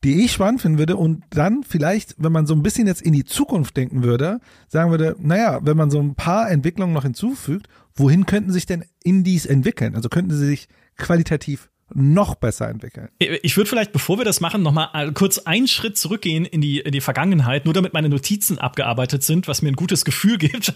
[0.03, 3.13] die ich spannend finden würde und dann vielleicht, wenn man so ein bisschen jetzt in
[3.13, 7.69] die Zukunft denken würde, sagen würde, naja, wenn man so ein paar Entwicklungen noch hinzufügt,
[7.95, 9.95] wohin könnten sich denn Indies entwickeln?
[9.95, 13.09] Also könnten sie sich qualitativ noch besser entwickeln.
[13.19, 16.81] Ich würde vielleicht, bevor wir das machen, noch mal kurz einen Schritt zurückgehen in die,
[16.81, 20.73] in die Vergangenheit, nur damit meine Notizen abgearbeitet sind, was mir ein gutes Gefühl gibt,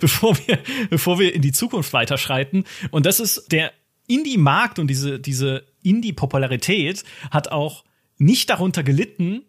[0.00, 0.58] bevor wir,
[0.90, 2.64] bevor wir in die Zukunft weiterschreiten.
[2.90, 3.72] Und das ist der
[4.06, 7.84] Indie-Markt und diese, diese Indie-Popularität hat auch
[8.18, 9.42] nicht darunter gelitten,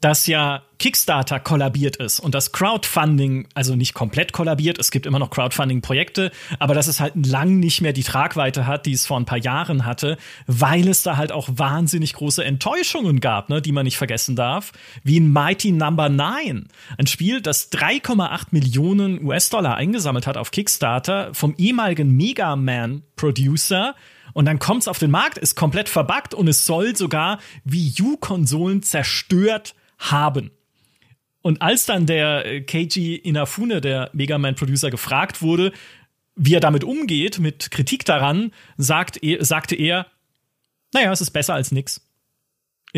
[0.00, 5.18] dass ja Kickstarter kollabiert ist und das Crowdfunding, also nicht komplett kollabiert, es gibt immer
[5.18, 6.30] noch Crowdfunding-Projekte,
[6.60, 9.38] aber dass es halt lang nicht mehr die Tragweite hat, die es vor ein paar
[9.38, 10.16] Jahren hatte,
[10.46, 14.72] weil es da halt auch wahnsinnig große Enttäuschungen gab, ne, die man nicht vergessen darf,
[15.02, 16.28] wie in Mighty Number no.
[16.28, 16.68] 9,
[16.98, 23.94] ein Spiel, das 3,8 Millionen US-Dollar eingesammelt hat auf Kickstarter vom ehemaligen Mega Man-Producer,
[24.34, 27.94] und dann kommt es auf den Markt, ist komplett verbuggt und es soll sogar Wii
[28.00, 30.50] U-Konsolen zerstört haben.
[31.42, 35.72] Und als dann der äh, Keiji Inafune, der Mega Man-Producer, gefragt wurde,
[36.36, 40.06] wie er damit umgeht, mit Kritik daran, sagt, sagte er,
[40.92, 42.07] naja, es ist besser als nix.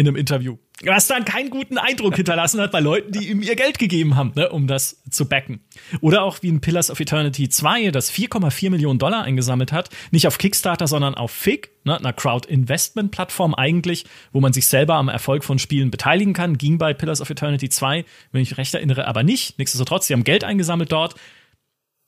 [0.01, 3.57] In einem Interview was dann keinen guten Eindruck hinterlassen hat bei Leuten, die ihm ihr
[3.57, 5.61] Geld gegeben haben, ne, um das zu backen.
[6.01, 10.27] Oder auch wie in Pillars of Eternity 2, das 4,4 Millionen Dollar eingesammelt hat, nicht
[10.27, 15.45] auf Kickstarter, sondern auf FIG, ne, einer Crowd-Investment-Plattform eigentlich, wo man sich selber am Erfolg
[15.45, 16.57] von Spielen beteiligen kann.
[16.57, 19.59] Ging bei Pillars of Eternity 2, wenn ich recht erinnere, aber nicht.
[19.59, 21.15] Nichtsdestotrotz, sie haben Geld eingesammelt dort.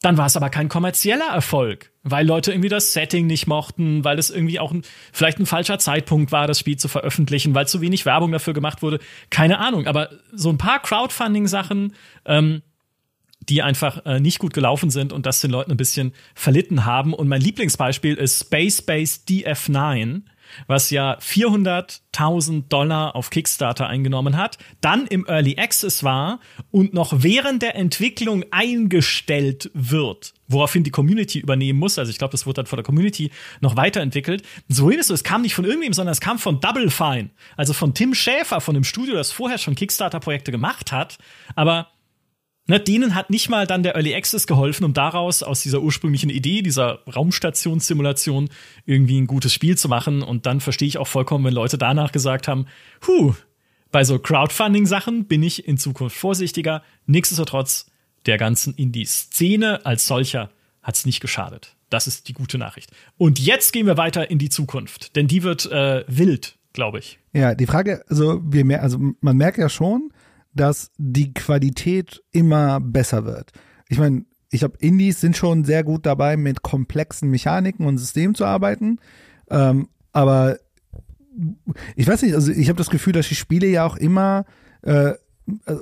[0.03, 4.19] Dann war es aber kein kommerzieller Erfolg, weil Leute irgendwie das Setting nicht mochten, weil
[4.19, 7.81] es irgendwie auch ein, vielleicht ein falscher Zeitpunkt war, das Spiel zu veröffentlichen, weil zu
[7.81, 8.99] wenig Werbung dafür gemacht wurde.
[9.31, 11.95] Keine Ahnung, aber so ein paar Crowdfunding-Sachen,
[12.27, 12.63] ähm,
[13.49, 17.15] die einfach äh, nicht gut gelaufen sind und das den Leuten ein bisschen verlitten haben.
[17.15, 20.23] Und mein Lieblingsbeispiel ist Space Base DF9
[20.67, 27.23] was ja 400.000 Dollar auf Kickstarter eingenommen hat, dann im Early Access war und noch
[27.23, 31.99] während der Entwicklung eingestellt wird, woraufhin die Community übernehmen muss.
[31.99, 33.31] Also ich glaube, das wurde dann von der Community
[33.61, 34.43] noch weiterentwickelt.
[34.69, 37.73] So ist es, es kam nicht von irgendwem, sondern es kam von Double Fine, also
[37.73, 41.19] von Tim Schäfer, von dem Studio, das vorher schon Kickstarter-Projekte gemacht hat,
[41.55, 41.92] aber
[42.73, 46.31] Ne, denen hat nicht mal dann der Early Access geholfen, um daraus aus dieser ursprünglichen
[46.31, 48.49] Idee, dieser Raumstationssimulation,
[48.87, 50.23] irgendwie ein gutes Spiel zu machen.
[50.23, 52.65] Und dann verstehe ich auch vollkommen, wenn Leute danach gesagt haben,
[53.07, 53.35] huh,
[53.91, 56.83] bei so Crowdfunding-Sachen bin ich in Zukunft vorsichtiger.
[57.05, 57.91] Nichtsdestotrotz,
[58.25, 60.51] der ganzen Indie-Szene als solcher
[60.83, 61.77] hat es nicht geschadet.
[61.91, 62.91] Das ist die gute Nachricht.
[63.19, 67.19] Und jetzt gehen wir weiter in die Zukunft, denn die wird äh, wild, glaube ich.
[67.35, 70.11] Ja, die Frage, also wir mehr, also man merkt ja schon,
[70.55, 73.53] dass die Qualität immer besser wird.
[73.89, 78.35] Ich meine, ich habe Indies sind schon sehr gut dabei, mit komplexen Mechaniken und Systemen
[78.35, 78.99] zu arbeiten.
[79.51, 80.59] Ähm, aber
[81.97, 84.45] ich weiß nicht, also ich habe das Gefühl, dass die Spiele ja auch immer
[84.83, 85.15] äh,
[85.67, 85.75] äh,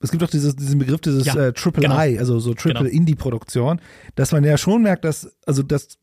[0.00, 2.00] es gibt doch dieses, diesen Begriff dieses Ja, äh, Triple genau.
[2.00, 2.96] I, also so Triple Genau.
[2.96, 3.80] Indie Produktion,
[4.14, 5.98] dass man ja schon merkt, dass also das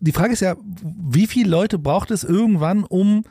[0.00, 3.22] die Frage ist ja, wie viele Leute braucht es irgendwann, um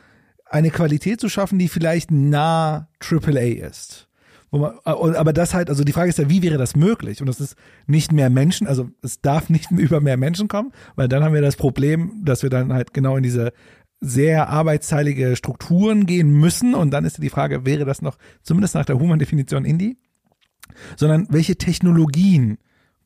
[0.46, 4.08] eine Qualität zu schaffen, die vielleicht nah Triple A ist?
[4.52, 7.20] Man, äh, aber das halt, also die Frage ist ja, wie wäre das möglich?
[7.20, 7.56] Und das ist
[7.86, 11.40] nicht mehr Menschen, also es darf nicht über mehr Menschen kommen, weil dann haben wir
[11.40, 13.52] das Problem, dass wir dann halt genau in diese
[14.00, 16.74] sehr arbeitsteilige Strukturen gehen müssen.
[16.74, 19.96] Und dann ist die Frage, wäre das noch, zumindest nach der Human-Definition Indie?
[20.96, 22.58] Sondern welche Technologien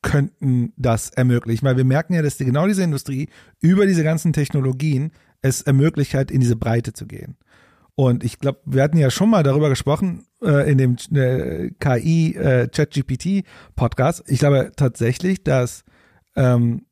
[0.03, 1.67] könnten das ermöglichen?
[1.67, 3.29] Weil wir merken ja, dass die, genau diese Industrie
[3.61, 5.13] über diese ganzen Technologien
[5.43, 7.37] es ermöglicht hat, in diese Breite zu gehen.
[7.97, 12.37] Und ich glaube, wir hatten ja schon mal darüber gesprochen äh, in dem äh, KI
[12.37, 13.45] äh, ChatGPT
[13.75, 14.23] Podcast.
[14.27, 15.83] Ich glaube tatsächlich, dass
[16.37, 16.85] ähm,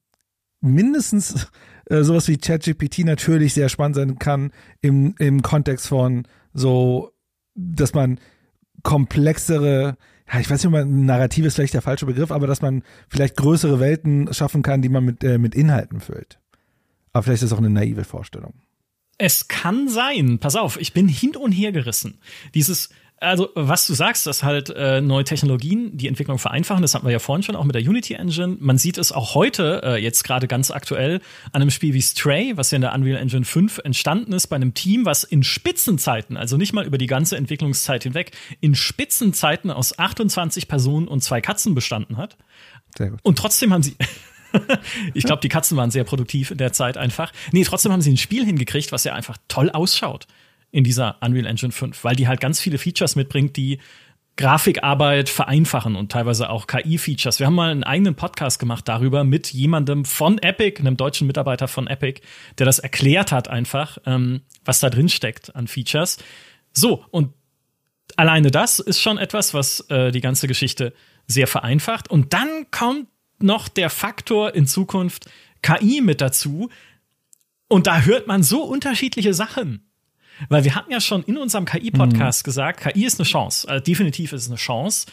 [0.63, 1.49] mindestens
[1.91, 4.51] äh, sowas wie ChatGPT natürlich sehr spannend sein kann
[4.81, 7.13] im, im Kontext von so,
[7.55, 8.19] dass man
[8.83, 9.99] komplexere,
[10.33, 13.37] ja, ich weiß nicht, man narrativ ist vielleicht der falsche Begriff, aber dass man vielleicht
[13.37, 16.41] größere Welten schaffen kann, die man mit, äh, mit Inhalten füllt.
[17.13, 18.55] Aber vielleicht ist das auch eine naive Vorstellung.
[19.19, 20.39] Es kann sein.
[20.39, 22.19] Pass auf, ich bin hin und her gerissen.
[22.55, 27.07] Dieses, also was du sagst, dass halt äh, neue Technologien die Entwicklung vereinfachen, das hatten
[27.07, 28.57] wir ja vorhin schon auch mit der Unity Engine.
[28.61, 31.21] Man sieht es auch heute, äh, jetzt gerade ganz aktuell,
[31.53, 34.57] an einem Spiel wie Stray, was ja in der Unreal Engine 5 entstanden ist, bei
[34.57, 39.71] einem Team, was in Spitzenzeiten, also nicht mal über die ganze Entwicklungszeit hinweg, in Spitzenzeiten
[39.71, 42.37] aus 28 Personen und zwei Katzen bestanden hat.
[42.97, 43.21] Sehr gut.
[43.23, 43.97] Und trotzdem haben sie.
[45.15, 47.33] ich glaube, die Katzen waren sehr produktiv in der Zeit einfach.
[47.53, 50.27] Nee, trotzdem haben sie ein Spiel hingekriegt, was ja einfach toll ausschaut
[50.71, 53.79] in dieser Unreal Engine 5, weil die halt ganz viele Features mitbringt, die
[54.37, 57.39] Grafikarbeit vereinfachen und teilweise auch KI-Features.
[57.39, 61.69] Wir haben mal einen eigenen Podcast gemacht darüber mit jemandem von Epic, einem deutschen Mitarbeiter
[61.69, 62.21] von Epic,
[62.59, 66.19] der das erklärt hat einfach, ähm, was da drin steckt an Features.
[66.73, 67.33] So, und
[68.17, 70.93] alleine das ist schon etwas, was äh, die ganze Geschichte
[71.29, 72.11] sehr vereinfacht.
[72.11, 73.07] Und dann kommt
[73.45, 75.31] noch der Faktor in Zukunft
[75.63, 76.71] KI mit dazu.
[77.69, 79.89] Und da hört man so unterschiedliche Sachen.
[80.49, 83.69] Weil wir hatten ja schon in unserem KI-Podcast gesagt, KI ist eine Chance.
[83.69, 85.07] Also definitiv ist es eine Chance.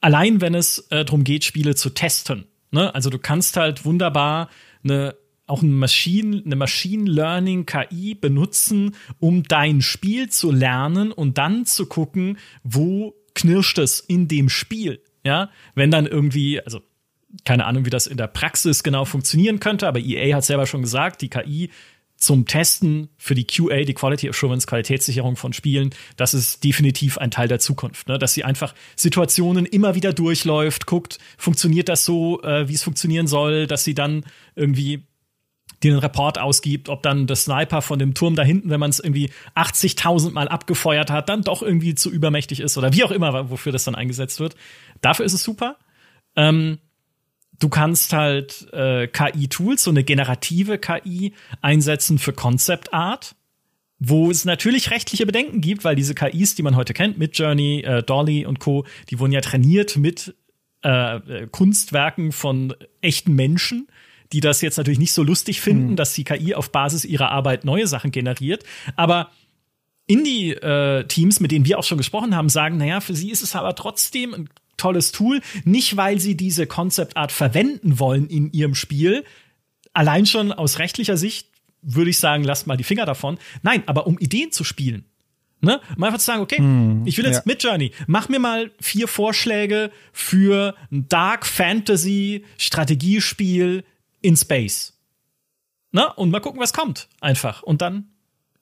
[0.00, 2.46] Allein wenn es äh, darum geht, Spiele zu testen.
[2.70, 2.94] Ne?
[2.94, 4.50] Also du kannst halt wunderbar
[4.84, 5.16] eine
[5.48, 11.64] auch eine Machine, eine Machine Learning KI benutzen, um dein Spiel zu lernen und dann
[11.64, 15.02] zu gucken, wo knirscht es in dem Spiel.
[15.24, 16.82] Ja, wenn dann irgendwie, also
[17.44, 20.82] keine Ahnung, wie das in der Praxis genau funktionieren könnte, aber EA hat selber schon
[20.82, 21.70] gesagt, die KI
[22.18, 27.30] zum Testen für die QA, die Quality Assurance, Qualitätssicherung von Spielen, das ist definitiv ein
[27.30, 28.08] Teil der Zukunft.
[28.08, 28.18] Ne?
[28.18, 33.28] Dass sie einfach Situationen immer wieder durchläuft, guckt, funktioniert das so, äh, wie es funktionieren
[33.28, 34.24] soll, dass sie dann
[34.56, 35.04] irgendwie
[35.84, 38.98] einen Report ausgibt, ob dann der Sniper von dem Turm da hinten, wenn man es
[38.98, 43.48] irgendwie 80.000 Mal abgefeuert hat, dann doch irgendwie zu übermächtig ist oder wie auch immer,
[43.50, 44.56] wofür das dann eingesetzt wird.
[45.02, 45.76] Dafür ist es super.
[46.34, 46.78] Ähm,
[47.58, 53.34] du kannst halt äh, KI-Tools, so eine generative KI einsetzen für Concept Art,
[53.98, 57.80] wo es natürlich rechtliche Bedenken gibt, weil diese KIs, die man heute kennt, mit Journey,
[57.80, 60.34] äh, Dolly und Co., die wurden ja trainiert mit
[60.84, 63.88] äh, äh, Kunstwerken von echten Menschen,
[64.32, 67.64] die das jetzt natürlich nicht so lustig finden, dass die KI auf Basis ihrer Arbeit
[67.64, 68.62] neue Sachen generiert.
[68.94, 69.30] Aber
[70.06, 73.74] Indie-Teams, mit denen wir auch schon gesprochen haben, sagen, naja, für sie ist es aber
[73.74, 74.48] trotzdem ein
[74.78, 79.24] tolles Tool, nicht weil sie diese Concept Art verwenden wollen in ihrem Spiel,
[79.92, 81.48] allein schon aus rechtlicher Sicht
[81.82, 83.38] würde ich sagen, lasst mal die Finger davon.
[83.62, 85.04] Nein, aber um Ideen zu spielen.
[85.60, 85.80] Ne?
[85.96, 86.62] Um einfach zu sagen, okay,
[87.04, 87.42] ich will jetzt ja.
[87.44, 93.84] mit Journey, mach mir mal vier Vorschläge für ein Dark Fantasy Strategiespiel
[94.20, 94.94] in Space.
[95.90, 96.12] Ne?
[96.14, 97.08] Und mal gucken, was kommt.
[97.20, 97.62] Einfach.
[97.62, 98.08] Und dann,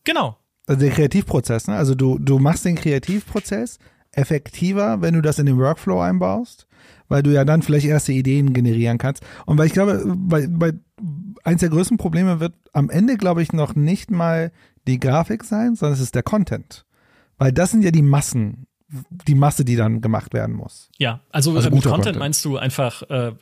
[0.04, 0.38] genau.
[0.66, 1.76] Also der Kreativprozess, ne?
[1.76, 3.78] Also du, du machst den Kreativprozess
[4.16, 6.66] effektiver, wenn du das in den Workflow einbaust,
[7.08, 9.22] weil du ja dann vielleicht erste Ideen generieren kannst.
[9.44, 10.72] Und weil ich glaube, bei, bei
[11.44, 14.50] eins der größten Probleme wird am Ende, glaube ich, noch nicht mal
[14.86, 16.84] die Grafik sein, sondern es ist der Content.
[17.38, 18.66] Weil das sind ja die Massen,
[19.10, 20.88] die Masse, die dann gemacht werden muss.
[20.98, 22.18] Ja, also, Also äh, mit Content Content.
[22.18, 23.32] meinst du einfach, äh,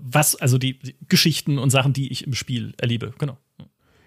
[0.00, 3.14] was, also die, die Geschichten und Sachen, die ich im Spiel erlebe.
[3.18, 3.38] Genau.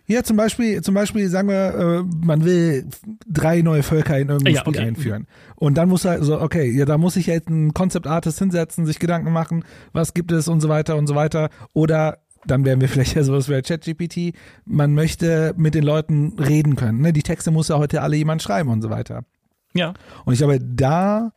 [0.08, 2.88] Ja, zum Beispiel, zum Beispiel sagen wir, äh, man will
[3.28, 4.88] drei neue Völker in irgendein Ja, Spiel okay.
[4.88, 5.28] einführen.
[5.58, 8.86] Und dann muss er so, okay, ja, da muss ich jetzt einen Concept Artist hinsetzen,
[8.86, 11.50] sich Gedanken machen, was gibt es und so weiter und so weiter.
[11.74, 14.34] Oder dann wären wir vielleicht ja sowas wie ChatGPT.
[14.66, 17.02] Man möchte mit den Leuten reden können.
[17.02, 17.12] Ne?
[17.12, 19.26] Die Texte muss ja heute alle jemand schreiben und so weiter.
[19.74, 19.94] Ja.
[20.24, 21.34] Und ich glaube, da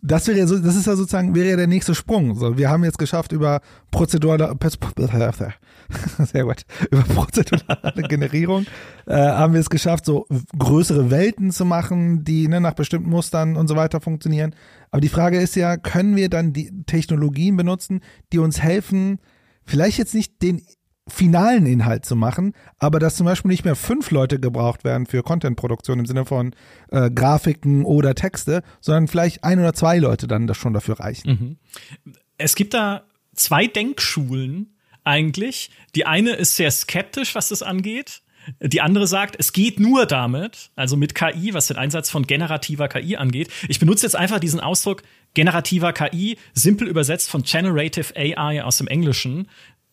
[0.00, 2.36] das wäre so, das ist ja sozusagen, wäre ja der nächste Sprung.
[2.36, 3.60] So, wir haben jetzt geschafft über
[3.90, 4.54] prozedurale,
[6.18, 8.66] sehr gut, über prozedurale Generierung,
[9.06, 10.26] äh, haben wir es geschafft, so
[10.56, 14.54] größere Welten zu machen, die ne, nach bestimmten Mustern und so weiter funktionieren.
[14.90, 18.00] Aber die Frage ist ja, können wir dann die Technologien benutzen,
[18.32, 19.18] die uns helfen,
[19.64, 20.62] vielleicht jetzt nicht den
[21.08, 25.22] finalen Inhalt zu machen, aber dass zum Beispiel nicht mehr fünf Leute gebraucht werden für
[25.22, 26.54] Contentproduktion im Sinne von
[26.90, 31.58] äh, Grafiken oder Texte, sondern vielleicht ein oder zwei Leute dann das schon dafür reichen.
[32.04, 32.12] Mhm.
[32.36, 33.04] Es gibt da
[33.34, 34.74] zwei Denkschulen
[35.04, 35.70] eigentlich.
[35.94, 38.22] Die eine ist sehr skeptisch, was das angeht.
[38.60, 42.88] Die andere sagt, es geht nur damit, also mit KI, was den Einsatz von generativer
[42.88, 43.50] KI angeht.
[43.68, 45.02] Ich benutze jetzt einfach diesen Ausdruck
[45.34, 49.48] generativer KI, simpel übersetzt von Generative AI aus dem Englischen,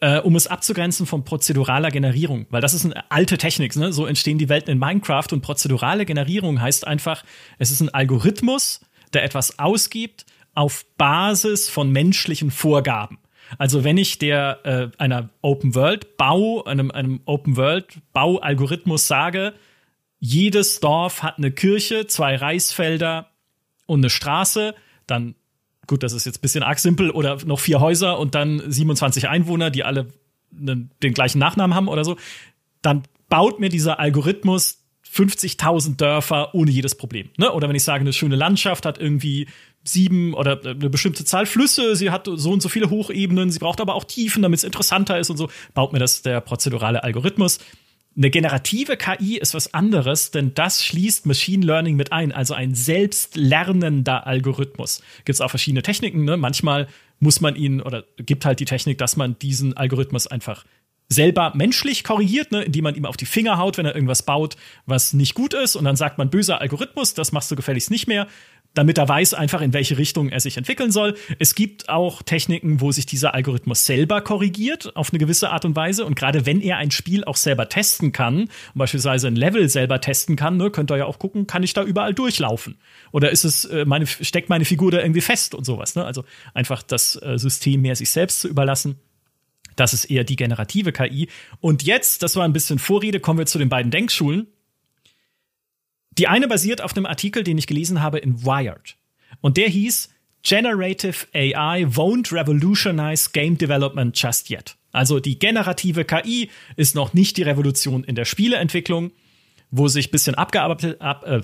[0.06, 3.92] äh, um es abzugrenzen von prozeduraler Generierung, weil das ist eine alte Technik, ne?
[3.92, 7.24] so entstehen die Welten in Minecraft und prozedurale Generierung heißt einfach,
[7.58, 8.82] es ist ein Algorithmus,
[9.14, 13.18] der etwas ausgibt auf Basis von menschlichen Vorgaben.
[13.58, 19.56] Also wenn ich der äh, einer Open World Bau, einem, einem Open World Baualgorithmus sage,
[20.20, 23.32] jedes Dorf hat eine Kirche, zwei Reisfelder
[23.88, 24.76] und eine Straße,
[25.08, 25.34] dann
[25.88, 29.28] gut, das ist jetzt ein bisschen arg simpel, oder noch vier Häuser und dann 27
[29.28, 30.08] Einwohner, die alle
[30.52, 32.18] den gleichen Nachnamen haben oder so,
[32.82, 37.30] dann baut mir dieser Algorithmus 50.000 Dörfer ohne jedes Problem.
[37.38, 37.52] Ne?
[37.52, 39.48] Oder wenn ich sage, eine schöne Landschaft hat irgendwie
[39.84, 43.80] sieben oder eine bestimmte Zahl Flüsse, sie hat so und so viele Hochebenen, sie braucht
[43.80, 47.60] aber auch Tiefen, damit es interessanter ist und so, baut mir das der prozedurale Algorithmus.
[48.18, 52.74] Eine generative KI ist was anderes, denn das schließt Machine Learning mit ein, also ein
[52.74, 55.02] selbstlernender Algorithmus.
[55.26, 56.24] Gibt es auch verschiedene Techniken.
[56.24, 56.38] Ne?
[56.38, 56.88] Manchmal
[57.20, 60.64] muss man ihn oder gibt halt die Technik, dass man diesen Algorithmus einfach
[61.08, 64.56] selber menschlich korrigiert, ne, indem man ihm auf die Finger haut, wenn er irgendwas baut,
[64.86, 68.08] was nicht gut ist, und dann sagt man böser Algorithmus, das machst du gefälligst nicht
[68.08, 68.28] mehr
[68.76, 71.16] damit er weiß einfach, in welche Richtung er sich entwickeln soll.
[71.40, 75.76] Es gibt auch Techniken, wo sich dieser Algorithmus selber korrigiert auf eine gewisse Art und
[75.76, 76.06] Weise.
[76.06, 80.36] Und gerade wenn er ein Spiel auch selber testen kann, beispielsweise ein Level selber testen
[80.36, 82.78] kann, ne, könnt ihr ja auch gucken, kann ich da überall durchlaufen?
[83.12, 85.96] Oder ist es, äh, meine, steckt meine Figur da irgendwie fest und sowas?
[85.96, 86.06] Ne?
[86.06, 89.00] Also einfach das äh, System mehr sich selbst zu überlassen.
[89.76, 91.30] Das ist eher die generative KI.
[91.60, 94.48] Und jetzt, das war ein bisschen Vorrede, kommen wir zu den beiden Denkschulen.
[96.18, 98.96] Die eine basiert auf einem Artikel, den ich gelesen habe in Wired.
[99.42, 100.10] Und der hieß
[100.44, 104.76] Generative AI won't revolutionize game development just yet.
[104.92, 109.12] Also die generative KI ist noch nicht die Revolution in der Spieleentwicklung,
[109.72, 111.42] wo sich ein bisschen abgearbeitet, ab, äh,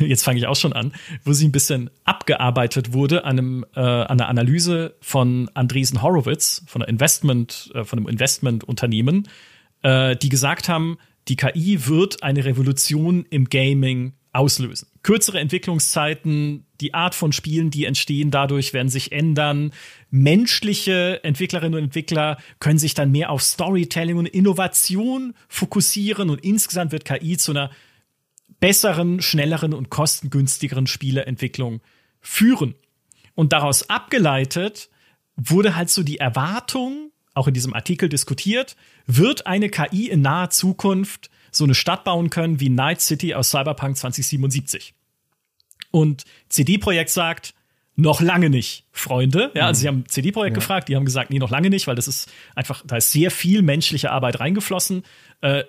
[0.04, 0.92] jetzt fange ich auch schon an,
[1.22, 6.64] wo sie ein bisschen abgearbeitet wurde an, einem, äh, an einer Analyse von Andresen Horowitz,
[6.66, 9.28] von, einer Investment, äh, von einem Investmentunternehmen,
[9.82, 10.96] äh, die gesagt haben,
[11.28, 14.88] die KI wird eine Revolution im Gaming auslösen.
[15.02, 19.72] Kürzere Entwicklungszeiten, die Art von Spielen, die entstehen, dadurch werden sich ändern.
[20.10, 26.92] Menschliche Entwicklerinnen und Entwickler können sich dann mehr auf Storytelling und Innovation fokussieren und insgesamt
[26.92, 27.70] wird KI zu einer
[28.60, 31.80] besseren, schnelleren und kostengünstigeren Spieleentwicklung
[32.20, 32.74] führen.
[33.34, 34.90] Und daraus abgeleitet
[35.36, 40.50] wurde halt so die Erwartung, auch in diesem Artikel diskutiert, wird eine KI in naher
[40.50, 44.94] Zukunft so eine Stadt bauen können wie Night City aus Cyberpunk 2077.
[45.90, 47.54] Und CD-Projekt sagt,
[47.96, 49.52] noch lange nicht, Freunde.
[49.54, 50.60] Ja, also sie haben CD-Projekt ja.
[50.60, 53.30] gefragt, die haben gesagt, nee, noch lange nicht, weil das ist einfach, da ist sehr
[53.30, 55.04] viel menschliche Arbeit reingeflossen.
[55.42, 55.62] Äh,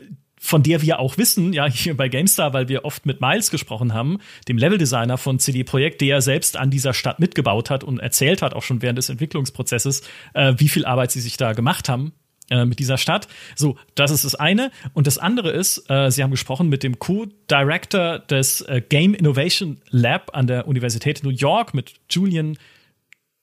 [0.46, 3.96] von der wir auch wissen, ja, hier bei GameStar, weil wir oft mit Miles gesprochen
[3.96, 8.44] haben, dem Leveldesigner von CD Projekt, der selbst an dieser Stadt mitgebaut hat und erzählt
[8.44, 10.04] hat, auch schon während des Entwicklungsprozesses,
[10.36, 12.14] äh, wie viel Arbeit sie sich da gemacht haben
[12.52, 13.28] äh, mit dieser Stadt.
[13.56, 14.70] So, das ist das eine.
[14.94, 19.82] Und das andere ist, äh, Sie haben gesprochen mit dem Co-Director des äh, Game Innovation
[19.90, 22.60] Lab an der Universität New York, mit Julian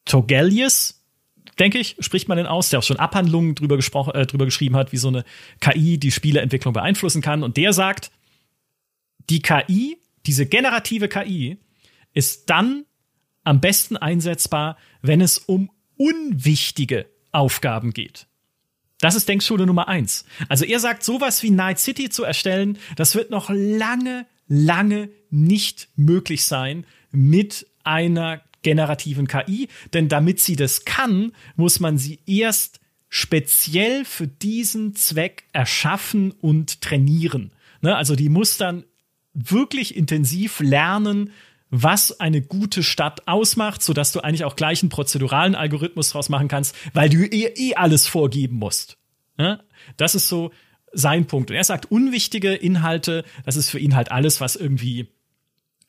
[0.04, 1.01] Togelius
[1.58, 4.76] denke ich, spricht man den aus, der auch schon Abhandlungen drüber, gesprochen, äh, drüber geschrieben
[4.76, 5.24] hat, wie so eine
[5.60, 7.42] KI die Spieleentwicklung beeinflussen kann.
[7.42, 8.10] Und der sagt,
[9.30, 11.58] die KI, diese generative KI,
[12.14, 12.84] ist dann
[13.44, 18.26] am besten einsetzbar, wenn es um unwichtige Aufgaben geht.
[19.00, 20.24] Das ist Denkschule Nummer eins.
[20.48, 25.88] Also er sagt, sowas wie Night City zu erstellen, das wird noch lange, lange nicht
[25.96, 32.80] möglich sein mit einer generativen KI, denn damit sie das kann, muss man sie erst
[33.08, 37.52] speziell für diesen Zweck erschaffen und trainieren.
[37.82, 37.94] Ne?
[37.94, 38.84] Also die muss dann
[39.34, 41.30] wirklich intensiv lernen,
[41.68, 46.48] was eine gute Stadt ausmacht, sodass du eigentlich auch gleich einen prozeduralen Algorithmus draus machen
[46.48, 48.98] kannst, weil du eh, eh alles vorgeben musst.
[49.38, 49.62] Ne?
[49.96, 50.52] Das ist so
[50.92, 51.50] sein Punkt.
[51.50, 55.08] Und er sagt, unwichtige Inhalte, das ist für ihn halt alles, was irgendwie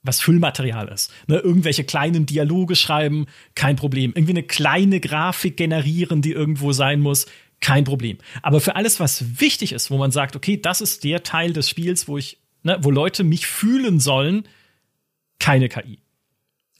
[0.04, 1.12] was Füllmaterial ist.
[1.28, 3.26] Ne, irgendwelche kleinen Dialoge schreiben,
[3.56, 4.12] kein Problem.
[4.16, 7.26] Irgendwie eine kleine Grafik generieren, die irgendwo sein muss,
[7.62, 8.18] kein Problem.
[8.42, 11.70] Aber für alles, was wichtig ist, wo man sagt, okay, das ist der Teil des
[11.70, 14.48] Spiels, wo ich, ne, wo Leute mich fühlen sollen,
[15.40, 16.00] keine KI.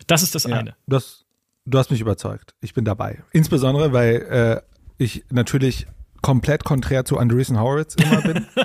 [0.08, 0.76] Das ist das Ja, eine.
[0.88, 1.26] du, hast,
[1.66, 2.54] du hast mich überzeugt.
[2.60, 3.24] Ich bin dabei.
[3.32, 4.62] Insbesondere, weil äh,
[4.98, 5.88] ich natürlich
[6.22, 8.46] komplett konträr zu Andreessen Horowitz immer bin.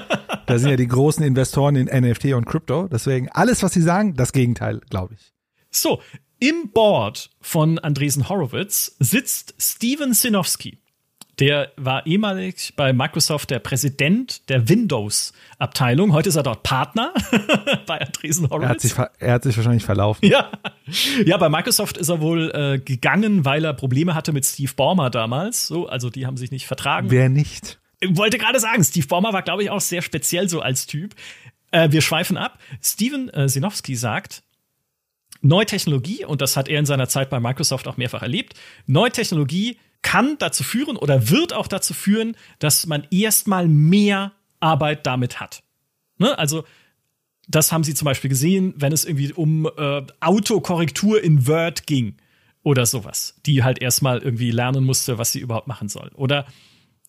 [0.48, 2.88] da sind ja die großen Investoren in NFT und Crypto.
[2.88, 5.32] Deswegen alles, was sie sagen, das Gegenteil, glaube ich.
[5.70, 6.00] So,
[6.40, 10.78] im Board von Andresen Horowitz sitzt Steven Sinofsky.
[11.38, 16.12] Der war ehemalig bei Microsoft der Präsident der Windows-Abteilung.
[16.12, 17.14] Heute ist er dort Partner
[17.86, 18.82] bei Andresen Er hat Horowitz.
[18.82, 20.28] sich, er hat sich wahrscheinlich verlaufen.
[20.28, 20.50] Ja.
[21.24, 25.10] ja, bei Microsoft ist er wohl äh, gegangen, weil er Probleme hatte mit Steve Ballmer
[25.10, 25.68] damals.
[25.68, 27.08] So, also die haben sich nicht vertragen.
[27.10, 27.78] Wer nicht?
[28.00, 31.14] Ich wollte gerade sagen, Steve Ballmer war, glaube ich, auch sehr speziell so als Typ.
[31.70, 32.58] Äh, wir schweifen ab.
[32.82, 34.42] Steven äh, Sinofsky sagt,
[35.40, 38.54] neue Technologie, und das hat er in seiner Zeit bei Microsoft auch mehrfach erlebt,
[38.86, 45.06] neue Technologie kann dazu führen oder wird auch dazu führen, dass man erstmal mehr Arbeit
[45.06, 45.62] damit hat.
[46.18, 46.38] Ne?
[46.38, 46.64] Also,
[47.48, 52.16] das haben sie zum Beispiel gesehen, wenn es irgendwie um äh, Autokorrektur in Word ging
[52.62, 56.10] oder sowas, die halt erstmal irgendwie lernen musste, was sie überhaupt machen soll.
[56.14, 56.46] Oder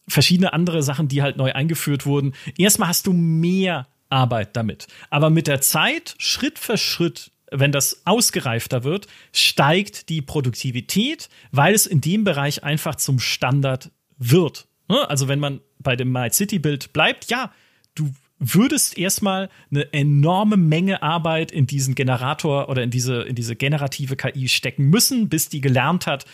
[0.09, 2.33] verschiedene andere Sachen, die halt neu eingeführt wurden.
[2.57, 4.87] Erstmal hast du mehr Arbeit damit.
[5.09, 11.73] Aber mit der Zeit, Schritt für Schritt, wenn das ausgereifter wird, steigt die Produktivität, weil
[11.73, 14.67] es in dem Bereich einfach zum Standard wird.
[14.87, 15.09] Ne?
[15.09, 17.51] Also wenn man bei dem My City Bild bleibt, ja,
[17.95, 23.55] du würdest erstmal eine enorme Menge Arbeit in diesen Generator oder in diese, in diese
[23.55, 26.25] generative KI stecken müssen, bis die gelernt hat,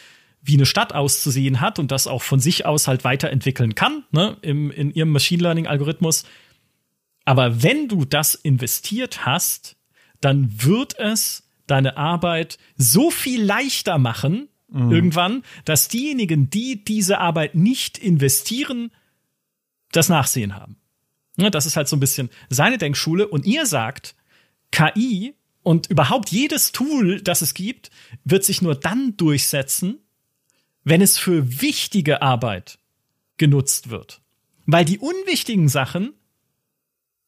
[0.45, 4.37] wie eine Stadt auszusehen hat und das auch von sich aus halt weiterentwickeln kann, ne,
[4.41, 6.23] im, in ihrem Machine Learning Algorithmus.
[7.25, 9.75] Aber wenn du das investiert hast,
[10.21, 14.47] dann wird es deine Arbeit so viel leichter machen,
[14.89, 18.91] irgendwann, dass diejenigen, die diese Arbeit nicht investieren,
[19.91, 20.77] das Nachsehen haben.
[21.37, 23.27] Ne, das ist halt so ein bisschen seine Denkschule.
[23.27, 24.15] Und ihr sagt,
[24.71, 27.89] KI und überhaupt jedes Tool, das es gibt,
[28.23, 29.99] wird sich nur dann durchsetzen,
[30.85, 32.79] wenn es für wichtige Arbeit
[33.37, 34.21] genutzt wird.
[34.65, 36.13] Weil die unwichtigen Sachen,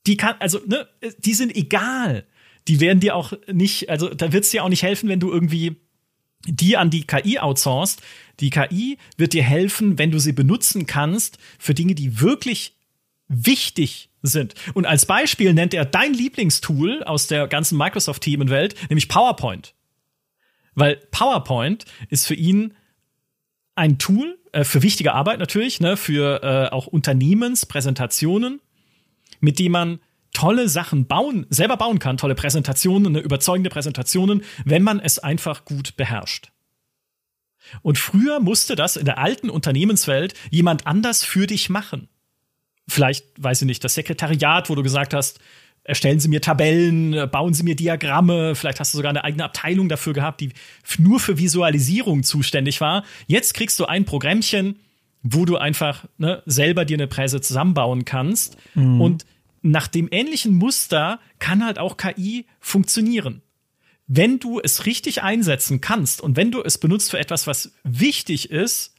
[0.06, 2.26] die kann, also, ne, die sind egal.
[2.70, 5.32] Die werden dir auch nicht, also da wird es dir auch nicht helfen, wenn du
[5.32, 5.76] irgendwie
[6.46, 8.02] die an die KI outsourcest.
[8.40, 12.76] Die KI wird dir helfen, wenn du sie benutzen kannst für Dinge, die wirklich
[13.28, 14.54] wichtig sind.
[14.74, 19.74] Und als Beispiel nennt er dein Lieblingstool aus der ganzen Microsoft-Themenwelt, nämlich PowerPoint.
[20.76, 22.74] Weil PowerPoint ist für ihn
[23.78, 28.60] ein Tool äh, für wichtige Arbeit natürlich, ne, für äh, auch Unternehmenspräsentationen,
[29.40, 30.00] mit dem man
[30.34, 35.66] tolle Sachen bauen, selber bauen kann, tolle Präsentationen, ne, überzeugende Präsentationen, wenn man es einfach
[35.66, 36.52] gut beherrscht.
[37.82, 42.08] Und früher musste das in der alten Unternehmenswelt jemand anders für dich machen.
[42.88, 45.40] Vielleicht, weiß ich nicht, das Sekretariat, wo du gesagt hast,
[45.88, 49.90] erstellen Sie mir Tabellen, bauen Sie mir Diagramme, vielleicht hast du sogar eine eigene Abteilung
[49.90, 50.52] dafür gehabt, die
[51.00, 53.04] nur für Visualisierung zuständig war.
[53.26, 54.76] Jetzt kriegst du ein Programmchen,
[55.24, 58.58] wo du einfach ne, selber dir eine Präse zusammenbauen kannst.
[58.76, 59.26] Und
[59.62, 63.42] nach dem ähnlichen Muster kann halt auch KI funktionieren.
[64.08, 68.52] Wenn du es richtig einsetzen kannst und wenn du es benutzt für etwas, was wichtig
[68.52, 68.94] ist,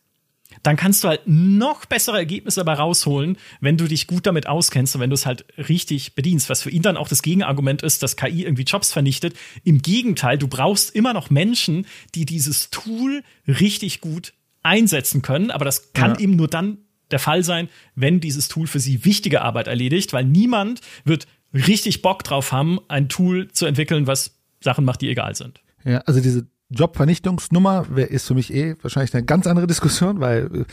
[0.62, 4.94] dann kannst du halt noch bessere Ergebnisse dabei rausholen, wenn du dich gut damit auskennst
[4.94, 6.48] und wenn du es halt richtig bedienst.
[6.48, 9.34] Was für ihn dann auch das Gegenargument ist, dass KI irgendwie Jobs vernichtet.
[9.64, 15.50] Im Gegenteil, du brauchst immer noch Menschen, die dieses Tool richtig gut einsetzen können.
[15.50, 16.20] Aber das kann Ja.
[16.20, 16.78] eben nur dann
[17.10, 22.02] der Fall sein, wenn dieses Tool für sie wichtige Arbeit erledigt, weil niemand wird richtig
[22.02, 25.62] Bock drauf haben, ein Tool zu entwickeln, was Sachen macht, die egal sind.
[25.84, 30.66] Ja, also diese Jobvernichtungsnummer ist für mich eh wahrscheinlich eine ganz andere Diskussion, weil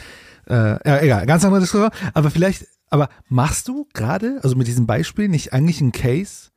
[0.48, 1.90] äh, ja, egal, ganz andere Diskussion.
[2.14, 6.50] Aber vielleicht, aber machst du gerade, also mit diesem Beispiel, nicht eigentlich einen Case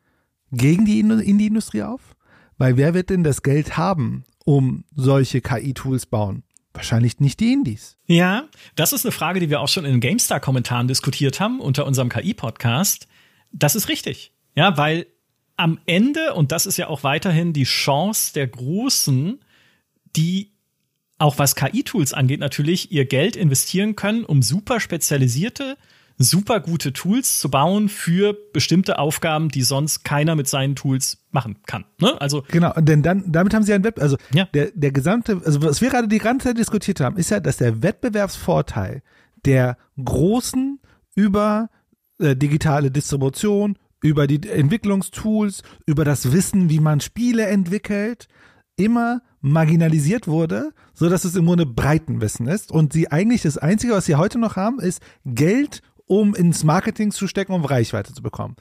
[0.51, 2.17] gegen die Indu- Indie-Industrie auf?
[2.59, 6.43] Weil wer wird denn das Geld haben, um solche KI-Tools bauen?
[6.75, 7.97] Wahrscheinlich nicht die Indies.
[8.07, 8.45] Ja,
[8.77, 12.09] das ist eine Frage, die wir auch schon in den GameStar-Kommentaren diskutiert haben unter unserem
[12.09, 13.07] KI-Podcast.
[13.53, 14.33] Das ist richtig.
[14.55, 15.07] Ja, weil
[15.59, 19.41] am Ende, und das ist ja auch weiterhin die Chance der Großen,
[20.17, 20.53] die
[21.19, 25.77] auch was KI-Tools angeht, natürlich ihr Geld investieren können, um super spezialisierte,
[26.17, 31.59] super gute Tools zu bauen für bestimmte Aufgaben, die sonst keiner mit seinen Tools machen
[31.67, 31.85] kann.
[32.01, 32.21] Ne?
[32.21, 34.45] Also Genau, denn dann, damit haben sie einen Wettbewerb, also Ja.
[34.55, 37.57] der, der gesamte, also was wir gerade die ganze Zeit diskutiert haben, ist ja, dass
[37.57, 39.03] der Wettbewerbsvorteil
[39.45, 40.81] der Großen
[41.17, 41.69] über
[42.21, 48.29] äh, digitale Distribution, über die Entwicklungstools, über das Wissen, wie man Spiele entwickelt,
[48.77, 53.93] immer marginalisiert wurde, so dass es im Grunde Breitenwissen ist und sie eigentlich das einzige,
[53.93, 58.23] was sie heute noch haben, ist Geld, um ins Marketing zu stecken, um Reichweite zu
[58.23, 58.57] bekommen.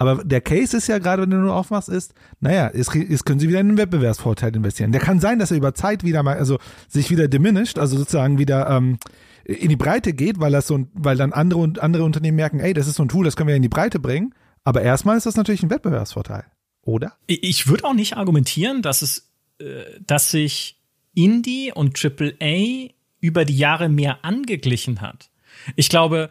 [0.00, 3.48] Aber der Case ist ja gerade, wenn du nur aufmachst, ist, naja, jetzt können sie
[3.48, 4.92] wieder in einen Wettbewerbsvorteil investieren.
[4.92, 6.58] Der kann sein, dass er über Zeit wieder mal, also
[6.88, 8.98] sich wieder diminished, also sozusagen wieder ähm,
[9.44, 12.72] in die Breite geht, weil das so, weil dann andere und andere Unternehmen merken, ey,
[12.72, 14.34] das ist so ein Tool, das können wir in die Breite bringen.
[14.64, 16.44] Aber erstmal ist das natürlich ein Wettbewerbsvorteil,
[16.82, 17.16] oder?
[17.26, 20.78] Ich würde auch nicht argumentieren, dass es, äh, dass sich
[21.14, 25.30] Indie und AAA über die Jahre mehr angeglichen hat.
[25.76, 26.30] Ich glaube,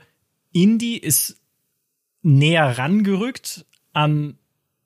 [0.51, 1.37] Indie ist
[2.21, 4.37] näher rangerückt an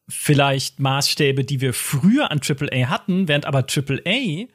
[0.10, 4.48] vielleicht Maßstäbe, die wir früher an AAA hatten, während aber AAA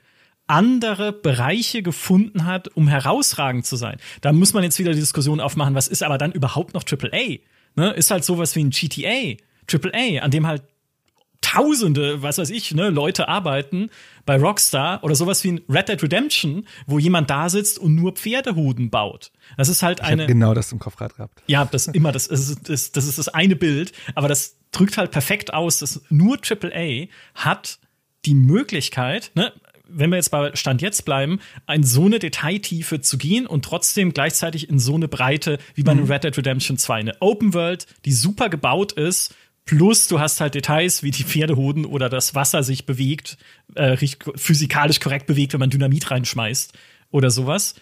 [0.47, 3.99] andere Bereiche gefunden hat, um herausragend zu sein.
[4.23, 7.39] Da muss man jetzt wieder die Diskussion aufmachen, was ist aber dann überhaupt noch AAA?
[7.79, 7.93] Ne?
[7.93, 9.37] Ist halt sowas wie ein GTA,
[9.71, 10.63] AAA, an dem halt
[11.41, 13.91] Tausende, was weiß ich, ne, Leute arbeiten
[14.27, 18.13] bei Rockstar oder sowas wie ein Red Dead Redemption, wo jemand da sitzt und nur
[18.13, 19.31] Pferdehuden baut.
[19.57, 20.23] Das ist halt eine.
[20.23, 21.41] Ich genau das im Kopf gerade gehabt.
[21.47, 25.13] Ja, das immer, das ist, das, das ist das eine Bild, aber das drückt halt
[25.13, 27.07] perfekt aus, dass nur AAA
[27.37, 27.79] hat
[28.25, 29.53] die Möglichkeit, ne,
[29.89, 31.41] wenn wir jetzt bei Stand jetzt bleiben,
[31.73, 35.95] in so eine Detailtiefe zu gehen und trotzdem gleichzeitig in so eine Breite wie bei
[35.95, 36.11] mhm.
[36.11, 36.95] Red Dead Redemption 2.
[36.95, 39.35] Eine Open World, die super gebaut ist,
[39.65, 43.37] plus du hast halt Details, wie die Pferdehoden oder das Wasser sich bewegt,
[43.75, 46.73] äh, physikalisch korrekt bewegt, wenn man Dynamit reinschmeißt
[47.11, 47.75] oder sowas.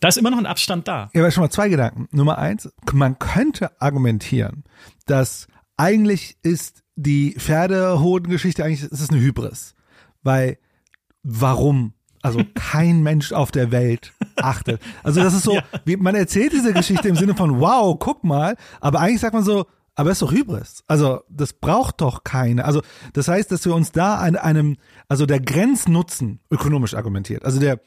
[0.00, 1.10] Da ist immer noch ein Abstand da.
[1.12, 2.08] Ja, aber schon mal zwei Gedanken.
[2.10, 4.64] Nummer eins, man könnte argumentieren,
[5.06, 9.74] dass eigentlich ist die Pferdehoden-Geschichte eigentlich, ist es eine Hybris.
[10.22, 10.58] Weil
[11.28, 11.92] warum
[12.22, 14.80] also kein Mensch auf der Welt achtet.
[15.02, 15.62] Also das ist so, ja.
[15.84, 19.44] wie, man erzählt diese Geschichte im Sinne von, wow, guck mal, aber eigentlich sagt man
[19.44, 20.84] so, aber es ist doch Hybris.
[20.86, 22.64] Also das braucht doch keine.
[22.64, 22.82] Also
[23.12, 24.76] das heißt, dass wir uns da an einem,
[25.08, 27.44] also der Grenznutzen ökonomisch argumentiert.
[27.44, 27.80] Also der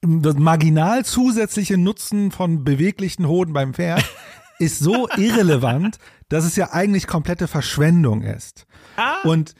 [0.00, 4.04] das marginal zusätzliche Nutzen von beweglichen Hoden beim Pferd
[4.60, 5.98] ist so irrelevant,
[6.28, 8.66] dass es ja eigentlich komplette Verschwendung ist.
[8.96, 9.16] Ah.
[9.24, 9.54] Und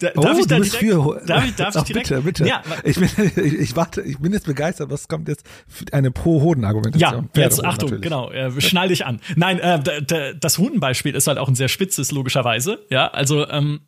[0.00, 2.08] da, oh, darf ich da direkt, für, darf ich, darf ich direkt?
[2.08, 2.46] Bitte, bitte.
[2.46, 4.90] Ja, ich, bin, ich, ich, warte, ich bin jetzt begeistert.
[4.90, 5.44] Was kommt jetzt?
[5.92, 7.28] Eine Pro-Hoden-Argumentation.
[7.36, 8.02] Ja, jetzt Achtung, natürlich.
[8.02, 8.30] genau.
[8.30, 9.20] Äh, schnall dich an.
[9.36, 12.78] Nein, äh, das Hodenbeispiel ist halt auch ein sehr spitzes, logischerweise.
[12.88, 13.80] Ja, also ähm,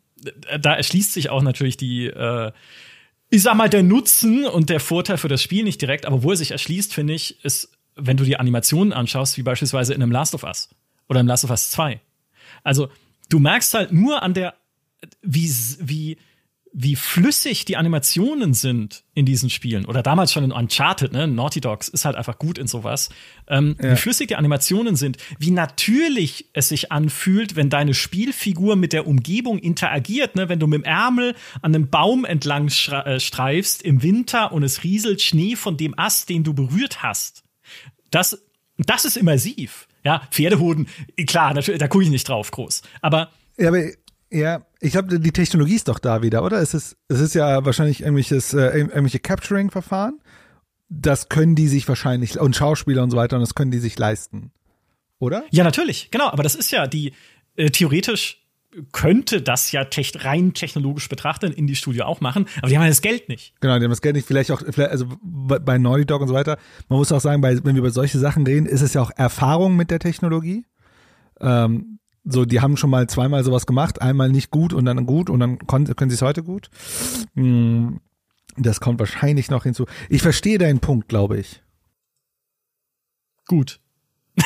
[0.59, 2.51] da erschließt sich auch natürlich die, äh,
[3.31, 6.29] ich sag mal, der Nutzen und der Vorteil für das Spiel nicht direkt, aber wo
[6.29, 10.11] er sich erschließt, finde ich, ist, wenn du die Animationen anschaust, wie beispielsweise in einem
[10.11, 10.69] Last of Us
[11.09, 11.99] oder im Last of Us 2.
[12.63, 12.89] Also,
[13.29, 14.53] du merkst halt nur an der
[15.21, 16.17] wie, wie,
[16.75, 19.85] wie flüssig die Animationen sind in diesen Spielen.
[19.85, 21.27] Oder damals schon in Uncharted, ne?
[21.27, 23.09] Naughty Dogs ist halt einfach gut in sowas.
[23.47, 23.91] Ähm, ja.
[23.91, 29.05] Wie flüssig die Animationen sind, wie natürlich es sich anfühlt, wenn deine Spielfigur mit der
[29.05, 30.49] Umgebung interagiert, ne?
[30.49, 34.83] Wenn du mit dem Ärmel an einem Baum entlang äh, streifst im Winter und es
[34.83, 37.43] rieselt Schnee von dem Ast, den du berührt hast.
[38.09, 38.43] Das,
[38.77, 39.87] das ist immersiv.
[40.03, 40.87] Ja, Pferdehoden,
[41.27, 42.81] klar, natürlich, da gucke ich nicht drauf groß.
[43.01, 43.83] Aber ja, aber
[44.33, 46.59] ja, ich glaube, die Technologie ist doch da wieder, oder?
[46.59, 50.19] Es ist, es ist ja wahrscheinlich irgendwelches, äh, irgendwelche Capturing-Verfahren.
[50.89, 53.97] Das können die sich wahrscheinlich, und Schauspieler und so weiter, und das können die sich
[53.97, 54.51] leisten.
[55.19, 55.43] Oder?
[55.51, 56.29] Ja, natürlich, genau.
[56.29, 57.13] Aber das ist ja die,
[57.55, 58.43] äh, theoretisch
[58.91, 62.83] könnte das ja tech, rein technologisch betrachtet in die Studio auch machen, aber die haben
[62.83, 63.53] ja das Geld nicht.
[63.61, 64.27] Genau, die haben das Geld nicht.
[64.27, 66.57] Vielleicht auch, vielleicht, also bei Naughty Dog und so weiter.
[66.89, 69.11] Man muss auch sagen, bei, wenn wir über solche Sachen reden, ist es ja auch
[69.15, 70.65] Erfahrung mit der Technologie.
[71.39, 75.29] Ähm, so, die haben schon mal zweimal sowas gemacht, einmal nicht gut und dann gut
[75.29, 76.69] und dann können sie es heute gut.
[77.35, 77.99] Hm,
[78.57, 79.85] das kommt wahrscheinlich noch hinzu.
[80.09, 81.63] Ich verstehe deinen Punkt, glaube ich.
[83.47, 83.81] Gut.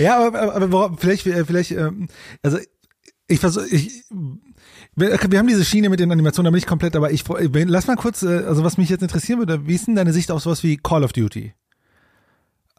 [0.00, 2.08] ja, aber, aber, aber vielleicht, vielleicht, ähm,
[2.42, 2.58] also
[3.26, 4.04] ich versuche, ich,
[4.94, 7.96] wir haben diese Schiene mit den Animationen, da bin ich komplett, aber ich, lass mal
[7.96, 10.62] kurz, äh, also was mich jetzt interessieren würde, wie ist denn deine Sicht auf sowas
[10.62, 11.52] wie Call of Duty?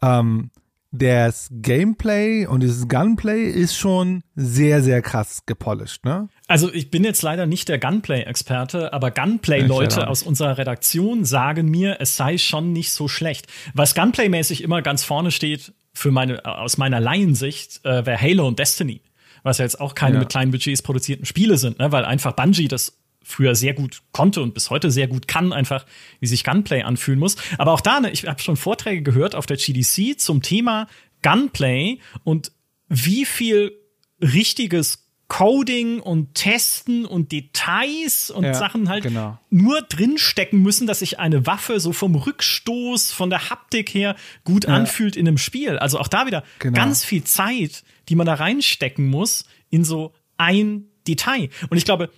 [0.00, 0.50] Ähm,
[0.90, 6.28] das Gameplay und dieses Gunplay ist schon sehr, sehr krass gepolished, ne?
[6.46, 11.98] Also ich bin jetzt leider nicht der Gunplay-Experte, aber Gunplay-Leute aus unserer Redaktion sagen mir,
[12.00, 13.46] es sei schon nicht so schlecht.
[13.74, 18.58] Was Gunplay-mäßig immer ganz vorne steht, für meine, aus meiner Laiensicht, äh, wäre Halo und
[18.58, 19.02] Destiny.
[19.42, 20.20] Was ja jetzt auch keine ja.
[20.20, 21.92] mit kleinen Budgets produzierten Spiele sind, ne?
[21.92, 22.97] weil einfach Bungie das
[23.28, 25.84] früher sehr gut konnte und bis heute sehr gut kann, einfach
[26.18, 27.36] wie sich Gunplay anfühlen muss.
[27.58, 30.88] Aber auch da, ne, ich habe schon Vorträge gehört auf der GDC zum Thema
[31.22, 32.52] Gunplay und
[32.88, 33.72] wie viel
[34.20, 39.38] richtiges Coding und Testen und Details und Ja, Sachen halt genau.
[39.50, 44.64] nur drinstecken müssen, dass sich eine Waffe so vom Rückstoß, von der Haptik her gut
[44.64, 45.78] anfühlt in einem Spiel.
[45.78, 46.78] Also auch da wieder Genau.
[46.80, 51.50] ganz viel Zeit, die man da reinstecken muss in so ein Detail.
[51.68, 52.08] Und ich glaube,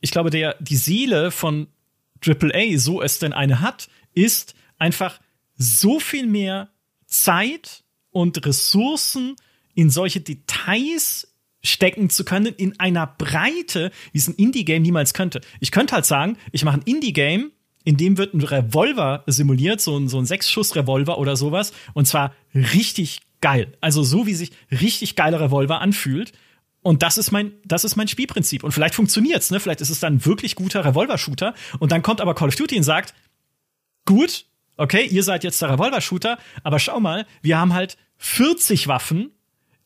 [0.00, 1.68] ich glaube, der, die Seele von
[2.24, 5.20] AAA, so es denn eine hat, ist einfach
[5.56, 6.70] so viel mehr
[7.06, 9.36] Zeit und Ressourcen
[9.74, 15.40] in solche Details stecken zu können in einer Breite, wie es ein Indie-Game niemals könnte.
[15.60, 17.52] Ich könnte halt sagen, ich mache ein Indie-Game,
[17.84, 22.34] in dem wird ein Revolver simuliert, so ein, so ein Sechs-Schuss-Revolver oder sowas, und zwar
[22.54, 23.76] richtig geil.
[23.80, 26.32] Also so, wie sich richtig geiler Revolver anfühlt.
[26.88, 28.64] Und das ist mein, das ist mein Spielprinzip.
[28.64, 29.60] Und vielleicht funktioniert's, ne?
[29.60, 31.52] Vielleicht ist es dann ein wirklich guter Revolver-Shooter.
[31.80, 33.12] Und dann kommt aber Call of Duty und sagt,
[34.06, 34.46] gut,
[34.78, 39.32] okay, ihr seid jetzt der Revolver-Shooter, aber schau mal, wir haben halt 40 Waffen,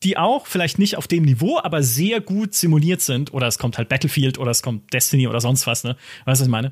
[0.03, 3.33] die auch vielleicht nicht auf dem Niveau, aber sehr gut simuliert sind.
[3.33, 5.97] Oder es kommt halt Battlefield oder es kommt Destiny oder sonst was, ne?
[6.23, 6.71] Weißt du, was ich meine?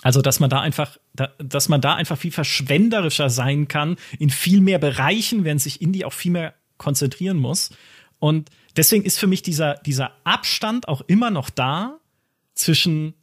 [0.00, 4.30] Also, dass man da einfach, da, dass man da einfach viel verschwenderischer sein kann in
[4.30, 7.68] viel mehr Bereichen, während sich Indie auch viel mehr konzentrieren muss.
[8.18, 11.98] Und deswegen ist für mich dieser, dieser Abstand auch immer noch da
[12.54, 13.14] zwischen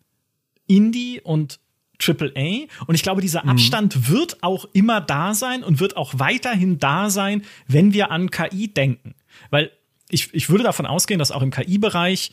[0.67, 1.59] Indie und
[2.01, 2.67] AAA.
[2.87, 7.09] Und ich glaube, dieser Abstand wird auch immer da sein und wird auch weiterhin da
[7.09, 9.15] sein, wenn wir an KI denken.
[9.49, 9.71] Weil
[10.09, 12.31] ich, ich würde davon ausgehen, dass auch im KI-Bereich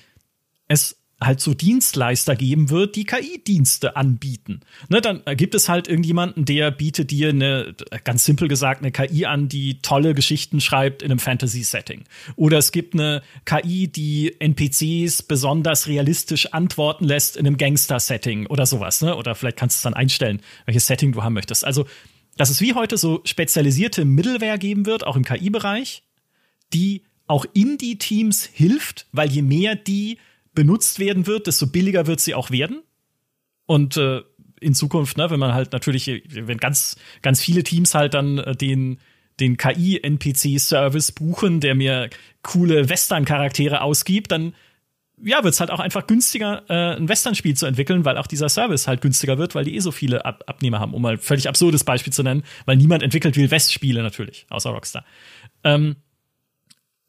[0.69, 4.61] es halt so Dienstleister geben wird, die KI-Dienste anbieten.
[4.91, 7.75] Ne, dann gibt es halt irgendjemanden, der bietet dir eine,
[8.05, 12.05] ganz simpel gesagt, eine KI an, die tolle Geschichten schreibt in einem Fantasy-Setting.
[12.37, 18.67] Oder es gibt eine KI, die NPCs besonders realistisch antworten lässt in einem Gangster-Setting oder
[18.67, 19.01] sowas.
[19.01, 19.17] Ne?
[19.17, 21.65] Oder vielleicht kannst du es dann einstellen, welches Setting du haben möchtest.
[21.65, 21.87] Also,
[22.37, 26.03] dass es wie heute so spezialisierte Middleware geben wird, auch im KI-Bereich,
[26.75, 30.19] die auch Indie-Teams hilft, weil je mehr die
[30.57, 32.83] benutzt werden wird, desto billiger wird sie auch werden.
[33.67, 34.23] Und äh,
[34.61, 38.57] in Zukunft, ne, wenn man halt natürlich, wenn ganz, ganz viele Teams halt dann äh,
[38.57, 38.99] den,
[39.39, 42.11] den KI-NPC-Service buchen, der mir
[42.43, 44.55] coole Western-Charaktere ausgibt, dann
[45.23, 48.49] ja, wird es halt auch einfach günstiger, äh, ein Western-Spiel zu entwickeln, weil auch dieser
[48.49, 51.19] Service halt günstiger wird, weil die eh so viele Ab Abnehmer haben, um mal ein
[51.19, 55.05] völlig absurdes Beispiel zu nennen, weil niemand entwickelt will West-Spiele natürlich, außer Rockstar.
[55.65, 55.97] Ähm,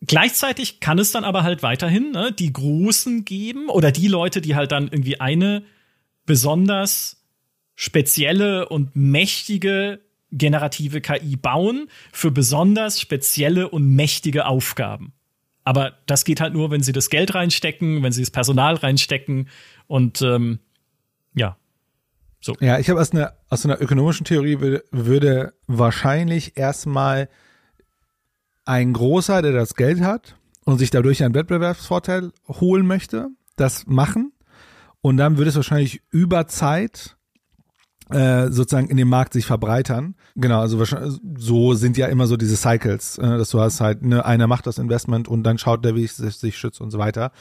[0.06, 4.56] Gleichzeitig kann es dann aber halt weiterhin ne, die Großen geben oder die Leute, die
[4.56, 5.64] halt dann irgendwie eine
[6.26, 7.26] besonders
[7.76, 10.02] spezielle und mächtige
[10.32, 15.14] generative KI bauen für besonders spezielle und mächtige Aufgaben.
[15.64, 19.50] Aber das geht halt nur, wenn sie das Geld reinstecken, wenn sie das Personal reinstecken
[19.88, 20.60] und ähm,
[21.34, 21.58] ja.
[22.40, 22.56] So.
[22.60, 27.30] Ja, ich habe aus einer, aus einer ökonomischen Theorie würde, würde wahrscheinlich erstmal
[28.68, 30.36] ein großer, der das Geld hat
[30.66, 34.34] und sich dadurch einen Wettbewerbsvorteil holen möchte, das machen.
[35.02, 37.16] Und dann würde es wahrscheinlich über Zeit
[38.10, 40.16] äh, sozusagen in dem Markt sich verbreitern.
[40.36, 40.84] Genau, also
[41.38, 44.68] so sind ja immer so diese Cycles, äh, dass du hast halt, ne, einer macht
[44.68, 47.32] das Investment und dann schaut der, wie es sich, sich schützt und so weiter.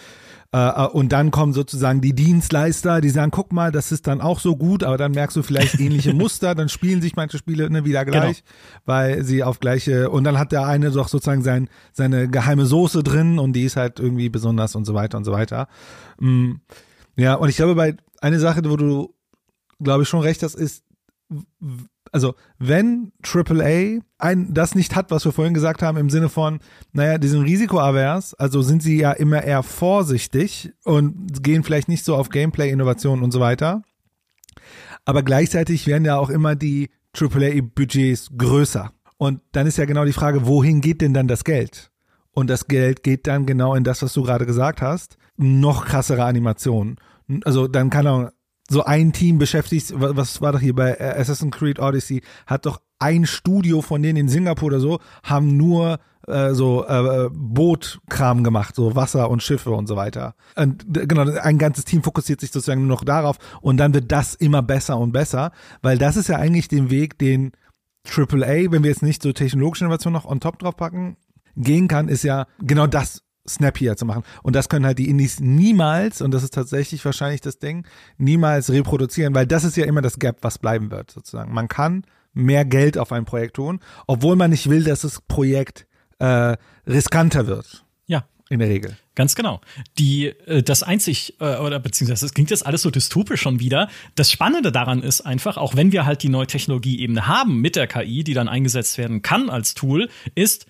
[0.56, 4.40] Äh, und dann kommen sozusagen die Dienstleister, die sagen, guck mal, das ist dann auch
[4.40, 7.84] so gut, aber dann merkst du vielleicht ähnliche Muster, dann spielen sich manche Spiele ne,
[7.84, 8.42] wieder gleich,
[8.86, 13.02] weil sie auf gleiche, und dann hat der eine doch sozusagen sein, seine geheime Soße
[13.02, 15.68] drin und die ist halt irgendwie besonders und so weiter und so weiter.
[16.20, 16.52] Mm,
[17.16, 19.14] Ja, und ich glaube, bei eine Sache, wo du,
[19.82, 20.84] glaube ich, schon recht hast, ist,
[22.16, 26.60] also wenn AAA ein, das nicht hat, was wir vorhin gesagt haben, im Sinne von,
[26.92, 32.16] naja, diesen Risikoavers, also sind sie ja immer eher vorsichtig und gehen vielleicht nicht so
[32.16, 33.82] auf Gameplay-Innovationen und so weiter.
[35.04, 38.92] Aber gleichzeitig werden ja auch immer die AAA-Budgets größer.
[39.18, 41.90] Und dann ist ja genau die Frage, wohin geht denn dann das Geld?
[42.30, 46.24] Und das Geld geht dann genau in das, was du gerade gesagt hast, noch krassere
[46.24, 46.96] Animationen.
[47.44, 48.30] Also dann kann auch
[48.68, 52.66] so ein Team beschäftigt, wa- was war doch hier bei äh, Assassin's Creed Odyssey, hat
[52.66, 58.42] doch ein Studio von denen in Singapur oder so, haben nur äh, so äh, Bootkram
[58.42, 60.34] gemacht, so Wasser und Schiffe und so weiter.
[60.56, 64.34] Und genau, ein ganzes Team fokussiert sich sozusagen nur noch darauf und dann wird das
[64.34, 65.52] immer besser und besser,
[65.82, 67.52] weil das ist ja eigentlich den Weg, den
[68.08, 71.16] AAA, wenn wir jetzt nicht so technologische Innovationen noch on top drauf packen,
[71.56, 74.22] gehen kann, ist ja genau das snappier zu machen.
[74.42, 77.86] Und das können halt die Indies niemals, und das ist tatsächlich wahrscheinlich das Ding,
[78.18, 81.52] niemals reproduzieren, weil das ist ja immer das Gap, was bleiben wird, sozusagen.
[81.52, 85.86] Man kann mehr Geld auf ein Projekt tun, obwohl man nicht will, dass das Projekt
[86.18, 86.56] äh,
[86.86, 88.96] riskanter wird, Ja, in der Regel.
[89.14, 89.60] Ganz genau.
[89.98, 93.88] Die, äh, das einzig, äh, oder beziehungsweise es klingt jetzt alles so dystopisch schon wieder.
[94.14, 97.86] Das Spannende daran ist einfach, auch wenn wir halt die neue Technologieebene haben mit der
[97.86, 100.66] KI, die dann eingesetzt werden kann als Tool, ist,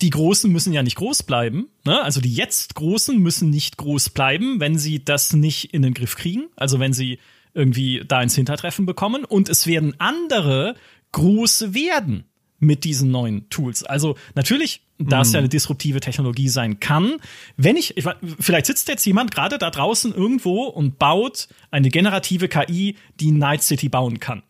[0.00, 1.68] die Großen müssen ja nicht groß bleiben.
[1.84, 2.02] Ne?
[2.02, 6.16] Also die jetzt Großen müssen nicht groß bleiben, wenn sie das nicht in den Griff
[6.16, 6.48] kriegen.
[6.56, 7.18] Also wenn sie
[7.54, 9.24] irgendwie da ins Hintertreffen bekommen.
[9.24, 10.74] Und es werden andere
[11.12, 12.24] groß werden
[12.58, 13.84] mit diesen neuen Tools.
[13.84, 17.16] Also natürlich, da es ja eine disruptive Technologie sein kann,
[17.56, 18.04] wenn ich, ich
[18.40, 23.62] vielleicht sitzt jetzt jemand gerade da draußen irgendwo und baut eine generative KI, die Night
[23.62, 24.42] City bauen kann.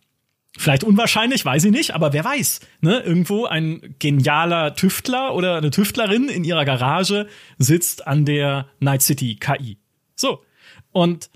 [0.56, 2.60] Vielleicht unwahrscheinlich, weiß ich nicht, aber wer weiß.
[2.80, 3.00] Ne?
[3.00, 7.26] Irgendwo ein genialer Tüftler oder eine Tüftlerin in ihrer Garage
[7.58, 9.78] sitzt an der Night City KI.
[10.14, 10.44] So.
[10.92, 11.28] Und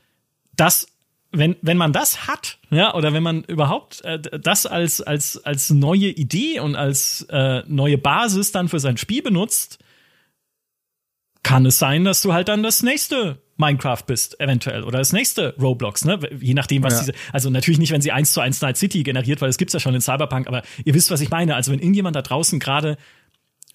[0.54, 0.86] das,
[1.32, 5.70] wenn, wenn man das hat, ja, oder wenn man überhaupt äh, das als, als, als
[5.70, 9.78] neue Idee und als äh, neue Basis dann für sein Spiel benutzt,
[11.42, 14.84] kann es sein, dass du halt dann das nächste Minecraft bist, eventuell.
[14.84, 16.20] Oder das nächste Roblox, ne?
[16.40, 17.00] Je nachdem, was ja.
[17.00, 17.12] diese.
[17.32, 19.80] Also natürlich nicht, wenn sie eins zu eins Night City generiert, weil es gibt's ja
[19.80, 21.56] schon in Cyberpunk, aber ihr wisst, was ich meine.
[21.56, 22.96] Also wenn irgendjemand da draußen gerade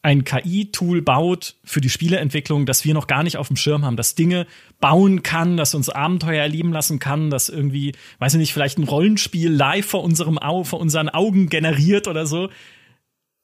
[0.04, 3.96] ein KI-Tool baut für die Spieleentwicklung, das wir noch gar nicht auf dem Schirm haben,
[3.96, 4.48] das Dinge
[4.82, 8.84] bauen kann, das uns Abenteuer erleben lassen kann, das irgendwie, weiß ich nicht, vielleicht ein
[8.84, 12.50] Rollenspiel live vor unserem Au vor unseren Augen generiert oder so.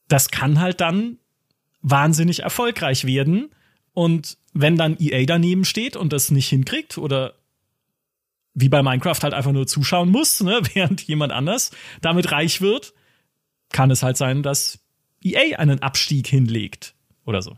[0.10, 1.18] Das kann halt dann
[1.82, 3.50] wahnsinnig erfolgreich werden.
[4.00, 7.34] Und wenn dann EA daneben steht und das nicht hinkriegt oder
[8.54, 12.94] wie bei Minecraft halt einfach nur zuschauen muss, ne, während jemand anders damit reich wird,
[13.74, 14.80] kann es halt sein, dass
[15.22, 16.96] EA einen Abstieg hinlegt
[17.26, 17.58] oder so.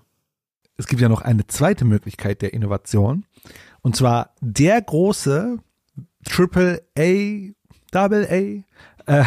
[0.77, 3.23] Es gibt ja noch eine zweite Möglichkeit der Innovation.
[3.83, 5.59] Und zwar der große
[6.25, 7.51] Triple A,
[7.91, 8.63] Double A äh,
[9.05, 9.23] äh,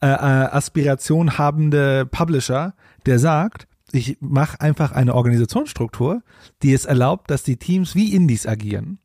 [0.00, 2.74] äh, Aspiration habende Publisher,
[3.04, 6.22] der sagt, ich mache einfach eine Organisationsstruktur,
[6.62, 8.98] die es erlaubt, dass die Teams wie Indies agieren.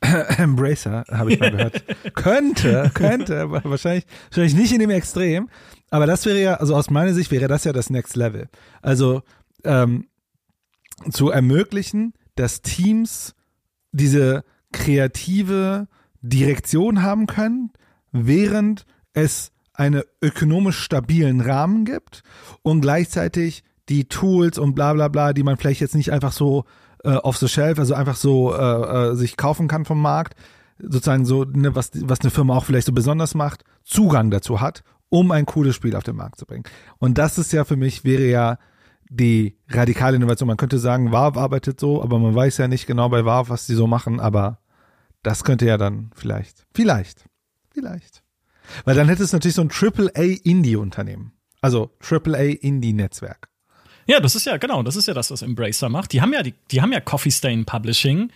[0.00, 1.84] Embracer, habe ich mal gehört.
[2.14, 5.48] könnte, könnte, wahrscheinlich, wahrscheinlich nicht in dem Extrem,
[5.90, 8.48] aber das wäre ja, also aus meiner Sicht wäre das ja das Next Level.
[8.82, 9.22] Also
[9.62, 10.08] ähm,
[11.10, 13.34] zu ermöglichen, dass Teams
[13.92, 15.86] diese kreative
[16.20, 17.70] Direktion haben können,
[18.10, 22.22] während es einen ökonomisch stabilen Rahmen gibt
[22.62, 26.64] und gleichzeitig die Tools und bla bla bla, die man vielleicht jetzt nicht einfach so
[27.04, 30.34] äh, off the shelf, also einfach so äh, äh, sich kaufen kann vom Markt,
[30.78, 34.82] sozusagen so, ne, was, was eine Firma auch vielleicht so besonders macht, Zugang dazu hat,
[35.10, 36.64] um ein cooles Spiel auf den Markt zu bringen.
[36.98, 38.58] Und das ist ja für mich, wäre ja
[39.10, 40.46] die radikale Innovation.
[40.46, 43.66] Man könnte sagen, Valve arbeitet so, aber man weiß ja nicht genau bei Valve, was
[43.66, 44.58] die so machen, aber
[45.22, 47.26] das könnte ja dann vielleicht, vielleicht,
[47.70, 48.22] vielleicht.
[48.84, 51.32] Weil dann hätte es natürlich so ein AAA Indie-Unternehmen.
[51.60, 53.48] Also AAA Indie-Netzwerk.
[54.06, 56.12] Ja, das ist ja, genau, das ist ja das, was Embracer macht.
[56.12, 58.30] Die haben ja, die, die haben ja Coffee Stain Publishing,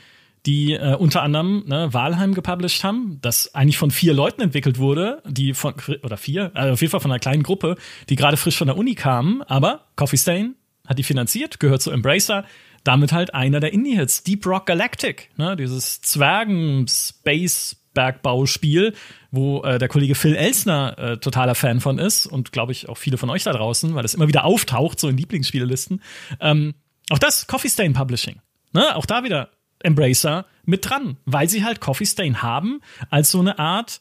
[0.47, 5.23] die äh, unter anderem ne, Walheim gepublished haben, das eigentlich von vier Leuten entwickelt wurde,
[5.27, 7.77] die von, oder vier, also auf jeden Fall von einer kleinen Gruppe,
[8.09, 10.55] die gerade frisch von der Uni kamen, aber Coffee Stain
[10.87, 12.45] hat die finanziert, gehört zu Embracer,
[12.85, 18.95] damit halt einer der Indie-Hits, Deep Rock Galactic, ne, dieses Zwergen-Space- Bergbauspiel,
[19.31, 22.97] wo äh, der Kollege Phil Elsner äh, totaler Fan von ist und glaube ich auch
[22.97, 26.03] viele von euch da draußen, weil das immer wieder auftaucht, so in Lieblingsspielelisten.
[26.41, 26.75] Ähm,
[27.11, 28.41] auch das Coffee Stain Publishing.
[28.73, 28.97] Ne?
[28.97, 29.51] Auch da wieder
[29.81, 32.81] Embracer mit dran, weil sie halt Coffee Stain haben
[33.11, 34.01] als so eine Art,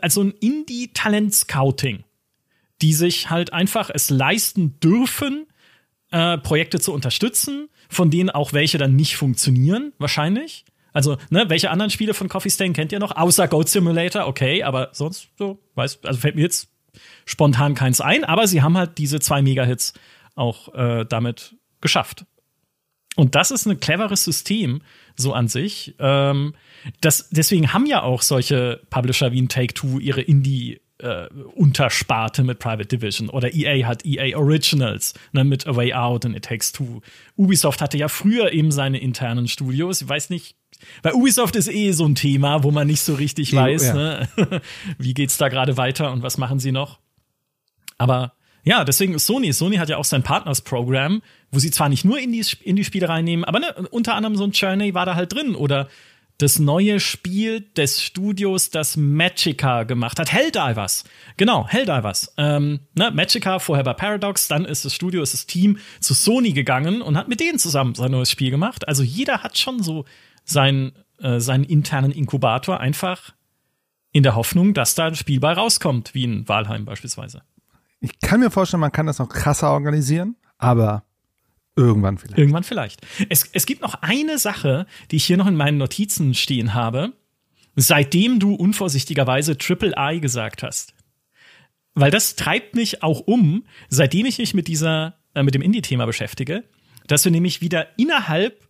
[0.00, 2.04] als so ein Indie-Talent-Scouting,
[2.80, 5.46] die sich halt einfach es leisten dürfen,
[6.10, 10.64] äh, Projekte zu unterstützen, von denen auch welche dann nicht funktionieren, wahrscheinlich.
[10.92, 13.16] Also, ne, welche anderen Spiele von Coffee Stain kennt ihr noch?
[13.16, 16.68] Außer Goat Simulator, okay, aber sonst so, weiß, also fällt mir jetzt
[17.26, 19.94] spontan keins ein, aber sie haben halt diese zwei Mega-Hits
[20.34, 22.24] auch äh, damit geschafft.
[23.16, 24.80] Und das ist ein cleveres System,
[25.16, 25.94] so an sich.
[25.98, 26.54] Ähm,
[27.00, 32.58] das, deswegen haben ja auch solche Publisher wie ein Take-Two ihre Indie- äh, Untersparte mit
[32.58, 36.72] Private Division oder EA hat EA Originals ne, mit A Way Out und It Takes
[36.72, 37.02] Two.
[37.36, 40.02] Ubisoft hatte ja früher eben seine internen Studios.
[40.02, 40.56] Ich weiß nicht,
[41.02, 43.94] bei Ubisoft ist eh so ein Thema, wo man nicht so richtig weiß, ja.
[43.94, 44.28] ne?
[44.98, 46.98] wie geht's da gerade weiter und was machen sie noch.
[47.98, 48.32] Aber
[48.64, 49.52] ja, deswegen ist Sony.
[49.52, 53.44] Sony hat ja auch sein Partners-Programm, wo sie zwar nicht nur in die, Spiele reinnehmen,
[53.44, 55.88] aber ne, unter anderem so ein Journey war da halt drin oder
[56.38, 60.32] das neue Spiel des Studios, das Magica gemacht hat.
[60.32, 61.02] Helldivers.
[61.36, 62.32] Genau, Helldivers.
[62.36, 66.52] Ähm, ne, Magica, vorher bei Paradox, dann ist das Studio, ist das Team zu Sony
[66.52, 68.86] gegangen und hat mit denen zusammen sein neues Spiel gemacht.
[68.86, 70.04] Also jeder hat schon so
[70.50, 73.34] seinen, äh, seinen internen Inkubator einfach
[74.12, 77.42] in der Hoffnung, dass da ein Spiel bei rauskommt, wie in Walheim beispielsweise.
[78.00, 81.04] Ich kann mir vorstellen, man kann das noch krasser organisieren, aber
[81.76, 82.38] irgendwann vielleicht.
[82.38, 83.06] Irgendwann vielleicht.
[83.28, 87.12] Es, es gibt noch eine Sache, die ich hier noch in meinen Notizen stehen habe,
[87.76, 90.94] seitdem du unvorsichtigerweise Triple I gesagt hast.
[91.94, 96.06] Weil das treibt mich auch um, seitdem ich mich mit dieser äh, mit dem Indie-Thema
[96.06, 96.64] beschäftige,
[97.06, 98.67] dass wir nämlich wieder innerhalb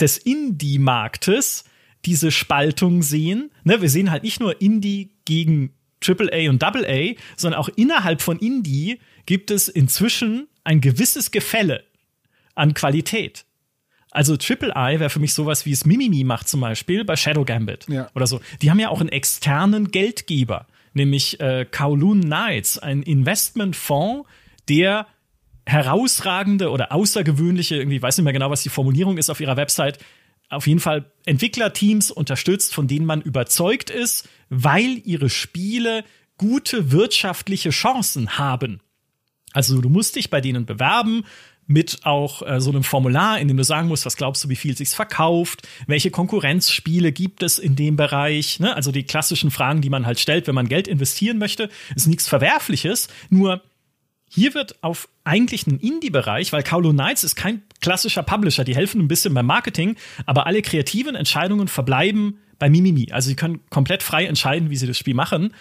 [0.00, 1.64] des Indie-Marktes
[2.04, 3.50] diese Spaltung sehen.
[3.64, 5.72] Ne, wir sehen halt nicht nur Indie gegen
[6.06, 11.84] AAA und AA, sondern auch innerhalb von Indie gibt es inzwischen ein gewisses Gefälle
[12.54, 13.46] an Qualität.
[14.10, 17.44] Also Triple I wäre für mich sowas, wie es Mimimi macht zum Beispiel bei Shadow
[17.44, 18.10] Gambit Ja.
[18.14, 18.40] oder so.
[18.62, 24.28] Die haben ja auch einen externen Geldgeber, nämlich äh, Kowloon Knights, ein Investmentfonds,
[24.68, 25.06] der
[25.66, 29.98] herausragende oder außergewöhnliche, irgendwie weiß nicht mehr genau, was die Formulierung ist auf ihrer Website,
[30.50, 36.04] auf jeden Fall Entwicklerteams unterstützt, von denen man überzeugt ist, weil ihre Spiele
[36.36, 38.80] gute wirtschaftliche Chancen haben.
[39.52, 41.24] Also du musst dich bei denen bewerben
[41.66, 44.56] mit auch äh, so einem Formular, in dem du sagen musst, was glaubst du, wie
[44.56, 48.74] viel sich's verkauft, welche Konkurrenzspiele gibt es in dem Bereich, ne?
[48.74, 52.28] also die klassischen Fragen, die man halt stellt, wenn man Geld investieren möchte, ist nichts
[52.28, 53.62] Verwerfliches, nur
[54.28, 59.00] hier wird auf eigentlich einen Indie-Bereich, weil Kowloon Knights ist kein klassischer Publisher, die helfen
[59.00, 59.96] ein bisschen beim Marketing,
[60.26, 63.12] aber alle kreativen Entscheidungen verbleiben bei Mimimi.
[63.12, 65.54] Also sie können komplett frei entscheiden, wie sie das Spiel machen.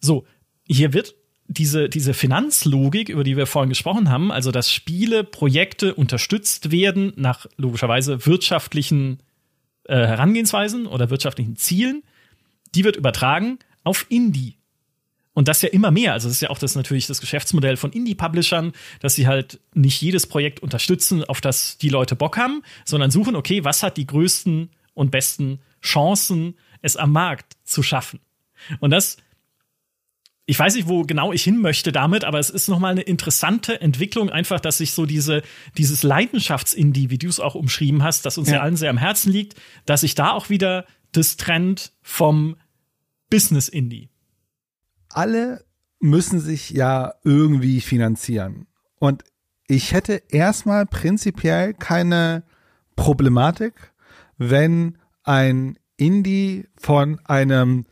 [0.00, 0.26] So,
[0.66, 1.14] hier wird
[1.48, 7.12] diese, diese Finanzlogik, über die wir vorhin gesprochen haben, also dass Spiele, Projekte unterstützt werden
[7.16, 9.18] nach logischerweise wirtschaftlichen
[9.84, 12.02] äh, Herangehensweisen oder wirtschaftlichen Zielen,
[12.74, 14.56] die wird übertragen auf Indie.
[15.34, 16.12] Und das ja immer mehr.
[16.12, 20.00] Also das ist ja auch das natürlich das Geschäftsmodell von Indie-Publishern, dass sie halt nicht
[20.00, 24.06] jedes Projekt unterstützen, auf das die Leute Bock haben, sondern suchen, okay, was hat die
[24.06, 28.20] größten und besten Chancen, es am Markt zu schaffen.
[28.80, 29.16] Und das,
[30.44, 33.80] ich weiß nicht, wo genau ich hin möchte damit, aber es ist nochmal eine interessante
[33.80, 35.42] Entwicklung, einfach, dass sich so diese,
[35.78, 38.56] dieses Leidenschafts-Indie, wie du es auch umschrieben hast, das uns ja.
[38.56, 38.60] Ja.
[38.62, 39.54] allen sehr am Herzen liegt,
[39.86, 42.56] dass sich da auch wieder das Trend vom
[43.30, 44.11] Business-Indie.
[45.12, 45.64] Alle
[46.00, 48.66] müssen sich ja irgendwie finanzieren.
[48.98, 49.24] Und
[49.68, 52.42] ich hätte erstmal prinzipiell keine
[52.96, 53.92] Problematik,
[54.36, 57.86] wenn ein Indie von einem,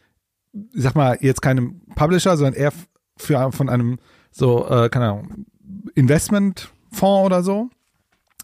[0.53, 2.73] ich sag mal, jetzt keinem Publisher, sondern eher
[3.17, 3.99] für, von einem
[4.31, 5.47] so, äh, keine Ahnung,
[5.95, 7.71] Investmentfonds oder so,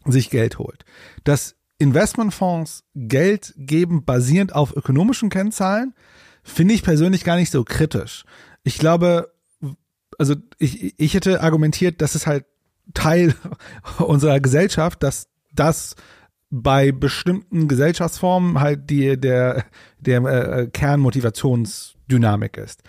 [0.04, 0.84] sich Geld holt.
[1.24, 5.94] Dass Investmentfonds Geld geben, basierend auf ökonomischen Kennzahlen,
[6.42, 8.24] finde ich persönlich gar nicht so kritisch.
[8.66, 9.32] Ich glaube,
[10.18, 12.44] also ich, ich hätte argumentiert, das ist halt
[12.94, 13.32] Teil
[13.98, 15.94] unserer Gesellschaft, dass das
[16.50, 19.66] bei bestimmten Gesellschaftsformen halt die, der,
[20.00, 22.82] der äh, Kernmotivationsdynamik ist.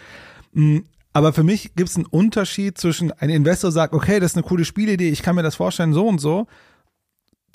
[0.53, 0.79] Mm,
[1.13, 4.47] Aber für mich gibt es einen Unterschied zwischen ein Investor sagt, okay, das ist eine
[4.47, 6.47] coole Spielidee, ich kann mir das vorstellen, so und so,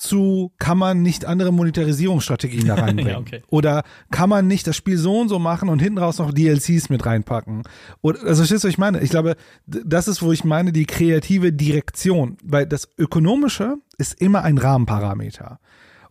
[0.03, 3.13] zu kann man nicht andere Monetarisierungsstrategien da reinbringen.
[3.13, 3.43] Ja, okay.
[3.51, 6.89] Oder kann man nicht das Spiel so und so machen und hinten raus noch DLCs
[6.89, 7.63] mit reinpacken.
[8.01, 9.01] Oder, also verstehst du, was ich meine?
[9.01, 12.37] Ich glaube, das ist, wo ich meine, die kreative Direktion.
[12.43, 15.61] Weil das Ökonomische ist immer ein Rahmenparameter.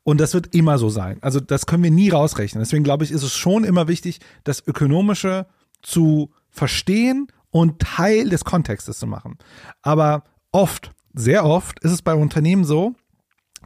[0.03, 1.17] Und das wird immer so sein.
[1.19, 2.63] Also das können wir nie rausrechnen.
[2.63, 5.47] Deswegen glaube ich, ist es schon immer wichtig, das Ökonomische
[5.81, 9.37] zu verstehen und Teil des Kontextes zu machen.
[9.81, 10.23] Aber
[10.53, 12.95] oft, sehr oft ist es bei Unternehmen so,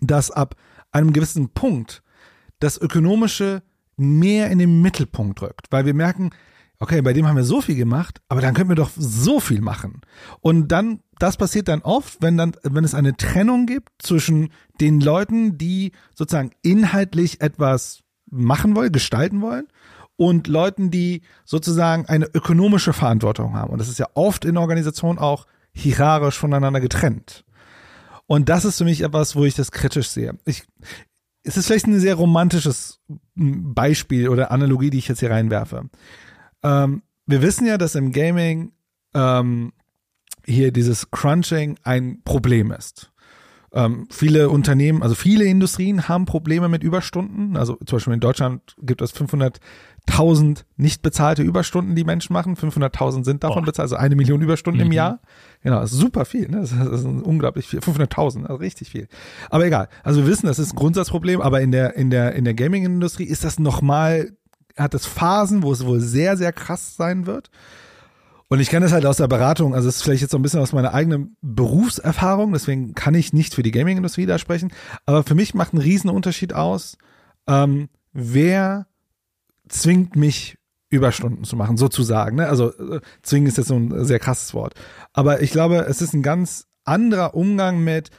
[0.08, 0.56] dass ab
[0.92, 2.04] einem gewissen Punkt
[2.60, 3.64] das Ökonomische
[3.98, 6.32] mehr in den Mittelpunkt rückt, weil wir merken,
[6.80, 9.62] okay, bei dem haben wir so viel gemacht, aber dann können wir doch so viel
[9.62, 10.02] machen.
[10.42, 14.50] Und dann, das passiert dann oft, wenn dann, wenn es eine Trennung gibt zwischen
[14.82, 19.68] den Leuten, die sozusagen inhaltlich etwas machen wollen, gestalten wollen,
[20.18, 23.72] und Leuten, die sozusagen eine ökonomische Verantwortung haben.
[23.72, 27.44] Und das ist ja oft in Organisationen auch hierarchisch voneinander getrennt.
[28.28, 30.38] Und das ist für mich etwas, wo ich das kritisch sehe.
[30.46, 30.64] Ich,
[31.44, 33.00] es ist vielleicht ein sehr romantisches
[33.36, 35.90] Beispiel oder Analogie, die ich jetzt hier reinwerfe.
[36.64, 38.72] Ähm, wir wissen ja, dass im Gaming
[39.14, 39.74] ähm,
[40.46, 43.12] hier dieses Crunching ein Problem ist.
[43.76, 47.58] Ähm, viele Unternehmen, also viele Industrien haben Probleme mit Überstunden.
[47.58, 52.56] Also zum Beispiel in Deutschland gibt es 500.000 nicht bezahlte Überstunden, die Menschen machen.
[52.56, 53.66] 500.000 sind davon Boah.
[53.68, 54.94] bezahlt, also eine Million Überstunden im Mhm.
[54.94, 55.20] Jahr.
[55.62, 56.48] Genau, das ist super viel.
[56.50, 56.62] Ne?
[56.62, 57.80] Das, ist, das ist unglaublich viel.
[57.80, 59.10] 500.000, also richtig viel.
[59.50, 59.90] Aber egal.
[60.04, 63.26] Also wir wissen, das ist ein Grundsatzproblem, aber in der in der in der Gaming-Industrie
[63.26, 64.32] ist das nochmal
[64.78, 67.50] hat es Phasen, wo es wohl sehr sehr krass sein wird.
[68.48, 70.44] Und ich kenne das halt aus der Beratung, also es ist vielleicht jetzt so ein
[70.44, 74.72] bisschen aus meiner eigenen Berufserfahrung, deswegen kann ich nicht für die Gaming-Industrie da sprechen,
[75.08, 76.98] aber für mich macht einen riesen Unterschied aus,
[77.48, 78.86] ähm, wer
[79.68, 80.58] zwingt mich
[80.90, 82.38] Überstunden zu machen, sozusagen.
[82.38, 82.48] Ne?
[82.48, 84.74] Also äh, zwingen ist jetzt so ein sehr krasses Wort.
[85.14, 88.12] Aber ich glaube, es ist ein ganz anderer Umgang mit,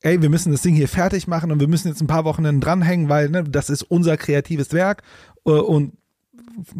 [0.00, 2.60] ey, wir müssen das Ding hier fertig machen und wir müssen jetzt ein paar Wochen
[2.60, 5.02] dranhängen, weil ne, das ist unser kreatives Werk
[5.46, 5.94] äh, und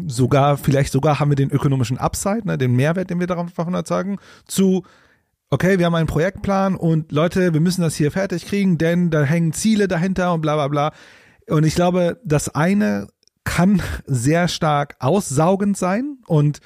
[0.07, 4.17] sogar, vielleicht sogar haben wir den ökonomischen Upside, ne, den Mehrwert, den wir davon erzeugen,
[4.47, 4.83] zu,
[5.49, 9.23] okay, wir haben einen Projektplan und Leute, wir müssen das hier fertig kriegen, denn da
[9.23, 10.91] hängen Ziele dahinter und bla bla bla.
[11.49, 13.07] Und ich glaube, das eine
[13.43, 16.59] kann sehr stark aussaugend sein und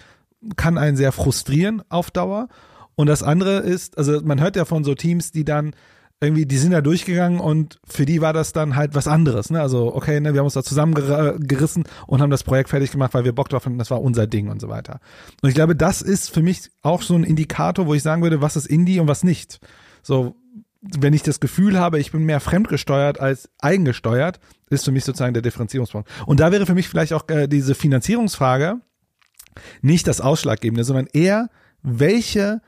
[0.56, 2.48] kann einen sehr frustrieren auf Dauer.
[2.96, 5.74] Und das andere ist, also man hört ja von so Teams, die dann
[6.20, 9.52] irgendwie, die sind da durchgegangen und für die war das dann halt was anderes.
[9.52, 9.62] Ne?
[9.62, 13.24] Also, okay, ne, wir haben uns da zusammengerissen und haben das Projekt fertig gemacht, weil
[13.24, 15.00] wir Bock drauf hatten, das war unser Ding und so weiter.
[15.42, 18.42] Und ich glaube, das ist für mich auch so ein Indikator, wo ich sagen würde,
[18.42, 19.60] was ist Indie und was nicht.
[20.02, 20.36] So,
[20.82, 24.40] wenn ich das Gefühl habe, ich bin mehr fremdgesteuert als eigengesteuert,
[24.72, 26.10] ist für mich sozusagen der Differenzierungspunkt.
[26.26, 28.82] Und da wäre für mich vielleicht auch äh, diese Finanzierungsfrage
[29.82, 31.50] nicht das Ausschlaggebende, sondern eher,
[31.84, 32.62] welche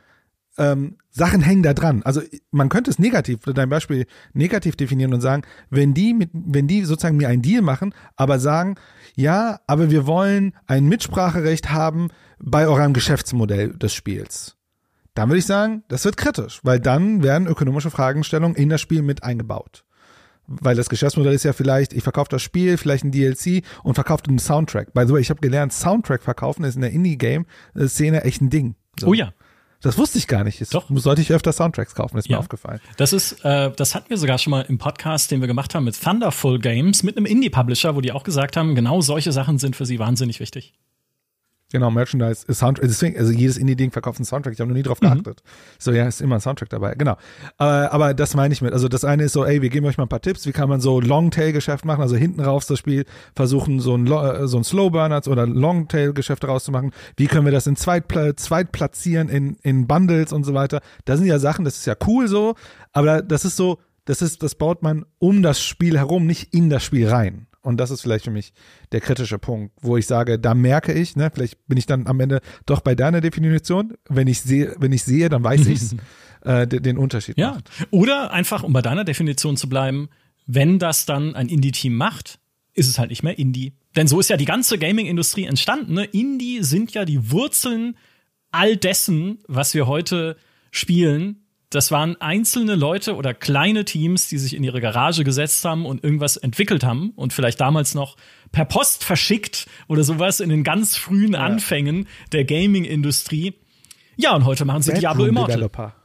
[0.60, 2.03] ähm, Sachen hängen da dran.
[2.03, 2.22] Also
[2.52, 6.84] man könnte es negativ, dein Beispiel negativ definieren und sagen, wenn die mit, wenn die
[6.84, 8.76] sozusagen mir einen Deal machen, aber sagen,
[9.15, 12.10] ja, aber wir wollen ein Mitspracherecht haben
[12.40, 14.56] bei eurem Geschäftsmodell des Spiels.
[15.15, 19.02] Dann würde ich sagen, das wird kritisch, weil dann werden ökonomische Fragestellungen in das Spiel
[19.02, 19.84] mit eingebaut.
[20.45, 24.23] Weil das Geschäftsmodell ist ja vielleicht, ich verkaufe das Spiel, vielleicht ein DLC und verkaufe
[24.27, 24.94] einen Soundtrack.
[24.94, 28.76] By the way, ich habe gelernt, Soundtrack verkaufen ist in der Indie-Game-Szene echt ein Ding.
[28.99, 29.07] So.
[29.07, 29.31] Oh ja.
[29.81, 30.60] Das wusste ich gar nicht.
[30.60, 30.85] Jetzt Doch.
[30.89, 32.35] Sollte ich öfter Soundtracks kaufen, ist ja.
[32.35, 32.81] mir aufgefallen.
[32.97, 35.85] Das ist, äh, das hatten wir sogar schon mal im Podcast, den wir gemacht haben
[35.85, 39.76] mit Thunderful Games, mit einem Indie-Publisher, wo die auch gesagt haben, genau solche Sachen sind
[39.76, 40.73] für sie wahnsinnig wichtig.
[41.71, 45.01] Genau, Merchandise, Soundtrack, deswegen, also jedes Indie-Ding verkauft einen Soundtrack, ich habe noch nie drauf
[45.01, 45.07] mhm.
[45.07, 45.43] geachtet.
[45.43, 45.49] Mhm.
[45.77, 47.15] So, ja, ist immer ein Soundtrack dabei, genau.
[47.57, 49.97] Aber, aber das meine ich mit, also das eine ist so, ey, wir geben euch
[49.97, 53.05] mal ein paar Tipps, wie kann man so Longtail-Geschäft machen, also hinten raus das Spiel
[53.35, 58.35] versuchen, so ein, so ein Slowburner oder Longtail-Geschäft rauszumachen, wie können wir das in Zweitpla
[58.35, 60.81] Zweitplatzieren, in, in Bundles und so weiter.
[61.05, 62.55] Das sind ja Sachen, das ist ja cool so,
[62.93, 66.71] aber das ist so, das ist, das baut man um das Spiel herum, nicht in
[66.71, 67.45] das Spiel rein.
[67.61, 68.53] Und das ist vielleicht für mich
[68.91, 72.19] der kritische Punkt, wo ich sage, da merke ich, ne, vielleicht bin ich dann am
[72.19, 73.94] Ende doch bei deiner Definition.
[74.07, 75.81] Wenn ich sehe, wenn ich sehe, dann weiß ich
[76.41, 77.38] äh, den Unterschied.
[77.38, 77.52] Ja.
[77.52, 77.69] Macht.
[77.91, 80.10] Oder einfach, um bei deiner Definition zu bleiben,
[80.45, 82.40] wenn das dann ein Indie-Team macht,
[82.73, 83.73] ist es halt nicht mehr Indie.
[83.95, 85.94] Denn so ist ja die ganze Gaming-Industrie entstanden.
[85.94, 86.06] Ne?
[86.06, 87.98] Indie sind ja die Wurzeln
[88.52, 90.38] all dessen, was wir heute
[90.72, 95.85] spielen das waren einzelne Leute oder kleine Teams, die sich in ihre Garage gesetzt haben
[95.85, 98.17] und irgendwas entwickelt haben und vielleicht damals noch
[98.51, 101.39] per Post verschickt oder sowas in den ganz frühen ja.
[101.39, 103.53] Anfängen der Gaming-Industrie.
[104.15, 105.55] Ja, und heute machen sie Bedroom Diablo Immortal.
[105.55, 105.95] Developer.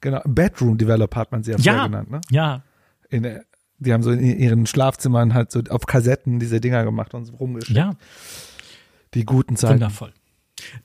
[0.00, 2.20] Genau, Bedroom Developer hat man sie ja, ja genannt, ne?
[2.30, 2.62] Ja.
[3.10, 3.40] In,
[3.78, 7.34] die haben so in ihren Schlafzimmern halt so auf Kassetten diese Dinger gemacht und so
[7.34, 7.76] rumgeschickt.
[7.76, 7.96] Ja.
[9.14, 9.74] Die guten Zeiten.
[9.74, 10.12] Wundervoll.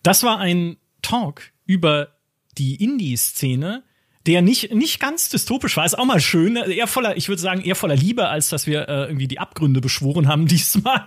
[0.02, 2.10] Das war ein Talk über
[2.58, 3.84] die Indie-Szene,
[4.28, 6.58] der nicht, nicht ganz dystopisch war, ist auch mal schön.
[6.58, 9.80] Eher voller, ich würde sagen, eher voller Liebe, als dass wir äh, irgendwie die Abgründe
[9.80, 11.06] beschworen haben diesmal.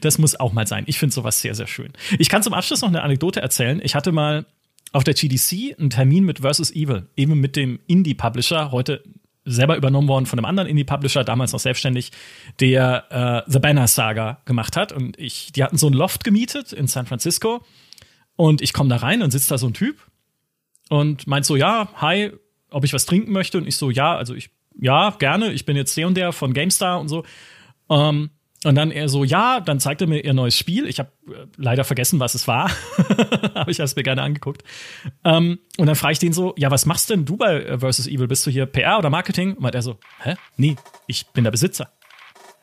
[0.00, 0.84] Das muss auch mal sein.
[0.86, 1.92] Ich finde sowas sehr, sehr schön.
[2.18, 3.80] Ich kann zum Abschluss noch eine Anekdote erzählen.
[3.84, 4.46] Ich hatte mal
[4.92, 9.02] auf der GDC einen Termin mit Versus Evil, eben mit dem Indie-Publisher, heute
[9.44, 12.12] selber übernommen worden von einem anderen Indie-Publisher, damals noch selbstständig,
[12.60, 14.92] der äh, The Banner Saga gemacht hat.
[14.92, 17.62] Und ich, die hatten so ein Loft gemietet in San Francisco.
[18.36, 20.09] Und ich komme da rein und sitzt da so ein Typ
[20.90, 22.32] und meint so, ja, hi,
[22.70, 23.56] ob ich was trinken möchte.
[23.58, 26.52] Und ich so, ja, also ich, ja, gerne, ich bin jetzt der und der von
[26.52, 27.24] GameStar und so.
[27.88, 28.30] Ähm,
[28.64, 30.86] und dann er so, ja, dann zeigt er mir ihr neues Spiel.
[30.86, 32.70] Ich habe äh, leider vergessen, was es war,
[33.54, 34.64] aber ich habe es mir gerne angeguckt.
[35.24, 38.08] Ähm, und dann frage ich den so, ja, was machst denn du bei äh, Versus
[38.08, 38.26] Evil?
[38.26, 39.54] Bist du hier PR oder Marketing?
[39.54, 40.34] Und meint er so, hä?
[40.56, 40.76] Nee,
[41.06, 41.92] ich bin der Besitzer.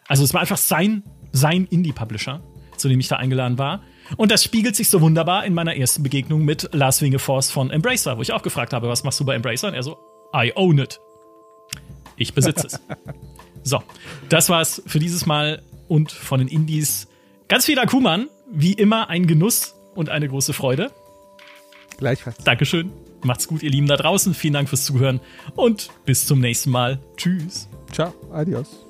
[0.08, 2.44] Also es war einfach sein, sein Indie-Publisher,
[2.76, 3.82] zu dem ich da eingeladen war.
[4.16, 8.18] Und das spiegelt sich so wunderbar in meiner ersten Begegnung mit Lars Wingeforce von Embracer,
[8.18, 9.68] wo ich auch gefragt habe, was machst du bei Embracer?
[9.68, 9.98] Und er so,
[10.34, 11.00] I own it.
[12.16, 12.80] Ich besitze es.
[13.64, 13.82] so,
[14.30, 17.08] das war's für dieses Mal und von den Indies.
[17.48, 20.92] Ganz viel Akuman, wie immer ein Genuss und eine große Freude.
[21.98, 22.38] Gleichfalls.
[22.44, 22.92] Dankeschön.
[23.24, 24.34] Macht's gut, ihr Lieben da draußen.
[24.34, 25.20] Vielen Dank fürs Zuhören
[25.56, 27.00] und bis zum nächsten Mal.
[27.18, 27.68] Tschüss.
[27.92, 28.86] Ciao, adios.